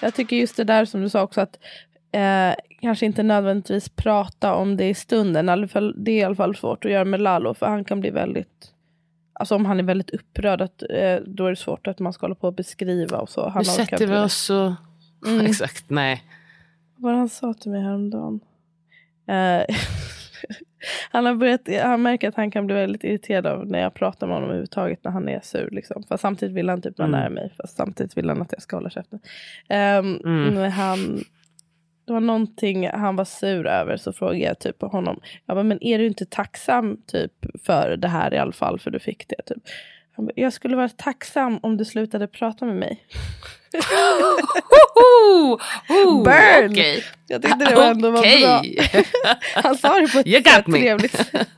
Jag 0.00 0.14
tycker 0.14 0.36
just 0.36 0.56
det 0.56 0.64
där 0.64 0.84
som 0.84 1.00
du 1.00 1.08
sa 1.08 1.22
också 1.22 1.40
att 1.40 1.58
eh, 2.12 2.54
kanske 2.80 3.06
inte 3.06 3.22
nödvändigtvis 3.22 3.88
prata 3.88 4.54
om 4.54 4.76
det 4.76 4.88
i 4.88 4.94
stunden. 4.94 5.46
Det 5.96 6.10
är 6.10 6.18
i 6.18 6.22
alla 6.22 6.34
fall 6.34 6.56
svårt 6.56 6.84
att 6.84 6.90
göra 6.90 7.04
med 7.04 7.20
Lalo 7.20 7.54
för 7.54 7.66
han 7.66 7.84
kan 7.84 8.00
bli 8.00 8.10
väldigt 8.10 8.72
Alltså 9.40 9.54
om 9.54 9.66
han 9.66 9.78
är 9.78 9.82
väldigt 9.82 10.10
upprörd, 10.10 10.60
att, 10.60 10.82
eh, 10.82 11.16
då 11.26 11.46
är 11.46 11.50
det 11.50 11.56
svårt 11.56 11.86
att 11.86 11.98
man 11.98 12.12
ska 12.12 12.24
hålla 12.24 12.34
på 12.34 12.46
och 12.46 12.54
beskriva 12.54 13.18
och 13.18 13.28
så. 13.28 13.48
Han 13.48 13.60
nu 13.60 13.64
sätter 13.64 14.06
vi 14.06 14.16
oss 14.16 14.34
så... 14.34 14.76
Mm. 15.26 15.46
Exakt, 15.46 15.90
nej. 15.90 16.22
Vad 16.96 17.14
han 17.14 17.28
sa 17.28 17.54
till 17.54 17.70
mig 17.70 17.82
häromdagen. 17.82 18.40
Eh, 19.26 19.62
han, 21.10 21.26
har 21.26 21.34
börjat, 21.34 21.60
han 21.82 22.02
märker 22.02 22.28
att 22.28 22.34
han 22.34 22.50
kan 22.50 22.66
bli 22.66 22.74
väldigt 22.74 23.04
irriterad 23.04 23.46
av 23.46 23.66
när 23.66 23.78
jag 23.78 23.94
pratar 23.94 24.26
med 24.26 24.36
honom 24.36 24.48
överhuvudtaget 24.48 25.04
när 25.04 25.10
han 25.10 25.28
är 25.28 25.40
sur. 25.40 25.68
Liksom. 25.70 26.02
Fast 26.08 26.22
samtidigt 26.22 26.54
vill 26.54 26.68
han 26.68 26.82
typ 26.82 26.98
vara 26.98 27.08
mm. 27.08 27.20
nära 27.20 27.30
mig. 27.30 27.52
Fast 27.56 27.76
samtidigt 27.76 28.16
vill 28.16 28.28
han 28.28 28.42
att 28.42 28.52
jag 28.52 28.62
ska 28.62 28.76
hålla 28.76 28.90
käften. 28.90 29.20
Um, 29.68 30.20
mm. 30.24 30.72
han, 30.72 31.24
det 32.08 32.14
var 32.14 32.20
någonting 32.20 32.88
han 32.88 33.16
var 33.16 33.24
sur 33.24 33.66
över 33.66 33.96
så 33.96 34.12
frågade 34.12 34.38
jag 34.38 34.58
typ 34.58 34.82
honom. 34.82 35.20
Jag 35.46 35.56
bara, 35.56 35.62
men 35.62 35.84
är 35.84 35.98
du 35.98 36.06
inte 36.06 36.26
tacksam 36.26 36.96
typ 37.06 37.32
för 37.64 37.96
det 37.96 38.08
här 38.08 38.34
i 38.34 38.38
alla 38.38 38.52
fall 38.52 38.78
för 38.78 38.90
du 38.90 38.98
fick 38.98 39.28
det? 39.28 39.42
Typ. 39.46 39.62
Han 40.16 40.26
bara, 40.26 40.32
jag 40.36 40.52
skulle 40.52 40.76
vara 40.76 40.88
tacksam 40.88 41.58
om 41.62 41.76
du 41.76 41.84
slutade 41.84 42.26
prata 42.26 42.64
med 42.64 42.76
mig. 42.76 43.04
Burn! 46.24 46.72
Okay. 46.72 47.02
Jag 47.26 47.42
tyckte 47.42 47.64
det 47.64 47.74
var 47.74 47.84
ändå 47.84 48.18
okay. 48.18 48.42
var 48.42 48.62
bra. 48.62 49.34
han 49.62 49.78
sa 49.78 50.00
det 50.00 50.12
på 50.12 50.18
ett 50.18 50.46
sätt 50.46 50.64
trevligt 50.64 51.16
sätt. 51.16 51.48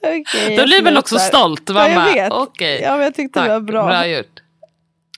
okay, 0.00 0.56
Då 0.56 0.64
blir 0.64 0.82
man 0.82 0.96
också 0.96 1.18
stolt. 1.18 1.70
Ja, 1.74 1.88
jag 1.88 2.14
vet. 2.14 2.32
Okay. 2.32 2.80
Ja, 2.80 2.92
men 2.92 3.04
jag 3.04 3.14
tyckte 3.14 3.38
Tack. 3.38 3.48
det 3.48 3.52
var 3.52 3.60
bra. 3.60 3.86
Bra 3.86 4.06
gjort. 4.06 4.42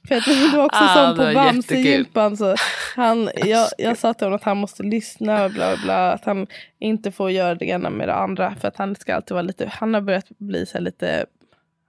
För 0.09 0.15
att 0.15 0.25
det 0.25 0.57
var 0.57 0.65
också 0.65 0.81
ah, 0.83 0.95
som 0.95 1.17
på 1.17 1.35
Bamsegympan. 1.35 2.37
Så 2.37 2.55
han, 2.97 3.31
jag, 3.37 3.69
jag 3.79 3.99
sa 3.99 4.15
till 4.15 4.27
honom 4.27 4.37
att 4.37 4.45
han 4.45 4.57
måste 4.57 4.83
lyssna 4.83 5.45
och 5.45 5.51
bla 5.51 5.77
bla. 5.77 6.13
Att 6.13 6.25
han 6.25 6.47
inte 6.79 7.13
får 7.13 7.31
göra 7.31 7.55
det 7.55 7.65
ena 7.65 7.91
med 7.91 8.09
det 8.09 8.15
andra. 8.15 8.55
För 8.61 8.69
att 8.69 8.77
han 8.77 8.97
ska 8.97 9.15
alltid 9.15 9.35
vara 9.35 9.43
lite, 9.43 9.69
han 9.73 9.95
har 9.95 10.01
börjat 10.01 10.29
bli 10.29 10.67
så 10.67 10.81
lite, 10.81 11.27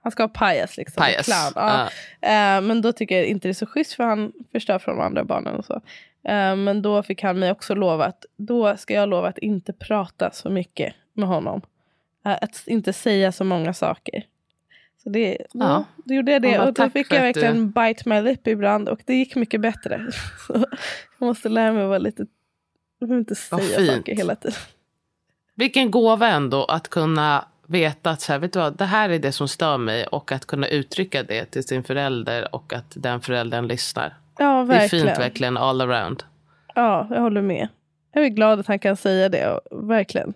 han 0.02 0.12
ska 0.12 0.22
vara 0.22 0.32
pajas 0.34 0.76
liksom. 0.76 1.02
Pajas. 1.02 1.26
Clown. 1.26 1.52
Ja. 1.54 1.84
Uh, 2.22 2.66
men 2.66 2.82
då 2.82 2.92
tycker 2.92 3.16
jag 3.16 3.26
inte 3.26 3.48
det 3.48 3.52
är 3.52 3.54
så 3.54 3.66
schysst 3.66 3.92
för 3.92 4.04
han 4.04 4.32
förstör 4.52 4.78
för 4.78 4.92
de 4.92 5.00
andra 5.00 5.24
barnen 5.24 5.54
och 5.56 5.64
så. 5.64 5.74
Uh, 5.74 6.56
men 6.56 6.82
då 6.82 7.02
fick 7.02 7.22
han 7.22 7.38
mig 7.38 7.50
också 7.50 7.74
lova 7.74 8.04
att, 8.04 8.24
då 8.36 8.76
ska 8.76 8.94
jag 8.94 9.08
lova 9.08 9.28
att 9.28 9.38
inte 9.38 9.72
prata 9.72 10.30
så 10.30 10.50
mycket 10.50 10.94
med 11.12 11.28
honom. 11.28 11.60
Uh, 12.26 12.32
att 12.40 12.62
inte 12.66 12.92
säga 12.92 13.32
så 13.32 13.44
många 13.44 13.74
saker. 13.74 14.24
Så 15.06 15.10
det, 15.10 15.38
ja. 15.52 15.84
då 15.96 16.14
gjorde 16.14 16.32
jag 16.32 16.42
det 16.42 16.58
och 16.58 16.72
då 16.74 16.90
fick 16.90 17.12
jag 17.12 17.20
verkligen 17.20 17.56
du... 17.56 17.66
bite 17.66 18.08
my 18.08 18.20
lip 18.20 18.46
ibland 18.46 18.88
och 18.88 19.00
det 19.04 19.14
gick 19.14 19.36
mycket 19.36 19.60
bättre. 19.60 20.06
Så 20.46 20.64
jag 21.18 21.26
måste 21.26 21.48
lära 21.48 21.72
mig 21.72 21.82
att 21.82 21.88
vara 21.88 21.98
lite, 21.98 22.26
jag 22.98 23.08
vill 23.08 23.18
inte 23.18 23.34
säga 23.34 23.96
saker 23.96 24.16
hela 24.16 24.34
tiden. 24.34 24.56
Vilken 25.54 25.90
gåva 25.90 26.28
ändå 26.28 26.64
att 26.64 26.88
kunna 26.88 27.44
veta 27.66 28.10
att 28.10 28.20
så 28.20 28.32
här, 28.32 28.38
vet 28.38 28.52
du 28.52 28.58
vad, 28.58 28.76
det 28.76 28.84
här 28.84 29.08
är 29.10 29.18
det 29.18 29.32
som 29.32 29.48
stör 29.48 29.78
mig 29.78 30.06
och 30.06 30.32
att 30.32 30.46
kunna 30.46 30.68
uttrycka 30.68 31.22
det 31.22 31.44
till 31.44 31.64
sin 31.64 31.84
förälder 31.84 32.54
och 32.54 32.72
att 32.72 32.92
den 32.94 33.20
föräldern 33.20 33.66
lyssnar. 33.66 34.14
Ja, 34.38 34.62
verkligen. 34.62 35.04
Det 35.04 35.10
är 35.10 35.14
fint 35.14 35.24
verkligen 35.24 35.56
all 35.56 35.80
around. 35.80 36.22
Ja, 36.74 37.06
jag 37.10 37.20
håller 37.20 37.42
med. 37.42 37.68
Jag 38.12 38.24
är 38.24 38.28
glad 38.28 38.60
att 38.60 38.66
han 38.66 38.78
kan 38.78 38.96
säga 38.96 39.28
det, 39.28 39.60
verkligen. 39.70 40.34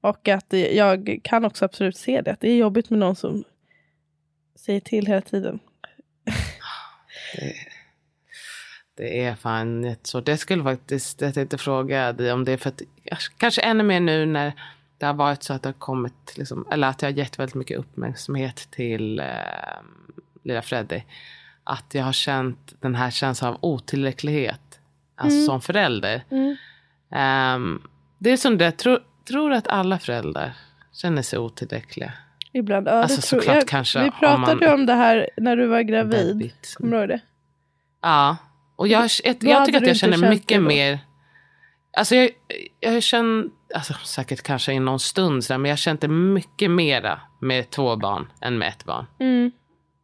Och 0.00 0.28
att 0.28 0.52
jag 0.72 1.20
kan 1.24 1.44
också 1.44 1.64
absolut 1.64 1.96
se 1.96 2.20
det. 2.20 2.32
Att 2.32 2.40
det 2.40 2.50
är 2.50 2.56
jobbigt 2.56 2.90
med 2.90 2.98
någon 2.98 3.16
som 3.16 3.44
säger 4.56 4.80
till 4.80 5.06
hela 5.06 5.20
tiden. 5.20 5.58
Det, 7.36 7.54
det 8.96 9.24
är 9.24 9.34
fan 9.34 9.84
jättesvårt. 9.84 10.28
Jag 10.28 10.38
skulle 10.38 10.62
faktiskt, 10.62 11.20
jag 11.20 11.34
tänkte 11.34 11.58
fråga 11.58 12.12
dig 12.12 12.32
om 12.32 12.44
det 12.44 12.58
för 12.58 12.68
att 12.68 12.82
kanske 13.38 13.60
ännu 13.60 13.84
mer 13.84 14.00
nu 14.00 14.26
när 14.26 14.52
det 14.98 15.06
har 15.06 15.14
varit 15.14 15.42
så 15.42 15.52
att 15.52 15.62
det 15.62 15.68
har 15.68 15.74
kommit, 15.74 16.34
liksom, 16.36 16.66
eller 16.70 16.88
att 16.88 17.02
jag 17.02 17.10
har 17.10 17.16
gett 17.16 17.38
väldigt 17.38 17.54
mycket 17.54 17.78
uppmärksamhet 17.78 18.68
till 18.70 19.20
eh, 19.20 19.26
lilla 20.42 20.62
Freddy. 20.62 21.02
Att 21.64 21.94
jag 21.94 22.04
har 22.04 22.12
känt 22.12 22.74
den 22.80 22.94
här 22.94 23.10
känslan 23.10 23.54
av 23.54 23.58
otillräcklighet, 23.60 24.80
alltså 25.14 25.44
som 25.44 25.60
förälder. 25.60 26.24
Ehm, 27.10 27.82
det 28.18 28.30
är 28.30 28.36
som 28.36 28.58
det, 28.58 28.64
jag 28.64 28.76
tror, 28.76 29.04
tror 29.28 29.52
att 29.52 29.68
alla 29.68 29.98
föräldrar 29.98 30.56
känner 30.92 31.22
sig 31.22 31.38
otillräckliga. 31.38 32.12
Ibland. 32.54 32.88
Ja, 32.88 32.92
Alltså, 32.92 33.20
såklart 33.22 33.56
jag. 33.56 33.66
kanske 33.68 33.98
Vi 34.02 34.08
om 34.08 34.12
pratade 34.20 34.40
man- 34.56 34.58
ju 34.60 34.74
om 34.74 34.86
det 34.86 34.92
här 34.94 35.28
när 35.36 35.56
du 35.56 35.66
var 35.66 35.80
gravid. 35.82 36.52
Kommer 36.76 36.92
du 36.92 36.98
ihåg 36.98 37.08
det? 37.08 37.20
Ja, 38.02 38.36
och 38.76 38.88
jag, 38.88 39.08
jag, 39.24 39.36
jag 39.40 39.66
tycker 39.66 39.80
att 39.80 39.86
jag 39.86 39.96
känner 39.96 40.30
mycket 40.30 40.62
mer... 40.62 40.98
Alltså 41.96 42.14
jag, 42.16 42.30
jag 42.80 43.02
känner, 43.02 43.44
alltså 43.74 43.92
säkert 43.94 44.42
kanske 44.42 44.72
i 44.72 44.78
någon 44.80 45.00
stund 45.00 45.44
sådär, 45.44 45.58
men 45.58 45.68
jag 45.68 45.78
kände 45.78 46.08
mycket 46.08 46.70
mera 46.70 47.20
med 47.40 47.70
två 47.70 47.96
barn 47.96 48.26
än 48.40 48.58
med 48.58 48.68
ett 48.68 48.84
barn. 48.84 49.06
Mm. 49.20 49.50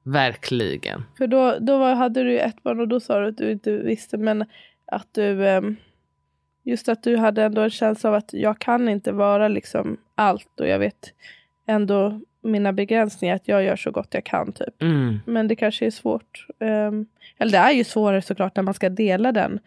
Verkligen. 0.04 1.04
För 1.18 1.26
då, 1.26 1.56
då 1.60 1.78
var, 1.78 1.94
hade 1.94 2.22
du 2.22 2.38
ett 2.38 2.62
barn 2.62 2.80
och 2.80 2.88
då 2.88 3.00
sa 3.00 3.20
du 3.20 3.28
att 3.28 3.36
du 3.36 3.50
inte 3.52 3.72
visste. 3.76 4.16
Men 4.18 4.44
att 4.86 5.08
du... 5.12 5.48
ehm, 5.48 5.76
just 6.64 6.88
att 6.88 7.02
du 7.02 7.16
hade 7.16 7.42
ändå 7.44 7.60
en 7.62 7.70
känsla 7.70 8.08
av 8.10 8.14
att 8.16 8.32
jag 8.32 8.58
kan 8.58 8.88
inte 8.88 9.12
vara 9.12 9.48
liksom 9.48 9.96
allt. 10.14 10.60
Och 10.60 10.68
jag 10.68 10.78
vet 10.78 11.12
ändå 11.66 12.20
mina 12.42 12.72
begränsningar. 12.72 13.34
Att 13.36 13.48
jag 13.48 13.62
gör 13.64 13.76
så 13.76 13.90
gott 13.90 14.14
jag 14.14 14.24
kan 14.24 14.52
typ. 14.52 14.82
Mm. 14.82 15.18
Men 15.26 15.48
det 15.48 15.56
kanske 15.56 15.86
är 15.86 15.90
svårt. 15.90 16.46
ehm, 16.60 17.06
eller 17.38 17.52
det 17.52 17.58
är 17.58 17.70
ju 17.72 17.84
svårare 17.84 18.22
såklart 18.22 18.56
när 18.56 18.62
man 18.62 18.74
ska 18.74 18.88
dela 18.88 19.32
den 19.32 19.58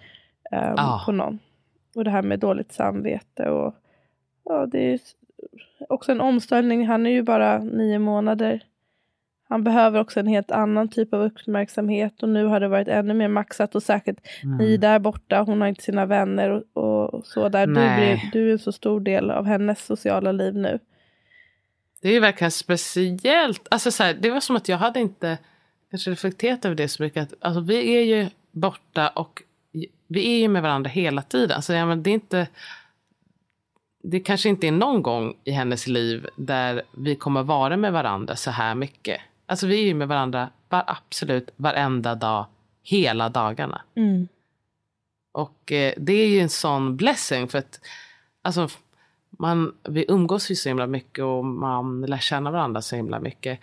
ehm, 0.51 0.73
Ja. 0.77 1.03
på 1.05 1.11
någon. 1.11 1.39
Och 1.95 2.03
det 2.03 2.11
här 2.11 2.21
med 2.21 2.39
dåligt 2.39 2.71
samvete. 2.73 3.49
Och, 3.49 3.75
ja, 4.45 4.65
det 4.65 4.93
är 4.93 4.99
också 5.89 6.11
en 6.11 6.21
omställning. 6.21 6.87
Han 6.87 7.05
är 7.05 7.09
ju 7.11 7.21
bara 7.21 7.57
nio 7.59 7.99
månader. 7.99 8.63
Han 9.49 9.63
behöver 9.63 9.99
också 9.99 10.19
en 10.19 10.27
helt 10.27 10.51
annan 10.51 10.87
typ 10.89 11.13
av 11.13 11.21
uppmärksamhet. 11.21 12.23
Och 12.23 12.29
nu 12.29 12.45
har 12.45 12.59
det 12.59 12.67
varit 12.67 12.87
ännu 12.87 13.13
mer 13.13 13.27
maxat. 13.27 13.75
Och 13.75 13.83
särskilt 13.83 14.19
Mm. 14.43 14.57
ni 14.57 14.77
där 14.77 14.99
borta. 14.99 15.41
Hon 15.41 15.61
har 15.61 15.67
inte 15.67 15.83
sina 15.83 16.05
vänner 16.05 16.63
och, 16.73 17.13
och 17.13 17.25
så. 17.25 17.49
Där 17.49 17.67
du, 17.67 17.73
blir, 17.73 18.29
du 18.31 18.47
är 18.49 18.51
en 18.51 18.59
så 18.59 18.71
stor 18.71 18.99
del 18.99 19.31
av 19.31 19.45
hennes 19.45 19.85
sociala 19.85 20.31
liv 20.31 20.55
nu. 20.55 20.79
Det 22.03 22.15
är 22.15 22.19
verkligen 22.19 22.51
speciellt. 22.51 23.67
Alltså 23.71 23.91
så 23.91 24.03
här, 24.03 24.13
det 24.13 24.31
var 24.31 24.39
som 24.39 24.55
att 24.55 24.69
jag 24.69 24.77
hade 24.77 24.99
inte 24.99 25.37
kanske 25.89 26.11
reflekterat 26.11 26.65
över 26.65 26.75
det 26.75 26.87
så 26.87 27.03
mycket. 27.03 27.23
Att, 27.23 27.33
alltså, 27.41 27.61
vi 27.61 27.97
är 27.97 28.01
ju 28.01 28.29
borta 28.51 29.09
och 29.09 29.43
vi 30.07 30.35
är 30.35 30.39
ju 30.39 30.47
med 30.47 30.61
varandra 30.61 30.89
hela 30.89 31.21
tiden. 31.21 31.61
Så 31.61 31.73
ja, 31.73 31.85
men 31.85 32.03
det 32.03 32.09
är 32.09 32.13
inte... 32.13 32.47
Det 34.03 34.19
kanske 34.19 34.49
inte 34.49 34.67
är 34.67 34.71
någon 34.71 35.01
gång 35.01 35.37
i 35.43 35.51
hennes 35.51 35.87
liv 35.87 36.27
där 36.35 36.83
vi 36.91 37.15
kommer 37.15 37.43
vara 37.43 37.77
med 37.77 37.93
varandra 37.93 38.35
så 38.35 38.51
här 38.51 38.75
mycket. 38.75 39.21
Alltså 39.45 39.67
vi 39.67 39.81
är 39.81 39.85
ju 39.85 39.93
med 39.93 40.07
varandra 40.07 40.49
var, 40.69 40.83
absolut 40.87 41.49
varenda 41.55 42.15
dag, 42.15 42.45
hela 42.83 43.29
dagarna. 43.29 43.81
Och 45.31 45.71
eh, 45.71 45.93
det 45.97 46.13
är 46.13 46.27
ju 46.27 46.39
en 46.39 46.49
sån 46.49 46.97
blessing 46.97 47.47
för 47.47 47.57
att 47.57 47.79
alltså, 48.41 48.69
man, 49.39 49.73
vi 49.89 50.05
umgås 50.07 50.51
ju 50.51 50.55
så 50.55 50.69
himla 50.69 50.87
mycket 50.87 51.23
och 51.23 51.45
man 51.45 52.01
lär 52.01 52.17
känna 52.17 52.51
varandra 52.51 52.81
så 52.81 52.95
himla 52.95 53.19
mycket. 53.19 53.59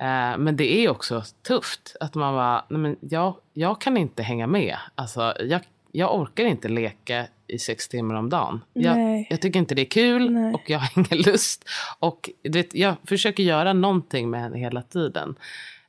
Eh, 0.00 0.38
men 0.38 0.56
det 0.56 0.84
är 0.84 0.90
också 0.90 1.22
tufft 1.46 1.96
att 2.00 2.14
man 2.14 2.34
bara, 2.34 2.64
nej 2.68 2.80
men 2.80 2.96
jag, 3.00 3.36
jag 3.52 3.80
kan 3.80 3.96
inte 3.96 4.22
hänga 4.22 4.46
med. 4.46 4.76
Alltså, 4.94 5.34
jag, 5.40 5.60
jag 5.92 6.14
orkar 6.14 6.44
inte 6.44 6.68
leka 6.68 7.26
i 7.46 7.58
sex 7.58 7.88
timmar 7.88 8.14
om 8.14 8.30
dagen. 8.30 8.60
Jag, 8.72 9.26
jag 9.30 9.40
tycker 9.40 9.58
inte 9.58 9.74
det 9.74 9.82
är 9.82 9.90
kul 9.90 10.30
Nej. 10.30 10.54
och 10.54 10.70
jag 10.70 10.78
har 10.78 10.90
ingen 10.96 11.22
lust. 11.32 11.68
Och 11.98 12.30
du 12.42 12.50
vet, 12.58 12.74
jag 12.74 12.94
försöker 13.04 13.42
göra 13.42 13.72
någonting 13.72 14.30
med 14.30 14.40
henne 14.40 14.58
hela 14.58 14.82
tiden. 14.82 15.34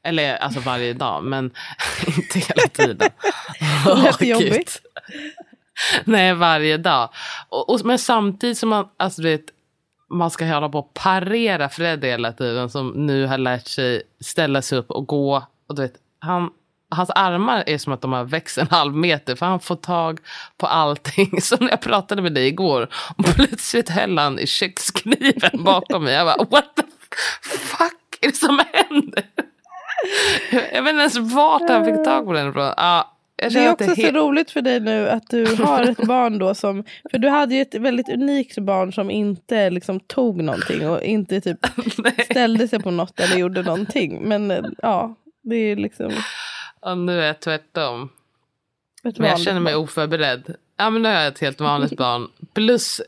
Eller 0.04 0.36
alltså 0.36 0.60
varje 0.60 0.94
dag, 0.94 1.24
men 1.24 1.46
inte 2.08 2.40
hela 2.40 2.68
tiden. 2.74 3.10
Det 3.86 3.96
lät 4.04 4.22
jobbigt. 4.22 4.82
Nej, 6.04 6.34
varje 6.34 6.78
dag. 6.78 7.10
Och, 7.50 7.70
och, 7.70 7.86
men 7.86 8.00
samtidigt 8.00 8.58
som 8.58 8.70
man, 8.70 8.88
alltså, 8.98 9.22
vet, 9.22 9.46
man 10.10 10.32
ska 10.32 10.46
hålla 10.46 10.70
på 10.70 10.80
och 10.80 10.94
parera 10.94 11.70
Fred 11.70 12.06
hela 12.06 12.32
tiden 12.32 12.70
som 12.70 12.88
nu 12.90 13.26
har 13.26 13.38
lärt 13.38 13.68
sig 13.68 14.02
ställa 14.20 14.62
sig 14.62 14.78
upp 14.78 14.92
och 14.92 15.08
gå. 15.08 15.44
Och 15.68 15.76
du 15.76 15.82
vet, 15.82 15.94
han, 16.20 16.50
hans 16.90 17.10
armar 17.10 17.64
är 17.68 17.78
som 17.78 17.94
att 17.94 18.02
de 18.02 18.14
har 18.14 18.24
växt 18.24 18.58
en 18.58 18.68
halv 18.68 18.96
meter 18.96 19.36
för 19.36 19.46
han 19.46 19.60
får 19.60 19.76
tag 19.76 20.20
på 20.58 20.68
allting. 20.68 21.42
Så 21.42 21.58
när 21.60 21.70
jag 21.70 21.82
pratade 21.82 22.22
med 22.22 22.34
dig 22.34 22.48
igår 22.48 22.90
och 23.18 23.26
plötsligt 23.26 23.90
höll 23.90 24.18
han 24.18 24.40
i 24.40 24.48
kökskniven 24.48 25.64
bakom 25.64 26.04
mig. 26.04 26.14
Jag 26.14 26.28
bara, 26.28 26.48
what 26.50 26.76
the 26.76 26.84
fuck 27.58 27.94
är 28.22 28.28
det 28.28 28.36
som 28.36 28.62
händer? 28.74 29.24
Jag 30.52 30.84
vet 30.84 30.90
inte 30.90 31.02
ens 31.02 31.34
vart 31.34 31.70
han 31.70 31.86
fick 31.86 32.04
tag 32.04 32.26
på 32.26 32.34
den 32.34 32.50
ifrån. 32.50 32.74
Jag 32.78 33.06
Det 33.42 33.60
är 33.60 33.72
också 33.72 33.86
så 33.86 33.94
helt- 34.02 34.16
roligt 34.16 34.52
för 34.52 34.62
dig 34.62 34.80
nu 34.80 35.10
att 35.10 35.30
du 35.30 35.56
har 35.56 35.84
ett 35.84 35.98
barn 36.08 36.40
då 36.40 36.56
som, 36.56 36.84
för 37.12 37.18
du 37.18 37.30
hade 37.30 37.56
ju 37.56 37.62
ett 37.62 37.76
väldigt 37.76 38.10
unikt 38.10 38.58
barn 38.58 38.94
som 38.94 39.12
inte 39.12 39.70
liksom 39.70 40.00
tog 40.00 40.44
någonting 40.44 40.90
och 40.90 41.02
inte 41.04 41.42
typ 41.42 41.58
ställde 42.32 42.68
sig 42.68 42.80
på 42.80 42.92
något 42.92 43.20
eller 43.20 43.38
gjorde 43.38 43.64
någonting. 43.64 44.22
Men 44.30 44.52
eh, 44.52 44.64
ja, 44.78 45.16
det 45.42 45.56
är 45.56 45.76
liksom 45.76 46.12
Och 46.80 46.98
nu 46.98 47.22
är 47.22 47.28
jag 47.28 47.40
tvärtom. 47.40 48.10
ett 49.04 49.18
Men 49.20 49.30
jag 49.30 49.40
känner 49.42 49.60
mig 49.60 49.74
barn. 49.74 49.84
oförberedd. 49.84 50.56
Ja, 50.78 50.90
men 50.90 51.02
nu 51.02 51.10
har 51.10 51.16
jag 51.16 51.28
ett 51.28 51.40
helt 51.40 51.62
vanligt 51.62 51.98
barn. 51.98 52.28
Plus 52.54 53.02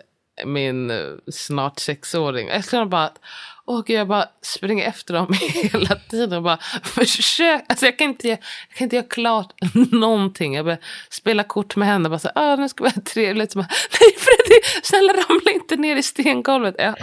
min 0.46 0.92
eh, 0.92 0.98
snart 1.32 1.80
sexåring. 1.80 2.48
Jag 2.48 2.66
känner 2.66 2.86
bara 2.86 3.04
att 3.06 3.20
gud, 3.66 3.90
jag 4.00 4.08
bara 4.08 4.26
springer 4.42 4.86
efter 4.88 5.14
dem 5.14 5.34
hela 5.72 5.96
tiden. 5.96 6.38
Och 6.38 6.44
bara 6.44 6.58
försök. 6.84 7.64
Alltså 7.70 7.86
jag, 7.86 7.98
kan 7.98 8.08
inte, 8.10 8.28
jag 8.28 8.38
kan 8.76 8.86
inte 8.86 8.96
göra 8.96 9.06
klart 9.10 9.54
någonting. 9.92 10.54
Jag 10.56 10.66
bara 10.66 10.78
spela 11.10 11.44
kort 11.44 11.76
med 11.76 11.88
henne. 11.88 12.10
Bara 12.10 12.20
så, 12.20 12.30
ah, 12.36 12.56
nu 12.56 12.70
ska 12.70 12.84
vi 12.84 12.90
ha 12.90 13.02
trevligt. 13.02 13.52
Så 13.52 13.60
bara, 13.60 13.68
Nej 14.02 14.12
Freddy, 14.18 14.62
snälla 14.84 15.14
ramla 15.14 15.52
inte 15.52 15.76
ner 15.76 15.96
i 15.96 16.04
stengolvet. 16.04 16.76
Ja. 16.78 16.96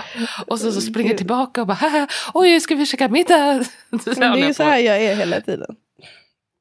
Och 0.46 0.58
så, 0.60 0.72
så 0.72 0.80
springer 0.80 1.10
jag 1.10 1.18
tillbaka 1.18 1.60
och 1.60 1.66
bara 1.66 1.74
"Haha, 1.74 2.06
oj, 2.34 2.60
ska 2.60 2.74
vi 2.74 2.86
käka 2.86 3.08
middag? 3.08 3.64
Så 4.04 4.10
det 4.10 4.26
är 4.26 4.36
ju 4.36 4.54
så 4.54 4.62
här 4.62 4.78
jag 4.78 5.02
är 5.02 5.16
hela 5.16 5.40
tiden. 5.40 5.76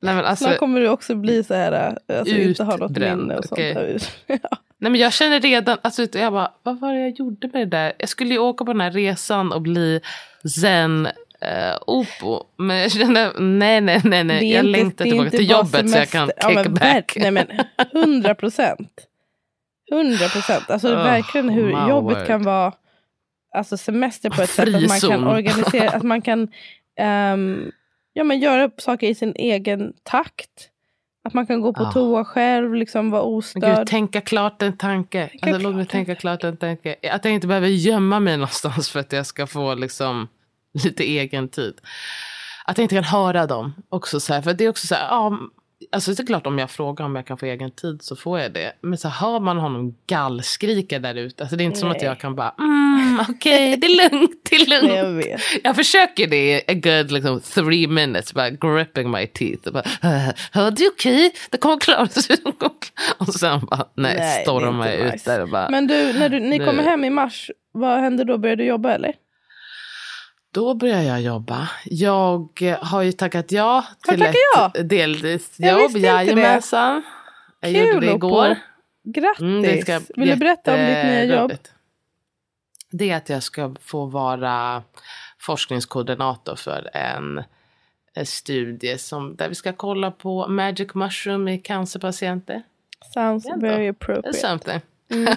Nej, 0.02 0.16
men 0.16 0.26
alltså, 0.26 0.46
Snart 0.46 0.58
kommer 0.58 0.82
du 0.82 0.90
också 0.90 1.16
bli 1.16 1.44
så 1.44 1.54
här, 1.54 1.98
eh, 2.10 2.20
alltså 2.20 2.36
inte 2.36 2.64
ha 2.64 2.78
något 2.78 2.92
Utbränd, 2.92 3.22
minne 3.22 3.38
och 3.38 3.46
sånt. 3.46 3.58
där. 3.60 4.00
Ja. 4.28 4.38
Nej 4.80 4.92
men 4.92 5.02
jag 5.02 5.14
känner 5.14 5.40
redan, 5.40 5.78
alltså 5.82 6.08
jag 6.14 6.34
bara, 6.34 6.52
vad 6.64 6.80
var 6.80 6.94
det 6.94 7.00
jag 7.00 7.10
gjorde 7.12 7.48
med 7.54 7.62
det 7.62 7.78
där? 7.78 7.94
Jag 8.00 8.10
skulle 8.10 8.34
ju 8.34 8.40
åka 8.40 8.66
på 8.66 8.72
den 8.74 8.82
här 8.82 8.92
resan 8.92 9.52
och 9.52 9.62
bli 9.62 10.02
zen 10.62 11.06
eh, 11.42 11.76
opo. 11.88 12.44
Men 12.58 12.78
jag 12.78 12.92
kände, 12.92 13.32
nej 13.40 13.82
nej 13.82 14.02
nej, 14.04 14.24
nej. 14.24 14.52
jag 14.52 14.66
inte- 14.66 14.80
längtar 14.80 15.06
tillbaka 15.06 15.26
inte 15.26 15.38
till 15.38 15.50
jobbet 15.50 15.90
så 15.92 15.98
jag 15.98 16.10
kan 16.10 16.28
semester. 16.28 16.50
kick 16.50 16.58
ja, 16.58 16.64
men 16.64 16.74
back. 16.74 17.18
Nej 17.20 17.32
men 17.32 17.48
hundra 17.92 18.36
procent. 18.36 19.08
Hundra 19.92 20.30
procent. 20.30 20.70
Alltså 20.70 20.88
Oh, 20.88 21.04
verkligen 21.04 21.50
hur 21.50 21.70
jobbet 21.90 22.18
word. 22.18 22.28
kan 22.28 22.44
vara 22.44 22.74
alltså 23.56 23.78
semester 23.78 24.30
på 24.30 24.42
ett 24.42 24.50
sätt 24.50 24.68
att 24.68 24.72
man 24.74 24.82
Frizon. 24.82 25.10
kan 25.12 25.28
organisera, 25.28 25.90
att 25.90 26.04
man 26.04 26.22
kan 26.22 26.48
ehm, 27.00 27.72
ja, 28.14 28.24
men 28.24 28.40
göra 28.40 28.70
saker 28.78 29.08
i 29.08 29.16
sin 29.16 29.34
egen 29.36 29.94
takt. 30.04 30.70
Att 31.28 31.34
man 31.34 31.48
kan 31.48 31.62
gå 31.62 31.74
på 31.74 31.84
Ah. 31.84 31.92
toa 31.92 32.26
själv, 32.26 32.74
liksom 32.74 33.12
vara 33.12 33.22
ostörd. 33.22 33.78
Gud, 33.78 33.88
tänka 33.88 34.22
klart 34.22 34.62
en 34.62 34.78
tanke. 34.78 35.30
Alltså, 35.42 35.62
låt 35.62 35.76
mig 35.76 35.86
klart 35.86 35.92
tänka 35.92 36.16
klart 36.16 36.44
en 36.44 36.58
tanke. 36.58 36.96
Att 37.12 37.26
jag 37.26 37.34
inte 37.34 37.48
behöver 37.48 37.68
gömma 37.68 38.20
mig 38.20 38.38
någonstans 38.38 38.90
för 38.90 39.00
att 39.00 39.14
jag 39.14 39.26
ska 39.26 39.48
få 39.48 39.76
liksom, 39.76 40.28
lite 40.84 41.04
egen 41.04 41.50
tid. 41.50 41.74
Att 42.66 42.78
jag 42.78 42.86
inte 42.86 42.96
kan 42.96 43.04
höra 43.04 43.48
dem. 43.48 43.74
Också 43.90 44.20
så 44.20 44.34
här, 44.34 44.42
för 44.42 44.54
det 44.54 44.66
är 44.66 44.70
också 44.70 44.88
så 44.88 44.96
här, 44.96 45.08
ja, 45.10 45.40
alltså 45.92 46.12
det 46.14 46.24
är 46.24 46.26
klart 46.26 46.48
om 46.48 46.60
jag 46.60 46.72
frågar 46.72 47.06
om 47.06 47.16
jag 47.16 47.26
kan 47.28 47.38
få 47.38 47.46
egen 47.46 47.72
tid 47.72 48.02
så 48.02 48.16
får 48.16 48.40
jag 48.40 48.54
det. 48.54 48.72
Men 48.82 48.98
så 48.98 49.08
hör 49.10 49.40
man 49.40 49.58
honom 49.58 49.96
gallskrika 50.08 51.00
där 51.00 51.16
ute. 51.16 51.44
Alltså 51.44 51.56
det 51.56 51.64
är 51.64 51.66
inte 51.66 51.80
som 51.80 51.90
att 51.92 51.98
Nej. 51.98 52.06
jag 52.06 52.20
kan 52.20 52.36
bara, 52.36 52.54
mm, 52.60 53.20
okej, 53.30 53.78
det 53.82 53.88
är 53.88 54.10
lugnt, 54.12 54.32
det 54.50 54.56
är 54.56 54.70
lugnt. 54.70 54.92
Nej, 54.94 54.98
jag 54.98 55.12
vet. 55.12 55.42
Jag 55.64 55.76
försöker 55.76 56.28
det 56.28 56.52
i 56.58 56.62
a 56.68 56.74
good 56.74 57.12
liksom, 57.12 57.42
three 57.42 57.88
minutes, 57.88 58.34
bara 58.34 58.50
gripping 58.50 59.12
my 59.12 59.28
teeth. 59.28 59.68
Och 59.68 59.74
bara, 59.74 59.84
det 60.72 60.84
är 60.86 60.90
okej, 60.92 61.32
det 61.50 61.58
kommer 61.58 61.78
klara 61.80 62.08
sig. 62.08 62.38
Och 63.18 63.34
sen 63.34 63.60
bara, 63.66 63.88
nej, 63.96 64.16
Nej, 64.18 64.42
stormar 64.44 64.88
jag 64.88 65.16
ut 65.16 65.26
där 65.26 65.42
och 65.42 65.50
bara, 65.50 65.70
Men 65.70 65.88
du, 65.88 66.14
när 66.14 66.30
du, 66.30 66.40
ni 66.40 66.58
Nu- 66.60 66.66
kommer 66.66 66.84
hem 66.84 67.04
i 67.04 67.10
mars, 67.10 67.52
vad 67.72 68.00
händer 68.00 68.26
då? 68.26 68.38
Börjar 68.38 68.56
du 68.56 68.66
jobba 68.66 68.92
eller? 68.92 69.14
Då 70.58 70.74
börjar 70.74 71.02
jag 71.02 71.22
jobba. 71.22 71.70
Jag 71.86 72.62
eh, 72.62 72.78
har 72.84 73.02
ju 73.02 73.12
tackat 73.12 73.52
ja 73.52 73.86
till 74.04 74.20
tackat 74.20 74.36
ja? 74.56 74.72
ett 74.76 74.90
deltidsjobb. 74.90 75.68
Jag 75.68 75.78
visste 75.78 75.98
inte 75.98 76.10
det. 76.10 76.42
Jajamensan. 76.42 77.04
Jag 77.60 77.72
gjorde 77.72 77.94
det 77.94 78.00
Kul, 78.00 78.16
igår. 78.16 78.52
Oppo. 78.52 78.62
Grattis! 79.04 79.42
Mm, 79.42 79.82
ska 79.82 80.02
Vill 80.16 80.30
du 80.30 80.36
berätta 80.36 80.74
om 80.74 80.80
ditt 80.80 81.04
nya 81.04 81.24
jobb? 81.24 81.52
det 82.92 83.10
är 83.10 83.18
att 83.18 83.30
jag 83.30 83.44
ska 83.44 83.76
få 83.82 84.06
vara 84.06 84.84
forskningskoordinator 85.40 86.56
för 86.56 86.90
en, 86.94 87.44
en 88.14 88.26
studie 88.26 88.98
som, 88.98 89.36
där 89.36 89.50
vi 89.50 89.56
ska 89.56 89.74
kolla 89.74 90.12
på 90.12 90.48
magic 90.48 90.94
mushroom 90.94 91.48
i 91.48 91.58
cancerpatienter. 91.58 92.64
Sounds 93.14 93.46
very 93.58 93.88
appropriate. 93.88 94.34
something. 94.34 94.82
Mm. 95.12 95.36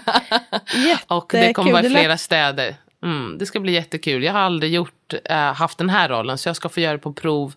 Och 1.07 1.27
det 1.31 1.53
kommer 1.53 1.73
vara 1.73 1.87
i 1.87 1.91
flera 1.91 2.18
städer. 2.18 2.77
Mm, 3.03 3.38
det 3.38 3.46
ska 3.46 3.61
bli 3.61 3.72
jättekul. 3.72 4.22
Jag 4.22 4.32
har 4.32 4.40
aldrig 4.40 4.74
gjort, 4.74 5.14
äh, 5.24 5.36
haft 5.36 5.78
den 5.78 5.90
här 5.90 6.09
rollen 6.09 6.38
så 6.38 6.48
jag 6.48 6.57
ska 6.57 6.68
få 6.68 6.80
göra 6.80 6.92
det 6.92 6.98
på 6.98 7.12
prov. 7.12 7.55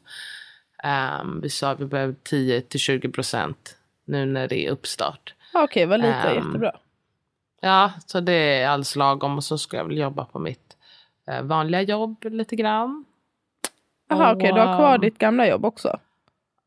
Ehm, 0.84 1.42
vi 1.42 1.50
sa 1.50 1.70
att 1.70 1.80
vi 1.80 1.86
behöver 1.86 2.16
10-20 2.24 3.12
procent 3.12 3.78
nu 4.06 4.26
när 4.26 4.48
det 4.48 4.66
är 4.66 4.72
uppstart. 4.72 5.34
Okej, 5.54 5.86
vad 5.86 6.00
lite, 6.00 6.14
Ehm, 6.14 6.36
jättebra. 6.46 6.72
Ja, 7.62 7.92
så 8.06 8.20
det 8.20 8.34
är 8.34 8.68
alldeles 8.70 8.96
lagom 8.96 9.38
och 9.38 9.44
så 9.44 9.58
ska 9.58 9.78
jag 9.78 9.86
väl 9.86 9.98
jobba 9.98 10.26
på 10.26 10.40
mitt 10.40 10.78
eh, 11.28 11.42
vanliga 11.42 11.82
jobb 11.82 12.26
lite 12.26 12.56
grann. 12.56 13.06
Jaha, 14.10 14.36
okej, 14.36 14.54
du 14.54 14.60
har 14.60 14.78
kvar 14.78 14.96
ehm, 14.96 15.02
ditt 15.02 15.18
gamla 15.18 15.48
jobb 15.48 15.66
också. 15.66 16.00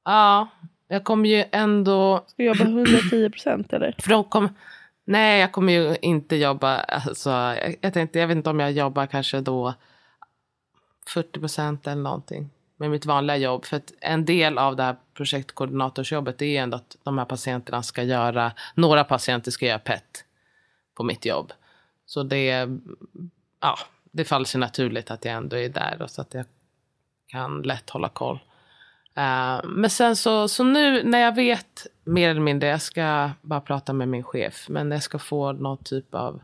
Ja, 0.05 0.49
jag 0.89 1.05
kommer 1.05 1.29
ju 1.29 1.45
ändå... 1.53 2.25
Ska 2.27 2.43
du 2.43 2.45
jobba 2.45 2.65
110 2.65 3.31
procent 3.31 3.73
eller? 3.73 3.95
För 4.03 4.11
de 4.11 4.25
kom, 4.25 4.49
nej, 5.07 5.41
jag 5.41 5.53
kommer 5.53 5.73
ju 5.73 5.97
inte 6.03 6.37
jobba... 6.37 6.79
Alltså, 6.79 7.31
jag, 7.31 7.77
jag 7.81 7.95
tänkte, 7.95 8.19
jag 8.19 8.27
vet 8.27 8.37
inte 8.37 8.51
om 8.51 8.61
jag 8.61 8.73
jobbar 8.73 9.07
kanske 9.07 9.41
då 9.41 9.75
40 11.07 11.41
procent 11.41 11.87
eller 11.87 12.03
någonting 12.03 12.51
med 12.77 12.91
mitt 12.91 13.07
vanliga 13.07 13.37
jobb. 13.37 13.65
För 13.65 13.77
att 13.77 13.93
en 14.01 14.25
del 14.25 14.59
av 14.59 14.77
det 14.77 14.83
här 14.83 14.97
projektkoordinatorsjobbet 15.15 16.43
är 16.43 16.47
ju 16.47 16.57
ändå 16.57 16.77
att 16.77 16.97
de 17.03 17.19
här 17.19 17.25
patienterna 17.25 17.83
ska 17.83 18.03
göra... 18.03 18.53
Några 18.75 19.05
patienter 19.05 19.51
ska 19.51 19.67
göra 19.67 19.79
PET 19.79 20.25
på 20.95 21.05
mitt 21.05 21.25
jobb. 21.25 21.53
Så 22.07 22.23
det, 22.23 22.69
ja, 23.61 23.79
det 24.13 24.25
faller 24.25 24.45
sig 24.45 24.61
naturligt 24.61 25.11
att 25.11 25.25
jag 25.25 25.35
ändå 25.35 25.57
är 25.57 25.69
där 25.69 26.03
och 26.03 26.11
så 26.11 26.21
att 26.21 26.35
jag 26.35 26.45
kan 27.27 27.63
lätt 27.63 27.91
hålla 27.91 28.09
koll. 28.09 28.39
Eh, 29.17 29.61
men 29.65 29.91
sen 29.91 30.17
så, 30.17 30.49
så 30.49 30.65
nu 30.65 31.03
när 31.03 31.19
jag 31.19 31.35
vet 31.35 31.87
mer 32.05 32.31
eller 32.31 32.41
mindre, 32.41 32.69
jag 32.69 32.83
ska 32.83 33.31
bara 33.43 33.61
prata 33.61 33.93
med 33.93 34.09
min 34.09 34.25
chef, 34.25 34.67
men 34.69 34.91
jag 34.91 35.03
ska 35.03 35.19
få 35.19 35.53
någon 35.53 35.85
typ 35.85 36.15
av 36.15 36.41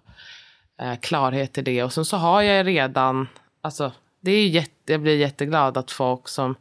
eh, 0.82 0.94
klarhet 1.00 1.58
i 1.58 1.62
det. 1.62 1.82
Och 1.82 1.92
sen 1.92 2.04
så 2.04 2.16
har 2.16 2.42
jag 2.42 2.66
redan, 2.66 3.28
alltså 3.60 3.92
det 4.20 4.32
är 4.32 4.48
jätte, 4.48 4.92
jag 4.92 5.00
blir 5.00 5.16
jätteglad 5.16 5.76
att 5.76 5.90
folk 5.90 6.28
som 6.28 6.54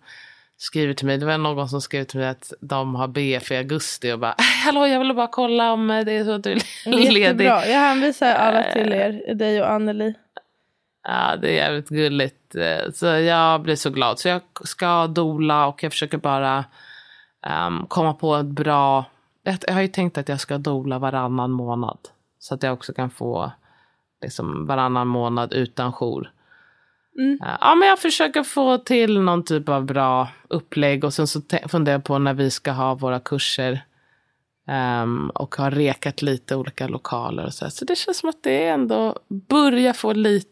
skriver 0.57 0.93
till 0.93 1.05
mig, 1.05 1.17
det 1.17 1.25
var 1.25 1.37
någon 1.37 1.69
som 1.69 1.81
skrev 1.81 2.03
till 2.03 2.19
mig 2.19 2.29
att 2.29 2.53
de 2.61 2.95
har 2.95 3.07
BF 3.07 3.51
i 3.51 3.57
augusti 3.57 4.11
och 4.11 4.19
bara, 4.19 4.35
hallå 4.65 4.87
jag 4.87 4.99
ville 4.99 5.13
bara 5.13 5.27
kolla 5.27 5.71
om 5.71 5.87
det 5.87 6.11
är 6.11 6.25
så 6.25 6.31
att 6.31 6.43
du 6.43 6.51
är 6.51 6.61
ledig. 6.85 7.21
Jättebra. 7.21 7.67
Jag 7.67 7.79
hänvisar 7.79 8.33
alla 8.35 8.63
till 8.73 8.93
er, 8.93 9.33
dig 9.35 9.61
och 9.61 9.71
Anneli. 9.71 10.13
Ja, 11.03 11.35
det 11.41 11.49
är 11.49 11.53
jävligt 11.53 11.89
gulligt. 11.89 12.55
Eh, 12.55 12.91
Så 12.93 13.05
jag 13.05 13.61
blir 13.61 13.75
så 13.75 13.89
glad. 13.89 14.19
Så 14.19 14.27
jag 14.27 14.41
ska 14.63 15.07
dola 15.07 15.67
och 15.67 15.83
jag 15.83 15.91
försöker 15.91 16.17
bara 16.17 16.65
ehm, 17.47 17.85
komma 17.87 18.13
på 18.13 18.35
ett 18.35 18.45
bra... 18.45 19.05
Jag 19.43 19.73
har 19.73 19.81
ju 19.81 19.87
tänkt 19.87 20.17
att 20.17 20.29
jag 20.29 20.39
ska 20.39 20.57
dola 20.57 20.99
varannan 20.99 21.51
månad. 21.51 21.97
Så 22.39 22.53
att 22.55 22.63
jag 22.63 22.73
också 22.73 22.93
kan 22.93 23.09
få 23.09 23.51
liksom, 24.23 24.65
varannan 24.65 25.07
månad 25.07 25.53
utan 25.53 25.93
jour. 25.93 26.31
Mm. 27.19 27.39
Eh, 27.43 27.57
Ja, 27.61 27.75
men 27.75 27.87
jag 27.87 27.99
försöker 27.99 28.43
få 28.43 28.77
till 28.77 29.19
någon 29.19 29.43
typ 29.43 29.69
av 29.69 29.85
bra 29.85 30.27
upplägg 30.47 31.03
och 31.03 31.13
sen 31.13 31.27
så 31.27 31.41
funderar 31.67 31.95
jag 31.95 32.03
på 32.03 32.17
när 32.19 32.33
vi 32.33 32.51
ska 32.51 32.71
ha 32.71 32.93
våra 32.95 33.19
kurser. 33.19 33.85
ehm, 34.67 35.29
och 35.29 35.55
har 35.55 35.71
rekat 35.71 36.21
lite 36.21 36.55
olika 36.55 36.87
lokaler 36.87 37.45
och 37.45 37.53
så. 37.53 37.65
här. 37.65 37.69
Så 37.69 37.85
det 37.85 37.95
känns 37.95 38.17
som 38.17 38.29
att 38.29 38.43
det 38.43 38.67
ändå 38.67 39.19
börjar 39.49 39.93
få 39.93 40.13
lite 40.13 40.50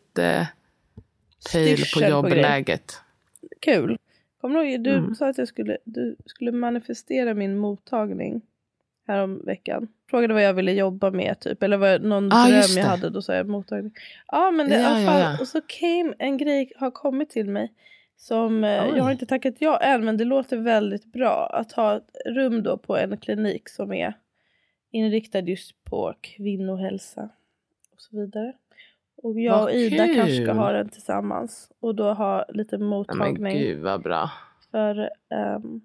pejl 1.51 1.77
på 1.95 2.01
jobbläget. 2.09 2.93
Kul. 3.59 3.97
Kommer 4.41 4.59
du 4.59 4.69
ihåg, 4.71 4.83
du 4.83 4.93
Mm. 4.93 5.15
sa 5.15 5.27
att 5.29 5.37
jag 5.37 5.47
skulle, 5.47 5.77
du 5.83 6.15
skulle 6.25 6.51
manifestera 6.51 7.33
min 7.33 7.57
mottagning 7.57 8.41
härom 9.07 9.45
veckan. 9.45 9.87
Frågade 10.09 10.33
vad 10.33 10.43
jag 10.43 10.53
ville 10.53 10.71
jobba 10.71 11.11
med 11.11 11.39
typ, 11.39 11.63
eller 11.63 11.77
vad, 11.77 12.01
någon 12.01 12.29
Ah, 12.33 12.47
dröm 12.47 12.77
jag 12.77 12.83
hade, 12.85 13.09
då 13.09 13.21
sa 13.21 13.33
jag 13.35 13.47
mottagning. 13.47 13.93
Ja 14.27 14.51
men 14.51 14.69
det, 14.69 14.75
Ja, 14.81 14.99
ja, 15.01 15.19
ja. 15.19 15.37
och 15.41 15.47
så 15.47 15.61
came, 15.61 16.13
en 16.19 16.37
grej 16.37 16.71
har 16.77 16.91
kommit 16.91 17.29
till 17.29 17.49
mig 17.49 17.73
som, 18.17 18.63
eh, 18.63 18.83
Oj. 18.85 18.93
jag 18.97 19.03
har 19.03 19.11
inte 19.11 19.25
tackat 19.25 19.55
ja 19.59 19.77
än 19.77 20.05
men 20.05 20.17
det 20.17 20.25
låter 20.25 20.57
väldigt 20.57 21.05
bra 21.05 21.47
att 21.53 21.71
ha 21.71 21.97
ett 21.97 22.09
rum 22.25 22.63
då 22.63 22.77
på 22.77 22.97
en 22.97 23.17
klinik 23.17 23.69
som 23.69 23.93
är 23.93 24.13
inriktad 24.91 25.39
just 25.39 25.83
på 25.83 26.13
kvinnohälsa 26.21 27.29
och 27.93 28.01
så 28.01 28.17
vidare. 28.17 28.53
Och 29.23 29.39
jag 29.39 29.51
Vad 29.51 29.63
och 29.63 29.71
Ida 29.71 30.05
kanske 30.05 30.35
ska 30.35 30.45
kul. 30.45 30.57
ha 30.57 30.71
den 30.71 30.89
tillsammans 30.89 31.71
och 31.79 31.95
då 31.95 32.13
ha 32.13 32.45
lite 32.49 32.77
mottagning 32.77 33.57
gud 33.57 33.79
vad 33.79 34.01
bra. 34.01 34.31
för, 34.71 35.09
ehm, 35.29 35.81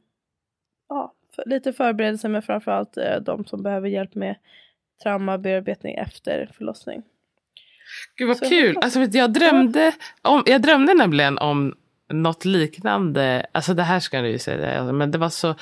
ja, 0.89 1.15
för 1.35 1.43
lite 1.47 1.73
förberedelse 1.73 2.29
men 2.29 2.43
framförallt 2.43 2.99
uh, 2.99 3.23
de 3.23 3.45
som 3.45 3.63
behöver 3.63 3.89
hjälp 3.89 4.15
med 4.15 4.37
traumabearbetning 5.03 5.95
efter 5.95 6.51
förlossning. 6.55 7.03
Gud 8.17 8.29
vad 8.29 8.37
Så 8.37 8.49
kul. 8.49 8.77
Alltså, 8.77 9.01
jag, 9.01 9.33
drömde 9.33 9.93
om, 10.23 10.43
jag 10.47 10.63
drömde 10.63 10.95
nämligen 10.95 11.39
om 11.39 11.75
något 12.13 12.45
liknande. 12.45 13.47
Alltså 13.53 13.75
det 13.75 13.83
här 13.83 14.01
ska 14.01 14.17
jag 14.17 14.29
ju 14.29 14.39
säga. 14.39 14.93
Men 14.93 15.11
det 15.11 15.19
var 15.19 15.29
så. 15.29 15.55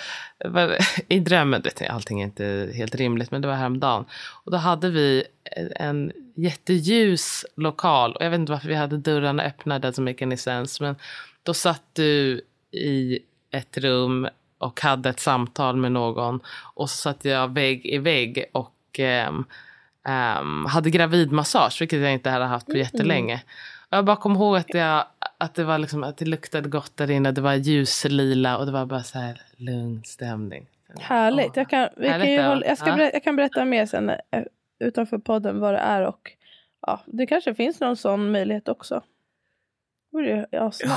var- 0.45 0.77
I 1.09 1.21
drömmen, 1.21 1.63
vet 1.63 1.81
jag, 1.81 1.91
allting 1.91 2.21
är 2.21 2.25
inte 2.25 2.73
helt 2.75 2.95
rimligt. 2.95 3.31
Men 3.31 3.43
det 3.43 3.49
var 3.49 3.55
häromdagen. 3.55 4.05
Och 4.45 4.51
då 4.53 4.57
hade 4.59 4.91
vi 4.91 5.25
en 5.77 6.13
jätteljus 6.37 7.45
lokal. 7.57 8.13
Och 8.17 8.25
jag 8.25 8.31
vet 8.31 8.39
inte 8.39 8.53
varför 8.53 8.69
vi 8.69 8.75
hade 8.75 8.97
dörrarna 8.97 9.43
öppna. 9.43 9.79
Det 9.79 9.93
som 9.93 10.05
make 10.05 10.25
any 10.25 10.37
sense. 10.37 10.83
Men 10.83 10.97
då 11.43 11.55
satt 11.55 11.83
du 11.93 12.41
i 12.73 13.19
ett 13.51 13.79
rum 13.79 14.29
och 14.59 14.81
hade 14.81 15.09
ett 15.09 15.21
samtal 15.21 15.77
med 15.77 15.93
någon. 15.93 16.41
Och 16.75 16.91
så 16.91 16.97
satt 16.97 17.25
jag 17.25 17.55
vägg 17.55 17.87
i 17.87 17.99
vägg. 17.99 18.45
Och 18.53 18.75
ehm, 18.99 19.45
ehm, 20.09 20.67
hade 20.67 20.91
gravidmassage, 20.91 21.77
vilket 21.81 22.01
jag 22.01 22.13
inte 22.13 22.31
hade 22.31 22.45
haft 22.45 22.67
på 22.67 22.77
jättelänge. 22.77 23.43
Och 23.91 23.97
jag 23.97 24.05
bara 24.05 24.17
kom 24.17 24.37
ihåg 24.37 24.57
att, 24.57 24.75
jag, 24.75 25.05
att, 25.43 25.55
det 25.55 25.65
var 25.65 25.79
liksom, 25.79 26.05
att 26.05 26.17
det 26.17 26.25
luktade 26.25 26.69
gott 26.69 26.97
där 26.97 27.11
inne. 27.11 27.33
Det 27.33 27.41
var 27.41 27.55
ljuslila 27.55 28.59
och 28.59 28.67
det 28.67 28.73
var 28.73 28.87
bara 28.87 29.03
så 29.03 29.19
här 29.19 29.41
lugn 29.57 30.03
stämning. 30.05 30.67
Härligt. 31.01 31.57
Jag 31.57 31.69
kan, 31.71 31.89
vi 31.97 32.09
kan 32.09 32.13
Härligt, 32.13 32.29
ju 32.29 32.35
ja. 32.35 32.49
hålla, 32.49 32.67
jag, 32.67 32.79
ska 32.79 32.87
Ja. 32.87 32.97
berätta, 32.97 33.17
jag 33.17 33.25
kan 33.25 33.37
berätta 33.37 33.65
mer 33.65 33.87
sen 33.87 34.11
eh, 34.11 34.17
utanför 34.79 35.19
podden 35.19 35.61
vad 35.61 35.75
det 35.75 35.79
är 35.79 36.07
och 36.07 36.33
ja, 36.87 37.01
det 37.07 37.27
kanske 37.27 37.55
finns 37.55 37.81
någon 37.81 37.97
sån 37.97 38.31
möjlighet 38.31 38.69
också. 38.69 39.03
Det 40.51 40.59
asnice. 40.59 40.95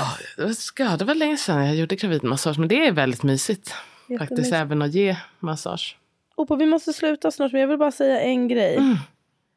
Ja, 0.78 0.96
det 0.96 1.04
var 1.04 1.14
länge 1.14 1.36
sedan 1.36 1.66
jag 1.66 1.76
gjorde 1.76 1.96
gravidmassage, 1.96 2.58
men 2.58 2.68
det 2.68 2.86
är 2.86 2.92
väldigt 2.92 3.22
mysigt. 3.22 3.74
Faktiskt 4.18 4.52
även 4.52 4.82
att 4.82 4.92
ge 4.92 5.16
massage. 5.40 5.96
Opa, 6.36 6.56
vi 6.56 6.66
måste 6.66 6.92
sluta 6.92 7.30
snart 7.30 7.52
men 7.52 7.60
jag 7.60 7.68
vill 7.68 7.78
bara 7.78 7.92
säga 7.92 8.20
en 8.20 8.48
grej. 8.48 8.76
Mm. 8.76 8.96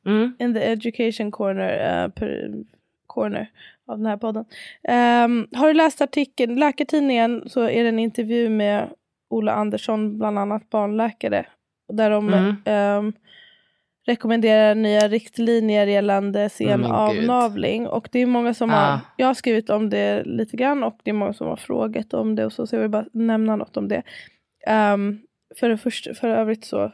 Mm. 0.05 0.35
in 0.39 0.53
the 0.53 0.59
education 0.59 1.31
corner, 1.31 2.03
eh, 2.03 2.09
per, 2.11 2.51
corner 3.07 3.51
av 3.89 3.97
den 3.97 4.05
här 4.05 4.17
podden. 4.17 4.45
Ehm, 4.83 5.47
har 5.55 5.67
du 5.67 5.73
läst 5.73 6.01
artikeln, 6.01 6.55
Läkartidningen 6.55 7.43
så 7.49 7.61
är 7.61 7.83
det 7.83 7.89
en 7.89 7.99
intervju 7.99 8.49
med 8.49 8.89
Ola 9.29 9.51
Andersson, 9.51 10.17
bland 10.17 10.39
annat 10.39 10.69
barnläkare. 10.69 11.45
Där 11.93 12.09
de 12.09 12.27
Mm. 12.33 12.55
ehm, 12.65 13.13
rekommenderar 14.07 14.75
nya 14.75 15.07
riktlinjer 15.07 15.87
gällande 15.87 16.49
sen 16.49 16.81
Men 16.81 16.91
avnavling. 16.91 17.87
Och 17.87 18.09
det 18.11 18.19
är 18.19 18.25
många 18.25 18.53
som 18.53 18.69
har, 18.69 18.93
Ah. 18.93 18.99
jag 19.17 19.27
har 19.27 19.33
skrivit 19.33 19.69
om 19.69 19.89
det 19.89 20.23
lite 20.23 20.57
grann 20.57 20.83
och 20.83 20.99
det 21.03 21.09
är 21.09 21.13
många 21.13 21.33
som 21.33 21.47
har 21.47 21.55
frågat 21.55 22.13
om 22.13 22.35
det 22.35 22.45
och 22.45 22.53
så, 22.53 22.67
så 22.67 22.75
jag 22.75 22.81
vill 22.81 22.89
bara 22.89 23.05
nämna 23.13 23.55
något 23.55 23.77
om 23.77 23.87
det. 23.87 24.03
Um, 24.93 25.21
för, 25.59 25.69
det 25.69 25.77
först, 25.77 26.17
för 26.17 26.29
övrigt 26.29 26.65
så, 26.65 26.83
uh, 26.83 26.89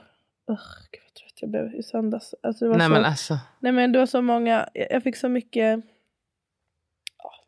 gud 0.91 1.01
vad 1.03 1.13
trött 1.15 1.41
jag 1.41 1.49
blev 1.49 1.75
i 1.75 1.83
söndags. 1.83 2.35
Alltså 2.43 2.65
det 2.65 2.69
var 2.69 2.77
Nej 2.77 2.87
så, 2.87 2.93
men 2.93 3.05
alltså. 3.05 3.37
Nej 3.59 3.71
men 3.71 3.91
det 3.91 3.99
var 3.99 4.05
så 4.05 4.21
många, 4.21 4.69
jag 4.73 4.87
jag 4.91 5.03
fick 5.03 5.15
så 5.15 5.29
mycket, 5.29 5.79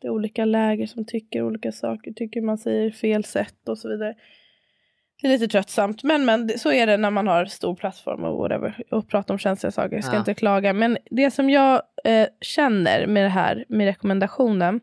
det 0.00 0.06
är 0.06 0.10
olika 0.10 0.44
läger 0.44 0.86
som 0.86 1.04
tycker 1.04 1.42
olika 1.42 1.72
saker, 1.72 2.12
tycker 2.12 2.40
man 2.40 2.58
säger 2.58 2.90
fel 2.90 3.24
sätt 3.24 3.68
och 3.68 3.78
så 3.78 3.88
vidare. 3.88 4.14
Det 5.22 5.26
är 5.28 5.32
lite 5.32 5.48
tröttsamt, 5.48 6.02
men, 6.02 6.24
men 6.24 6.48
så 6.58 6.72
är 6.72 6.86
det 6.86 6.96
när 6.96 7.10
man 7.10 7.26
har 7.26 7.44
stor 7.44 7.74
plattform 7.74 8.24
och 8.24 8.38
whatever 8.38 8.82
och 8.90 9.08
pratar 9.08 9.34
om 9.34 9.38
känsliga 9.38 9.70
saker. 9.70 9.96
Jag 9.96 10.04
ska 10.04 10.12
Ja. 10.14 10.18
inte 10.18 10.34
klaga, 10.34 10.72
men 10.72 10.98
det 11.10 11.30
som 11.30 11.50
jag 11.50 11.82
eh, 12.04 12.28
känner 12.40 13.06
med 13.06 13.24
det 13.24 13.28
här, 13.28 13.64
med 13.68 13.86
rekommendationen, 13.86 14.80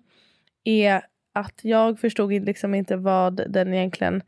är 0.64 1.02
att 1.34 1.60
jag 1.64 2.00
förstod 2.00 2.32
liksom 2.46 2.76
inte 2.76 2.96
vad 2.96 3.52
den 3.52 3.74
egentligen 3.74 4.22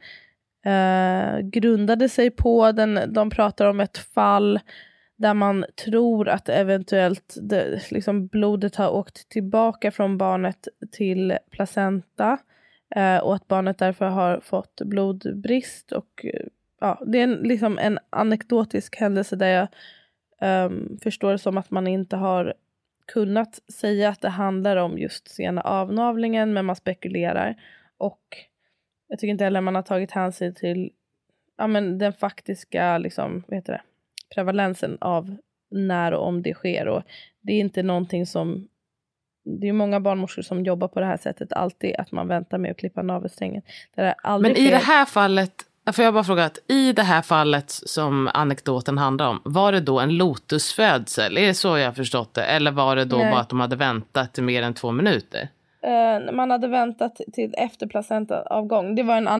eh, 0.66 1.40
grundade 1.40 2.10
sig 2.10 2.32
på. 2.32 2.72
Den, 2.72 3.00
de 3.14 3.30
pratar 3.30 3.66
om 3.66 3.80
ett 3.80 3.98
fall 3.98 4.60
där 5.18 5.34
man 5.34 5.65
tror 5.86 6.30
att 6.30 6.49
eventuellt 6.49 7.36
det, 7.41 7.91
liksom 7.91 8.28
blodet 8.28 8.76
har 8.76 8.89
åkt 8.89 9.30
tillbaka 9.30 9.91
från 9.91 10.18
barnet 10.18 10.68
till 10.91 11.38
placenta 11.49 12.38
eh, 12.95 13.18
och 13.18 13.36
att 13.36 13.47
barnet 13.47 13.78
därför 13.78 14.05
har 14.05 14.39
fått 14.39 14.82
blodbrist. 14.86 15.91
Och, 15.91 16.26
eh, 16.26 16.45
ja, 16.80 17.03
det 17.07 17.20
är 17.20 17.24
en, 17.24 17.34
liksom 17.34 17.78
en 17.78 17.99
anekdotisk 18.09 18.95
händelse 18.95 19.36
där 19.36 19.47
jag 19.47 19.68
eh, 20.41 20.72
förstår 21.03 21.32
det 21.32 21.38
som 21.38 21.57
att 21.57 21.72
man 21.72 21.88
inte 21.88 22.15
har 22.15 22.53
kunnat 23.05 23.59
säga 23.74 24.09
att 24.09 24.22
det 24.22 24.30
handlar 24.30 24.78
om 24.78 24.97
just 24.97 25.28
sena 25.28 25.61
avnavlingen 25.61 26.53
men 26.53 26.65
man 26.65 26.76
spekulerar. 26.76 27.55
Och 27.97 28.22
jag 29.07 29.20
tycker 29.20 29.32
inte 29.32 29.43
heller 29.43 29.61
man 29.61 29.76
har 29.76 29.82
tagit 29.82 30.11
hänsyn 30.11 30.55
till 30.55 30.91
ja, 31.57 31.68
men 31.68 31.97
den 31.97 32.13
faktiska 32.13 32.97
liksom, 32.97 33.43
vad 33.47 33.55
heter 33.57 33.74
det, 33.74 33.82
prevalensen 34.36 34.97
av 35.01 35.38
när 35.71 36.11
och 36.11 36.28
om 36.28 36.41
det 36.41 36.53
sker. 36.53 36.88
Och 36.88 37.03
det 37.41 37.53
är 37.53 37.59
inte 37.59 37.84
någonting 37.84 38.25
som 38.25 38.67
det 39.59 39.67
är 39.67 39.73
många 39.73 39.99
barnmorskor 39.99 40.41
som 40.41 40.63
jobbar 40.63 40.88
på 40.88 40.99
det 40.99 41.05
här 41.05 41.17
sättet 41.17 41.53
alltid, 41.53 41.95
att 41.95 42.11
man 42.11 42.28
väntar 42.28 42.57
med 42.57 42.71
att 42.71 42.78
klippa 42.78 43.01
navelsträngen. 43.01 43.61
Det 43.95 44.15
Men 44.23 44.51
i 44.51 44.55
sker. 44.55 44.71
det 44.71 44.78
här 44.78 45.05
fallet, 45.05 45.53
får 45.93 46.05
jag 46.05 46.13
bara 46.13 46.23
fråga, 46.23 46.45
att 46.45 46.59
i 46.67 46.93
det 46.93 47.03
här 47.03 47.21
fallet 47.21 47.71
som 47.71 48.30
anekdoten 48.34 48.97
handlar 48.97 49.30
om, 49.30 49.41
var 49.45 49.71
det 49.71 49.80
då 49.80 49.99
en 49.99 50.17
lotusfödsel? 50.17 51.38
Är 51.38 51.47
det 51.47 51.53
så 51.53 51.78
jag 51.78 51.86
har 51.86 51.93
förstått 51.93 52.34
det? 52.34 52.43
Eller 52.43 52.71
var 52.71 52.95
det 52.95 53.05
då 53.05 53.17
Nej. 53.17 53.32
bara 53.32 53.41
att 53.41 53.49
de 53.49 53.59
hade 53.59 53.75
väntat 53.75 54.38
mer 54.38 54.63
än 54.63 54.73
två 54.73 54.91
minuter? 54.91 55.49
Uh, 55.86 56.34
man 56.34 56.51
hade 56.51 56.67
väntat 56.67 57.21
till 57.34 57.53
efter 57.57 57.88
placentaavgång. 57.88 58.95
Det 58.95 59.03
var 59.03 59.17
en 59.17 59.28
annan 59.28 59.39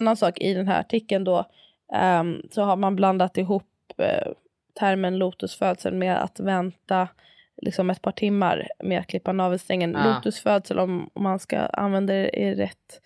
Annan 0.00 0.16
sak 0.16 0.38
i 0.38 0.54
den 0.54 0.68
här 0.68 0.80
artikeln 0.80 1.24
då 1.24 1.44
um, 2.20 2.42
så 2.50 2.62
har 2.62 2.76
man 2.76 2.96
blandat 2.96 3.38
ihop 3.38 3.92
uh, 4.00 4.32
termen 4.80 5.18
lotusfödsel 5.18 5.94
med 5.94 6.22
att 6.22 6.40
vänta 6.40 7.08
liksom 7.62 7.90
ett 7.90 8.02
par 8.02 8.12
timmar 8.12 8.68
med 8.84 9.00
att 9.00 9.06
klippa 9.06 9.32
navelsträngen. 9.32 9.92
Ja. 9.92 10.14
Lotusfödsel, 10.14 10.78
om, 10.78 11.10
om 11.12 11.22
man 11.22 11.38
ska 11.38 11.58
använda 11.58 12.12
det 12.12 12.54
rätt, 12.54 13.00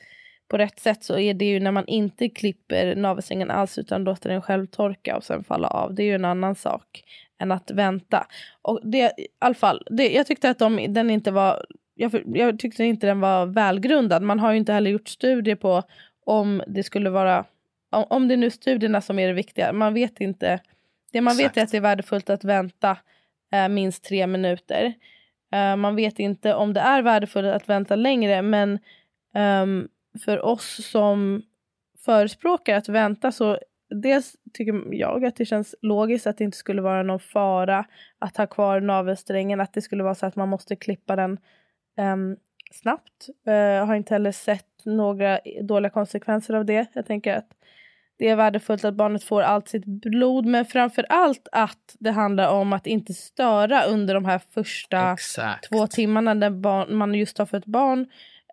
på 0.48 0.58
rätt 0.58 0.80
sätt 0.80 1.04
så 1.04 1.18
är 1.18 1.34
det 1.34 1.44
ju 1.44 1.60
när 1.60 1.72
man 1.72 1.86
inte 1.86 2.28
klipper 2.28 2.96
navelsträngen 2.96 3.50
alls 3.50 3.78
utan 3.78 4.04
låter 4.04 4.30
den 4.30 4.42
själv 4.42 4.66
torka 4.66 5.16
och 5.16 5.24
sen 5.24 5.44
falla 5.44 5.68
av. 5.68 5.94
Det 5.94 6.02
är 6.02 6.06
ju 6.06 6.14
en 6.14 6.24
annan 6.24 6.54
sak 6.54 7.04
än 7.38 7.52
att 7.52 7.70
vänta. 7.70 8.26
Och 8.62 8.80
det, 8.82 8.98
i 8.98 9.26
alla 9.38 9.54
fall, 9.54 9.86
det, 9.90 10.12
jag 10.12 10.26
tyckte 10.26 10.50
att 10.50 10.58
de, 10.58 10.86
den 10.88 11.10
inte 11.10 11.30
var 11.30 11.64
jag, 11.94 12.22
jag 12.26 12.58
tyckte 12.58 12.84
inte 12.84 13.06
den 13.06 13.20
var 13.20 13.46
välgrundad. 13.46 14.22
Man 14.22 14.38
har 14.38 14.52
ju 14.52 14.58
inte 14.58 14.72
heller 14.72 14.90
gjort 14.90 15.08
studier 15.08 15.56
på 15.56 15.82
om 16.24 16.62
det 16.66 16.82
skulle 16.82 17.10
vara, 17.10 17.44
om, 17.90 18.04
om 18.10 18.28
det 18.28 18.34
är 18.34 18.38
nu 18.38 18.50
studierna 18.50 19.00
som 19.00 19.18
är 19.18 19.26
det 19.26 19.34
viktiga, 19.34 19.72
man 19.72 19.94
vet 19.94 20.20
inte. 20.20 20.60
Det 21.12 21.20
man 21.20 21.32
Exakt. 21.32 21.56
vet 21.56 21.56
är 21.56 21.62
att 21.64 21.70
det 21.70 21.76
är 21.76 21.80
värdefullt 21.80 22.30
att 22.30 22.44
vänta 22.44 22.96
eh, 23.52 23.68
minst 23.68 24.04
tre 24.04 24.26
minuter. 24.26 24.94
Eh, 25.52 25.76
man 25.76 25.96
vet 25.96 26.18
inte 26.18 26.54
om 26.54 26.72
det 26.72 26.80
är 26.80 27.02
värdefullt 27.02 27.46
att 27.46 27.68
vänta 27.68 27.96
längre 27.96 28.42
men 28.42 28.78
um, 29.34 29.88
för 30.24 30.44
oss 30.44 30.90
som 30.90 31.42
förespråkar 32.04 32.76
att 32.76 32.88
vänta 32.88 33.32
så 33.32 33.58
dels 33.90 34.36
tycker 34.52 34.94
jag 34.94 35.24
att 35.24 35.36
det 35.36 35.44
känns 35.44 35.74
logiskt 35.82 36.26
att 36.26 36.38
det 36.38 36.44
inte 36.44 36.56
skulle 36.56 36.82
vara 36.82 37.02
någon 37.02 37.20
fara 37.20 37.84
att 38.18 38.36
ha 38.36 38.46
kvar 38.46 38.80
navelsträngen, 38.80 39.60
att 39.60 39.72
det 39.72 39.82
skulle 39.82 40.02
vara 40.02 40.14
så 40.14 40.26
att 40.26 40.36
man 40.36 40.48
måste 40.48 40.76
klippa 40.76 41.16
den 41.16 41.38
um, 41.96 42.36
snabbt. 42.70 43.28
Uh, 43.48 43.54
jag 43.54 43.86
har 43.86 43.94
inte 43.94 44.14
heller 44.14 44.32
sett 44.32 44.71
några 44.86 45.40
dåliga 45.62 45.90
konsekvenser 45.90 46.54
av 46.54 46.64
det. 46.64 46.86
Jag 46.92 47.06
tänker 47.06 47.36
att 47.36 47.48
det 48.18 48.28
är 48.28 48.36
värdefullt 48.36 48.84
att 48.84 48.94
barnet 48.94 49.24
får 49.24 49.42
allt 49.42 49.68
sitt 49.68 49.84
blod 49.84 50.46
men 50.46 50.64
framför 50.64 51.06
allt 51.08 51.48
att 51.52 51.96
det 51.98 52.10
handlar 52.10 52.48
om 52.48 52.72
att 52.72 52.86
inte 52.86 53.14
störa 53.14 53.84
under 53.84 54.14
de 54.14 54.24
här 54.24 54.40
första 54.54 55.12
Exakt. 55.12 55.68
två 55.68 55.86
timmarna 55.86 56.34
när 56.34 56.50
barn, 56.50 56.96
man 56.96 57.14
just 57.14 57.38
har 57.38 57.46
fött 57.46 57.66
barn. 57.66 58.00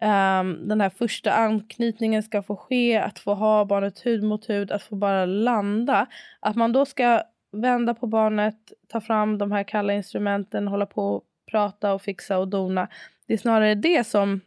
Um, 0.01 0.67
den 0.67 0.81
här 0.81 0.89
första 0.89 1.33
anknytningen 1.33 2.23
ska 2.23 2.43
få 2.43 2.55
ske, 2.55 2.97
att 2.97 3.19
få 3.19 3.33
ha 3.33 3.65
barnet 3.65 4.05
hud 4.05 4.23
mot 4.23 4.49
hud, 4.49 4.71
att 4.71 4.83
få 4.83 4.95
bara 4.95 5.25
landa. 5.25 6.05
Att 6.39 6.55
man 6.55 6.71
då 6.71 6.85
ska 6.85 7.21
vända 7.51 7.93
på 7.93 8.07
barnet, 8.07 8.73
ta 8.87 9.01
fram 9.01 9.37
de 9.37 9.51
här 9.51 9.63
kalla 9.63 9.93
instrumenten, 9.93 10.67
hålla 10.67 10.85
på 10.85 11.15
och 11.15 11.23
prata 11.51 11.93
och 11.93 12.01
fixa 12.01 12.37
och 12.37 12.47
dona. 12.47 12.87
Det 13.27 13.33
är 13.33 13.37
snarare 13.37 13.75
det 13.75 14.07
som 14.07 14.41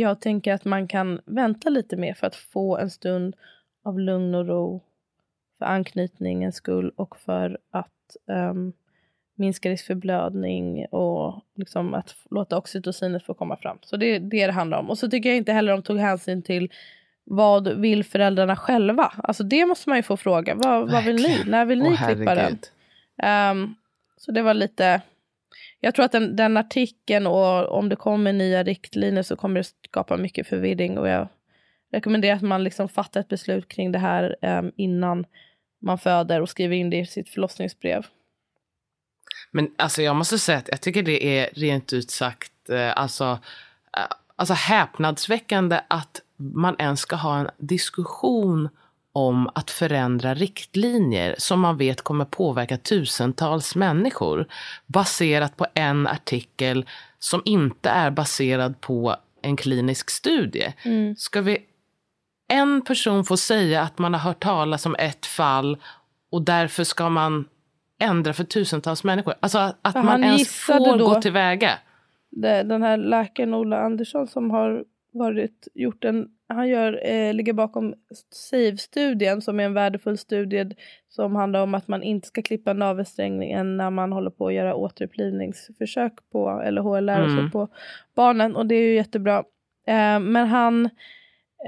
jag 0.00 0.20
tänker 0.20 0.54
att 0.54 0.64
man 0.64 0.88
kan 0.88 1.20
vänta 1.24 1.70
lite 1.70 1.96
mer 1.96 2.14
för 2.14 2.26
att 2.26 2.36
få 2.36 2.76
en 2.76 2.90
stund 2.90 3.36
av 3.84 4.00
lugn 4.00 4.34
och 4.34 4.46
ro 4.46 4.82
för 5.58 5.64
anknytningens 5.64 6.56
skull 6.56 6.92
och 6.96 7.16
för 7.16 7.58
att 7.70 8.16
um, 8.26 8.72
minska 9.34 9.70
risk 9.70 9.86
för 9.86 9.94
blödning 9.94 10.86
och 10.86 11.44
liksom 11.54 11.94
att 11.94 12.16
låta 12.30 12.58
oxytocinet 12.58 13.22
få 13.22 13.34
komma 13.34 13.56
fram. 13.56 13.78
Så 13.82 13.96
det 13.96 14.06
är 14.06 14.20
det 14.20 14.46
det 14.46 14.52
handlar 14.52 14.78
om. 14.78 14.90
Och 14.90 14.98
så 14.98 15.10
tycker 15.10 15.28
jag 15.28 15.36
inte 15.36 15.52
heller 15.52 15.72
de 15.72 15.82
tog 15.82 15.98
hänsyn 15.98 16.42
till 16.42 16.72
vad 17.24 17.68
vill 17.68 18.04
föräldrarna 18.04 18.56
själva? 18.56 19.12
Alltså 19.22 19.42
det 19.42 19.66
måste 19.66 19.88
man 19.88 19.98
ju 19.98 20.02
få 20.02 20.16
fråga. 20.16 20.54
Vad, 20.54 20.90
vad 20.90 21.04
vill 21.04 21.16
ni? 21.16 21.42
När 21.46 21.64
vill 21.64 21.82
ni 21.82 21.90
oh, 21.90 22.06
klippa 22.06 22.34
den? 22.34 22.58
Um, 23.52 23.74
så 24.16 24.32
det 24.32 24.42
var 24.42 24.54
lite 24.54 25.00
jag 25.80 25.94
tror 25.94 26.04
att 26.04 26.12
den, 26.12 26.36
den 26.36 26.56
artikeln 26.56 27.26
och 27.26 27.78
om 27.78 27.88
det 27.88 27.96
kommer 27.96 28.32
nya 28.32 28.62
riktlinjer 28.62 29.22
så 29.22 29.36
kommer 29.36 29.60
det 29.60 29.68
skapa 29.88 30.16
mycket 30.16 30.46
förvirring 30.46 30.98
och 30.98 31.08
jag 31.08 31.28
rekommenderar 31.92 32.36
att 32.36 32.42
man 32.42 32.64
liksom 32.64 32.88
fattar 32.88 33.20
ett 33.20 33.28
beslut 33.28 33.68
kring 33.68 33.92
det 33.92 33.98
här 33.98 34.36
um, 34.42 34.72
innan 34.76 35.26
man 35.82 35.98
föder 35.98 36.40
och 36.40 36.48
skriver 36.48 36.76
in 36.76 36.90
det 36.90 36.96
i 36.96 37.06
sitt 37.06 37.28
förlossningsbrev. 37.28 38.06
Men 39.50 39.70
alltså 39.76 40.02
jag 40.02 40.16
måste 40.16 40.38
säga 40.38 40.58
att 40.58 40.68
jag 40.70 40.80
tycker 40.80 41.02
det 41.02 41.38
är 41.38 41.50
rent 41.52 41.92
ut 41.92 42.10
sagt 42.10 42.70
eh, 42.70 42.98
alltså, 42.98 43.38
eh, 43.96 44.02
alltså 44.36 44.54
häpnadsväckande 44.54 45.80
att 45.88 46.20
man 46.36 46.76
ens 46.78 47.00
ska 47.00 47.16
ha 47.16 47.38
en 47.38 47.50
diskussion 47.58 48.68
om 49.16 49.50
att 49.54 49.70
förändra 49.70 50.34
riktlinjer 50.34 51.34
som 51.38 51.60
man 51.60 51.76
vet 51.76 52.02
kommer 52.02 52.24
påverka 52.24 52.76
tusentals 52.76 53.74
människor 53.74 54.46
baserat 54.86 55.56
på 55.56 55.66
en 55.74 56.06
artikel 56.06 56.86
som 57.18 57.42
inte 57.44 57.90
är 57.90 58.10
baserad 58.10 58.80
på 58.80 59.16
en 59.42 59.56
klinisk 59.56 60.10
studie. 60.10 60.74
Mm. 60.82 61.16
Ska 61.16 61.40
vi 61.40 61.58
en 62.48 62.82
person 62.82 63.24
få 63.24 63.36
säga 63.36 63.82
att 63.82 63.98
man 63.98 64.14
har 64.14 64.20
hört 64.20 64.42
talas 64.42 64.86
om 64.86 64.96
ett 64.98 65.26
fall 65.26 65.78
och 66.30 66.42
därför 66.42 66.84
ska 66.84 67.08
man 67.08 67.44
ändra 67.98 68.32
för 68.32 68.44
tusentals 68.44 69.04
människor? 69.04 69.34
Alltså 69.40 69.58
att 69.58 69.92
för 69.92 70.02
man 70.02 70.24
ens 70.24 70.48
får 70.48 70.98
gå 70.98 71.20
tillväga. 71.20 71.78
Den 72.64 72.82
här 72.82 72.96
läkaren 72.96 73.54
Ola 73.54 73.80
Andersson 73.80 74.26
som 74.26 74.50
har 74.50 74.84
varit, 75.12 75.68
gjort 75.74 76.04
en 76.04 76.28
han 76.48 76.68
gör, 76.68 77.06
eh, 77.06 77.34
ligger 77.34 77.52
bakom 77.52 77.94
SAVE-studien 78.30 79.40
som 79.40 79.60
är 79.60 79.64
en 79.64 79.74
värdefull 79.74 80.18
studie 80.18 80.76
som 81.08 81.36
handlar 81.36 81.62
om 81.62 81.74
att 81.74 81.88
man 81.88 82.02
inte 82.02 82.28
ska 82.28 82.42
klippa 82.42 82.72
navelsträngen 82.72 83.76
när 83.76 83.90
man 83.90 84.12
håller 84.12 84.30
på 84.30 84.46
att 84.46 84.54
göra 84.54 84.74
återupplivningsförsök 84.74 86.12
på, 86.32 86.62
eller 86.64 86.82
HLR 86.82 87.24
mm. 87.24 87.50
på 87.50 87.68
barnen 88.14 88.56
och 88.56 88.66
det 88.66 88.74
är 88.74 88.82
ju 88.82 88.94
jättebra. 88.94 89.38
Eh, 89.86 90.20
men 90.20 90.46
han 90.46 90.90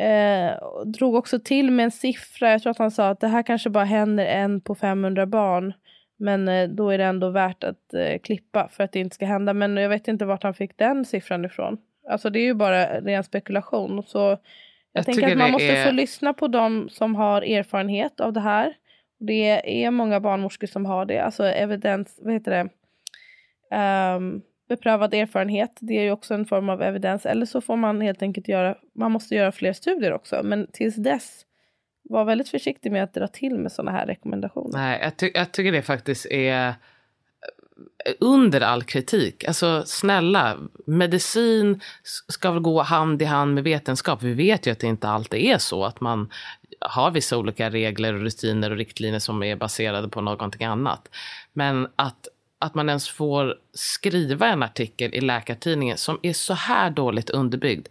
eh, 0.00 0.52
drog 0.86 1.14
också 1.14 1.38
till 1.38 1.70
med 1.70 1.84
en 1.84 1.90
siffra, 1.90 2.50
jag 2.50 2.62
tror 2.62 2.70
att 2.70 2.78
han 2.78 2.90
sa 2.90 3.08
att 3.08 3.20
det 3.20 3.28
här 3.28 3.42
kanske 3.42 3.70
bara 3.70 3.84
händer 3.84 4.26
en 4.26 4.60
på 4.60 4.74
500 4.74 5.26
barn. 5.26 5.72
Men 6.18 6.48
eh, 6.48 6.68
då 6.68 6.90
är 6.90 6.98
det 6.98 7.04
ändå 7.04 7.30
värt 7.30 7.64
att 7.64 7.94
eh, 7.94 8.18
klippa 8.18 8.68
för 8.68 8.84
att 8.84 8.92
det 8.92 9.00
inte 9.00 9.14
ska 9.14 9.26
hända. 9.26 9.54
Men 9.54 9.76
jag 9.76 9.88
vet 9.88 10.08
inte 10.08 10.24
vart 10.24 10.42
han 10.42 10.54
fick 10.54 10.78
den 10.78 11.04
siffran 11.04 11.44
ifrån. 11.44 11.78
Alltså 12.10 12.30
det 12.30 12.38
är 12.38 12.44
ju 12.44 12.54
bara 12.54 13.00
ren 13.00 13.24
spekulation. 13.24 14.02
Så 14.06 14.38
jag, 14.92 15.04
tänker 15.04 15.30
att 15.30 15.38
man 15.38 15.50
måste 15.50 15.76
är... 15.76 15.86
få 15.86 15.92
lyssna 15.92 16.32
på 16.32 16.48
de 16.48 16.88
som 16.88 17.14
har 17.14 17.42
erfarenhet 17.42 18.20
av 18.20 18.32
det 18.32 18.40
här. 18.40 18.74
Det 19.18 19.84
är 19.84 19.90
många 19.90 20.20
barnmorskor 20.20 20.66
som 20.66 20.86
har 20.86 21.04
det, 21.04 21.18
alltså 21.18 21.44
evidens, 21.44 22.18
vad 22.22 22.34
heter 22.34 22.50
det? 22.50 22.68
Um, 24.16 24.42
beprövad 24.68 25.14
erfarenhet, 25.14 25.78
det 25.80 25.98
är 25.98 26.02
ju 26.02 26.10
också 26.10 26.34
en 26.34 26.46
form 26.46 26.68
av 26.68 26.82
evidens. 26.82 27.26
Eller 27.26 27.46
så 27.46 27.60
får 27.60 27.76
man 27.76 28.00
helt 28.00 28.22
enkelt 28.22 28.48
göra, 28.48 28.76
man 28.94 29.12
måste 29.12 29.34
göra 29.34 29.52
fler 29.52 29.72
studier 29.72 30.12
också. 30.12 30.40
Men 30.44 30.66
tills 30.72 30.96
dess, 30.96 31.44
var 32.08 32.24
väldigt 32.24 32.48
försiktig 32.48 32.92
med 32.92 33.02
att 33.02 33.14
dra 33.14 33.28
till 33.28 33.58
med 33.58 33.72
sådana 33.72 33.90
här 33.98 34.06
rekommendationer. 34.06 34.78
Nej, 34.78 35.00
jag, 35.02 35.16
ty 35.16 35.30
jag 35.34 35.52
tycker 35.52 35.72
det 35.72 35.82
faktiskt 35.82 36.26
är 36.26 36.74
under 38.20 38.60
all 38.60 38.82
kritik. 38.82 39.44
Alltså 39.44 39.82
snälla, 39.86 40.56
medicin 40.86 41.80
ska 42.28 42.50
väl 42.50 42.62
gå 42.62 42.82
hand 42.82 43.22
i 43.22 43.24
hand 43.24 43.54
med 43.54 43.64
vetenskap. 43.64 44.22
Vi 44.22 44.34
vet 44.34 44.66
ju 44.66 44.70
att 44.70 44.78
det 44.78 44.86
inte 44.86 45.08
alltid 45.08 45.40
är 45.40 45.58
så 45.58 45.84
att 45.84 46.00
man 46.00 46.30
har 46.80 47.10
vissa 47.10 47.38
olika 47.38 47.70
regler, 47.70 48.14
och 48.14 48.20
rutiner 48.20 48.70
och 48.70 48.76
riktlinjer 48.76 49.18
som 49.18 49.42
är 49.42 49.56
baserade 49.56 50.08
på 50.08 50.20
någonting 50.20 50.66
annat. 50.66 51.08
Men 51.52 51.88
att, 51.96 52.28
att 52.58 52.74
man 52.74 52.88
ens 52.88 53.08
får 53.08 53.54
skriva 53.72 54.48
en 54.48 54.62
artikel 54.62 55.14
i 55.14 55.20
Läkartidningen 55.20 55.96
som 55.96 56.18
är 56.22 56.32
så 56.32 56.54
här 56.54 56.90
dåligt 56.90 57.30
underbyggd, 57.30 57.88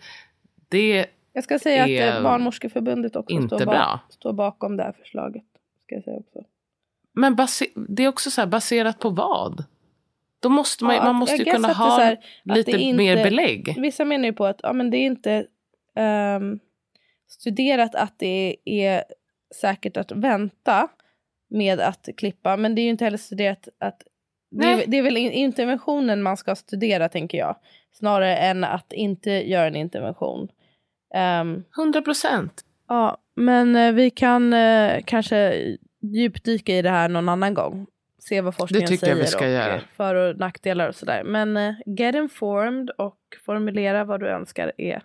det 0.70 1.06
Jag 1.34 1.44
ska 1.44 1.60
säga 1.60 1.84
att 1.84 2.16
eh, 2.16 2.24
Barnmorskeförbundet 2.24 3.16
också 3.16 3.36
inte 3.36 3.56
står, 3.56 3.66
bra. 3.66 4.00
står 4.10 4.34
bakom 4.34 4.78
det 4.78 4.84
här 4.84 4.94
förslaget. 5.00 5.44
Ska 5.84 5.96
jag 5.96 6.04
säga 6.04 6.18
också. 6.18 6.44
Men 7.14 7.38
det 7.76 8.04
är 8.04 8.08
också 8.08 8.32
så 8.32 8.42
här, 8.42 8.48
baserat 8.48 9.00
på 9.00 9.10
vad? 9.10 9.64
Då 10.48 10.52
måste 10.54 10.84
man, 10.84 10.96
Ja, 10.96 11.04
man 11.04 11.16
måste 11.16 11.36
ju 11.36 11.46
kunna 11.46 11.68
ha 11.74 11.98
här, 12.00 12.18
lite 12.44 12.72
inte- 12.72 12.98
mer 12.98 13.24
belägg. 13.24 13.76
Vissa 13.78 14.06
menar 14.06 14.26
ju 14.26 14.34
på 14.34 14.46
att 14.46 14.60
ja, 14.64 14.74
men 14.74 14.90
det 14.92 14.98
är 14.98 15.06
inte 15.06 15.46
ehm, 15.96 16.60
studerat 17.30 17.96
att 17.96 18.14
det 18.20 18.56
är 18.66 19.04
säkert 19.62 19.98
att 19.98 20.12
vänta 20.12 20.88
med 21.50 21.80
att 21.80 22.10
klippa. 22.18 22.58
Men 22.58 22.76
det 22.76 22.82
är 22.82 22.84
ju 22.84 22.90
inte 22.90 23.04
heller 23.04 23.18
studerat 23.18 23.68
att 23.80 24.02
det 24.52 24.66
är, 24.66 24.84
det 24.88 24.98
är 24.98 25.02
väl 25.02 25.18
in- 25.18 25.32
interventionen 25.32 26.24
man 26.24 26.38
ska 26.38 26.56
studera 26.56 27.10
tänker 27.10 27.38
jag. 27.38 27.56
Snarare 27.92 28.38
än 28.38 28.64
att 28.64 28.94
inte 28.94 29.32
göra 29.32 29.68
en 29.68 29.76
intervention. 29.76 30.48
Ehm, 31.14 31.64
100 31.78 32.02
procent. 32.02 32.62
ja, 32.88 33.18
men 33.36 33.76
eh, 33.76 33.92
vi 33.92 34.10
kan 34.10 34.54
eh, 34.54 35.02
kanske 35.06 35.54
djupdyka 36.02 36.76
i 36.78 36.82
det 36.82 36.90
här 36.90 37.10
någon 37.10 37.30
annan 37.30 37.54
gång. 37.54 37.88
Se 38.30 38.42
vad 38.42 38.56
forskningen 38.56 38.88
tycker 38.88 39.08
jag 39.08 39.16
säger 39.18 39.26
vi 39.26 39.32
ska 39.32 39.50
göra. 39.50 39.76
eh, 39.76 39.82
för 39.96 40.16
och 40.16 40.38
nackdelar 40.38 40.88
och 40.88 40.96
sådär. 40.96 41.24
Men 41.24 41.58
eh, 41.58 41.74
get 41.86 42.16
informed 42.16 42.90
och 42.90 43.18
formulera 43.46 44.04
vad 44.04 44.20
du 44.20 44.28
önskar 44.28 44.72
är 44.78 45.04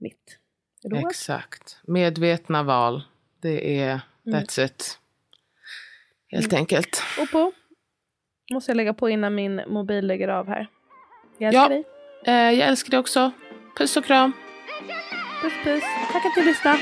mitt 0.00 0.38
råd. 0.90 1.06
Exakt. 1.10 1.78
Medvetna 1.86 2.62
val. 2.62 3.02
Det 3.42 3.80
är, 3.80 4.00
Mm. 4.26 4.40
that's 4.40 4.64
it. 4.64 4.98
Helt 6.28 6.52
enkelt. 6.52 7.02
Och 7.20 7.30
på 7.30 7.52
måste 8.52 8.70
jag 8.70 8.76
lägga 8.76 8.94
på 8.94 9.08
innan 9.10 9.34
min 9.34 9.60
mobil 9.68 10.06
lägger 10.06 10.28
av 10.28 10.48
här. 10.48 10.66
Jag 11.38 11.54
Ja. 11.54 11.60
älskar 11.60 11.68
dig. 11.74 11.84
Eh, 12.26 12.58
jag 12.58 12.68
älskar 12.68 12.90
dig 12.90 13.00
också. 13.00 13.30
Puss 13.78 13.96
och 13.96 14.04
kram. 14.04 14.32
Puss 15.42 15.52
puss. 15.64 15.84
Tack 16.12 16.24
att 16.26 16.34
du 16.34 16.44
lyssnade. 16.44 16.78